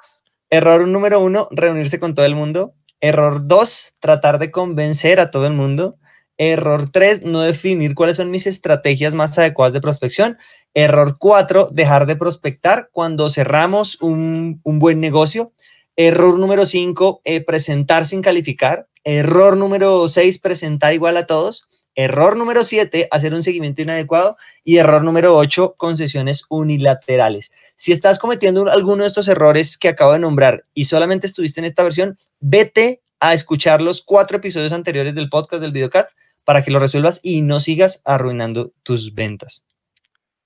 Error 0.51 0.87
número 0.89 1.20
uno, 1.20 1.49
reunirse 1.51 2.01
con 2.01 2.14
todo 2.14 2.24
el 2.24 2.35
mundo. 2.35 2.72
Error 3.01 3.47
dos, 3.47 3.93
tratar 4.01 4.39
de 4.39 4.51
convencer 4.51 5.20
a 5.20 5.31
todo 5.31 5.47
el 5.47 5.53
mundo. 5.53 5.97
Error 6.39 6.89
3, 6.91 7.24
no 7.24 7.41
definir 7.41 7.97
cuáles 7.97 8.16
son 8.16 8.30
mis 8.30 8.47
estrategias 8.47 9.12
más 9.12 9.36
adecuadas 9.39 9.74
de 9.74 9.80
prospección. 9.80 10.39
Error 10.72 11.16
4, 11.18 11.70
dejar 11.72 12.07
de 12.07 12.14
prospectar 12.14 12.89
cuando 12.93 13.28
cerramos 13.28 14.01
un, 14.01 14.61
buen 14.64 15.01
negocio. 15.01 15.53
Error 15.97 16.39
número 16.39 16.64
5, 16.64 17.22
eh, 17.24 17.41
presentar 17.41 18.07
sin 18.07 18.22
calificar. 18.22 18.86
Error 19.03 19.57
número 19.57 20.07
6, 20.07 20.39
presentar 20.39 20.95
igual 20.95 21.16
a 21.16 21.26
todos. 21.26 21.68
Error 21.97 22.36
número 22.36 22.62
7, 22.62 23.09
hacer 23.11 23.34
un 23.34 23.43
seguimiento 23.43 23.82
inadecuado. 23.82 24.36
Y 24.62 24.76
error 24.76 25.03
número 25.03 25.36
8, 25.36 25.74
concesiones 25.76 26.45
unilaterales. 26.49 27.51
Si 27.74 27.91
estás 27.91 28.20
cometiendo 28.20 28.70
alguno 28.70 29.03
de 29.03 29.09
estos 29.09 29.26
errores 29.26 29.76
que 29.76 29.89
acabo 29.89 30.12
de 30.12 30.20
nombrar 30.20 30.64
y 30.72 30.84
solamente 30.84 31.26
estuviste 31.26 31.61
en 31.61 31.64
esta 31.64 31.82
versión, 31.82 32.16
vete 32.39 33.03
a 33.18 33.34
escuchar 33.34 33.82
los 33.82 34.03
cuatro 34.03 34.36
episodios 34.36 34.72
anteriores 34.72 35.16
del 35.16 35.28
podcast, 35.28 35.61
del 35.61 35.72
videocast, 35.72 36.12
para 36.49 36.64
que 36.64 36.70
lo 36.70 36.78
resuelvas 36.78 37.20
y 37.22 37.42
no 37.42 37.61
sigas 37.61 38.01
arruinando 38.07 38.72
tus 38.82 39.14
ventas. 39.14 39.66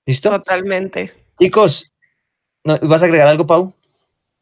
¿Listo? 0.05 0.31
Totalmente. 0.31 1.13
Chicos, 1.39 1.93
¿vas 2.65 3.01
a 3.01 3.05
agregar 3.05 3.29
algo, 3.29 3.47
Pau? 3.47 3.73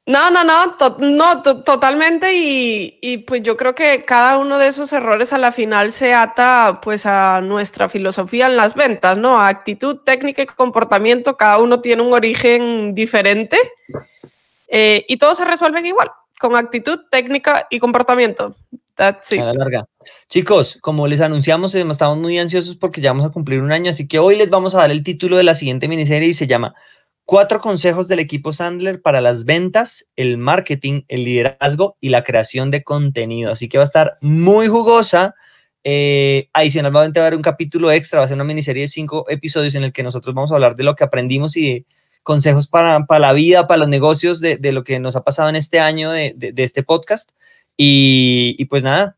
No, 0.07 0.32
no, 0.32 0.43
no, 0.43 0.76
no, 0.97 1.41
totalmente. 1.43 2.34
Y, 2.34 2.97
y, 2.99 3.18
pues 3.20 3.43
yo 3.43 3.57
creo 3.57 3.76
que 3.76 4.03
cada 4.05 4.39
uno 4.39 4.57
de 4.57 4.70
esos 4.70 4.91
errores 4.91 5.34
a 5.34 5.38
la 5.38 5.51
final 5.51 5.91
se 5.91 6.16
ata 6.16 6.80
pues 6.82 7.05
a 7.05 7.41
nuestra 7.41 7.88
filosofía 7.89 8.47
en 8.47 8.57
las 8.57 8.74
ventas, 8.74 9.20
¿no? 9.20 9.39
A 9.39 9.47
actitud, 9.47 9.97
técnica 9.97 10.41
y 10.41 10.47
comportamiento, 10.47 11.38
cada 11.38 11.59
uno 11.59 11.80
tiene 11.80 12.01
un 12.01 12.12
origen 12.12 12.95
diferente 12.95 13.59
eh, 14.68 15.05
y 15.07 15.18
todos 15.18 15.38
se 15.38 15.45
resuelven 15.45 15.86
igual, 15.86 16.09
con 16.42 16.56
actitud, 16.56 17.00
técnica 17.12 17.68
y 17.70 17.78
comportamiento. 17.78 18.56
That's 18.96 19.32
it. 19.32 19.42
A 19.42 19.46
la 19.46 19.54
larga. 19.54 19.86
Chicos, 20.28 20.80
como 20.82 21.08
les 21.08 21.22
anunciamos, 21.22 21.76
eh, 21.76 21.86
estamos 21.88 22.18
muy 22.18 22.39
ansiosos 22.39 22.76
porque 22.76 23.00
ya 23.00 23.12
vamos 23.12 23.28
a 23.28 23.30
cumplir 23.30 23.62
un 23.62 23.72
año, 23.72 23.92
así 23.92 24.08
que 24.08 24.18
hoy 24.18 24.36
les 24.36 24.50
vamos 24.50 24.74
a 24.74 24.80
dar 24.80 24.89
el 24.89 25.04
título 25.04 25.38
de 25.38 25.44
la 25.44 25.54
siguiente 25.54 25.88
miniserie 25.88 26.30
y 26.30 26.34
se 26.34 26.48
llama 26.48 26.74
Cuatro 27.26 27.62
consejos 27.62 28.08
del 28.08 28.20
equipo 28.20 28.52
Sandler 28.54 29.04
para 29.04 29.22
las 29.22 29.46
ventas, 29.46 30.10
el 30.16 30.39
marketing, 30.39 31.04
el 31.08 31.26
liderazgo 31.26 31.96
y 32.02 32.10
la 32.10 32.24
creación 32.24 32.72
de 32.72 32.84
contenido. 32.84 33.52
Así 33.52 33.70
que 33.70 33.78
va 33.78 33.84
a 33.84 33.86
estar 33.86 34.18
muy 34.22 34.68
jugosa. 34.68 35.36
Eh, 35.84 36.50
adicionalmente 36.54 37.20
va 37.20 37.26
a 37.26 37.28
haber 37.28 37.38
un 37.38 37.44
capítulo 37.44 37.92
extra, 37.92 38.20
va 38.20 38.26
a 38.26 38.28
ser 38.28 38.36
una 38.36 38.44
miniserie 38.44 38.82
de 38.82 38.88
cinco 38.88 39.26
episodios 39.30 39.76
en 39.76 39.84
el 39.84 39.94
que 39.94 40.04
nosotros 40.04 40.34
vamos 40.34 40.52
a 40.52 40.56
hablar 40.56 40.76
de 40.76 40.84
lo 40.84 40.96
que 40.96 41.04
aprendimos 41.04 41.56
y 41.56 41.74
de 41.74 41.86
consejos 42.24 42.67
para, 42.67 43.05
para 43.05 43.19
la 43.19 43.34
vida, 43.34 43.67
para 43.67 43.80
los 43.80 43.88
negocios, 43.88 44.39
de, 44.39 44.57
de, 44.57 44.72
lo 44.72 44.84
que 44.84 44.99
nos 44.99 45.15
ha 45.15 45.24
pasado 45.24 45.49
en 45.49 45.55
este 45.55 45.80
año 45.80 46.11
de, 46.11 46.34
de 46.36 46.63
este 46.63 46.84
podcast. 46.84 47.32
Y, 47.78 48.55
y, 48.59 48.65
pues 48.65 48.84
nada, 48.84 49.17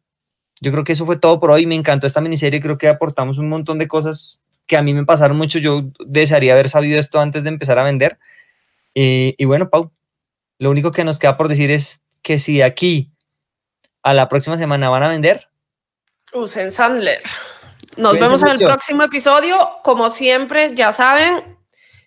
yo 0.62 0.72
creo 0.72 0.84
que 0.84 0.94
eso 0.94 1.06
fue 1.06 1.18
todo 1.18 1.40
por 1.40 1.52
hoy. 1.52 1.66
Me 1.66 1.76
encantó 1.76 2.08
esta 2.08 2.22
miniserie, 2.22 2.62
creo 2.62 2.78
que 2.78 2.88
aportamos 2.88 3.38
un 3.38 3.50
montón 3.50 3.78
de 3.78 3.88
cosas 3.88 4.40
que 4.68 4.78
a 4.78 4.82
mí 4.82 4.94
me 4.94 5.06
pasaron 5.06 5.38
mucho. 5.38 5.60
Yo 5.60 5.84
desearía 6.06 6.54
haber 6.54 6.70
sabido 6.70 7.00
esto 7.00 7.20
antes 7.20 7.44
de 7.44 7.50
empezar 7.50 7.78
a 7.80 7.84
vender. 7.84 8.18
Eh, 8.96 9.36
y 9.38 9.46
bueno, 9.46 9.70
Pau, 9.70 9.92
lo 10.60 10.72
único 10.72 10.92
que 10.92 11.04
nos 11.04 11.20
queda 11.20 11.36
por 11.36 11.48
decir 11.48 11.72
es 11.72 12.02
que 12.22 12.40
si 12.40 12.58
de 12.58 12.64
aquí 12.64 13.12
a 14.02 14.14
la 14.14 14.30
próxima 14.30 14.58
semana 14.58 14.90
van 14.90 15.04
a 15.04 15.08
vender, 15.10 15.48
usen 16.34 16.72
Sandler. 16.72 17.22
Nos 17.98 18.14
vemos 18.14 18.42
en 18.42 18.50
el 18.50 18.60
próximo 18.60 19.04
episodio. 19.04 19.70
Como 19.84 20.10
siempre, 20.10 20.74
ya 20.76 20.92
saben, 20.92 21.53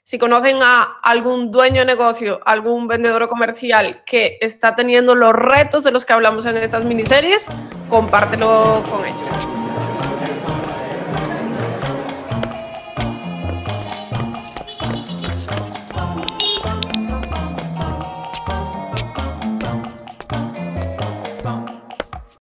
si 0.07 0.19
conocen 0.19 0.63
a 0.63 1.01
algún 1.03 1.51
dueño 1.51 1.81
de 1.81 1.85
negocio, 1.85 2.39
algún 2.45 2.87
vendedor 2.87 3.29
comercial 3.29 4.05
que 4.07 4.39
está 4.41 4.77
teniendo 4.77 5.17
los 5.17 5.33
retos 5.33 5.83
de 5.83 5.91
los 5.91 6.05
que 6.05 6.13
hablamos 6.13 6.47
en 6.47 6.57
estas 6.59 6.85
miniseries, 6.85 7.49
compártelo 7.91 8.85
con 8.89 9.05
ellos. 9.05 9.66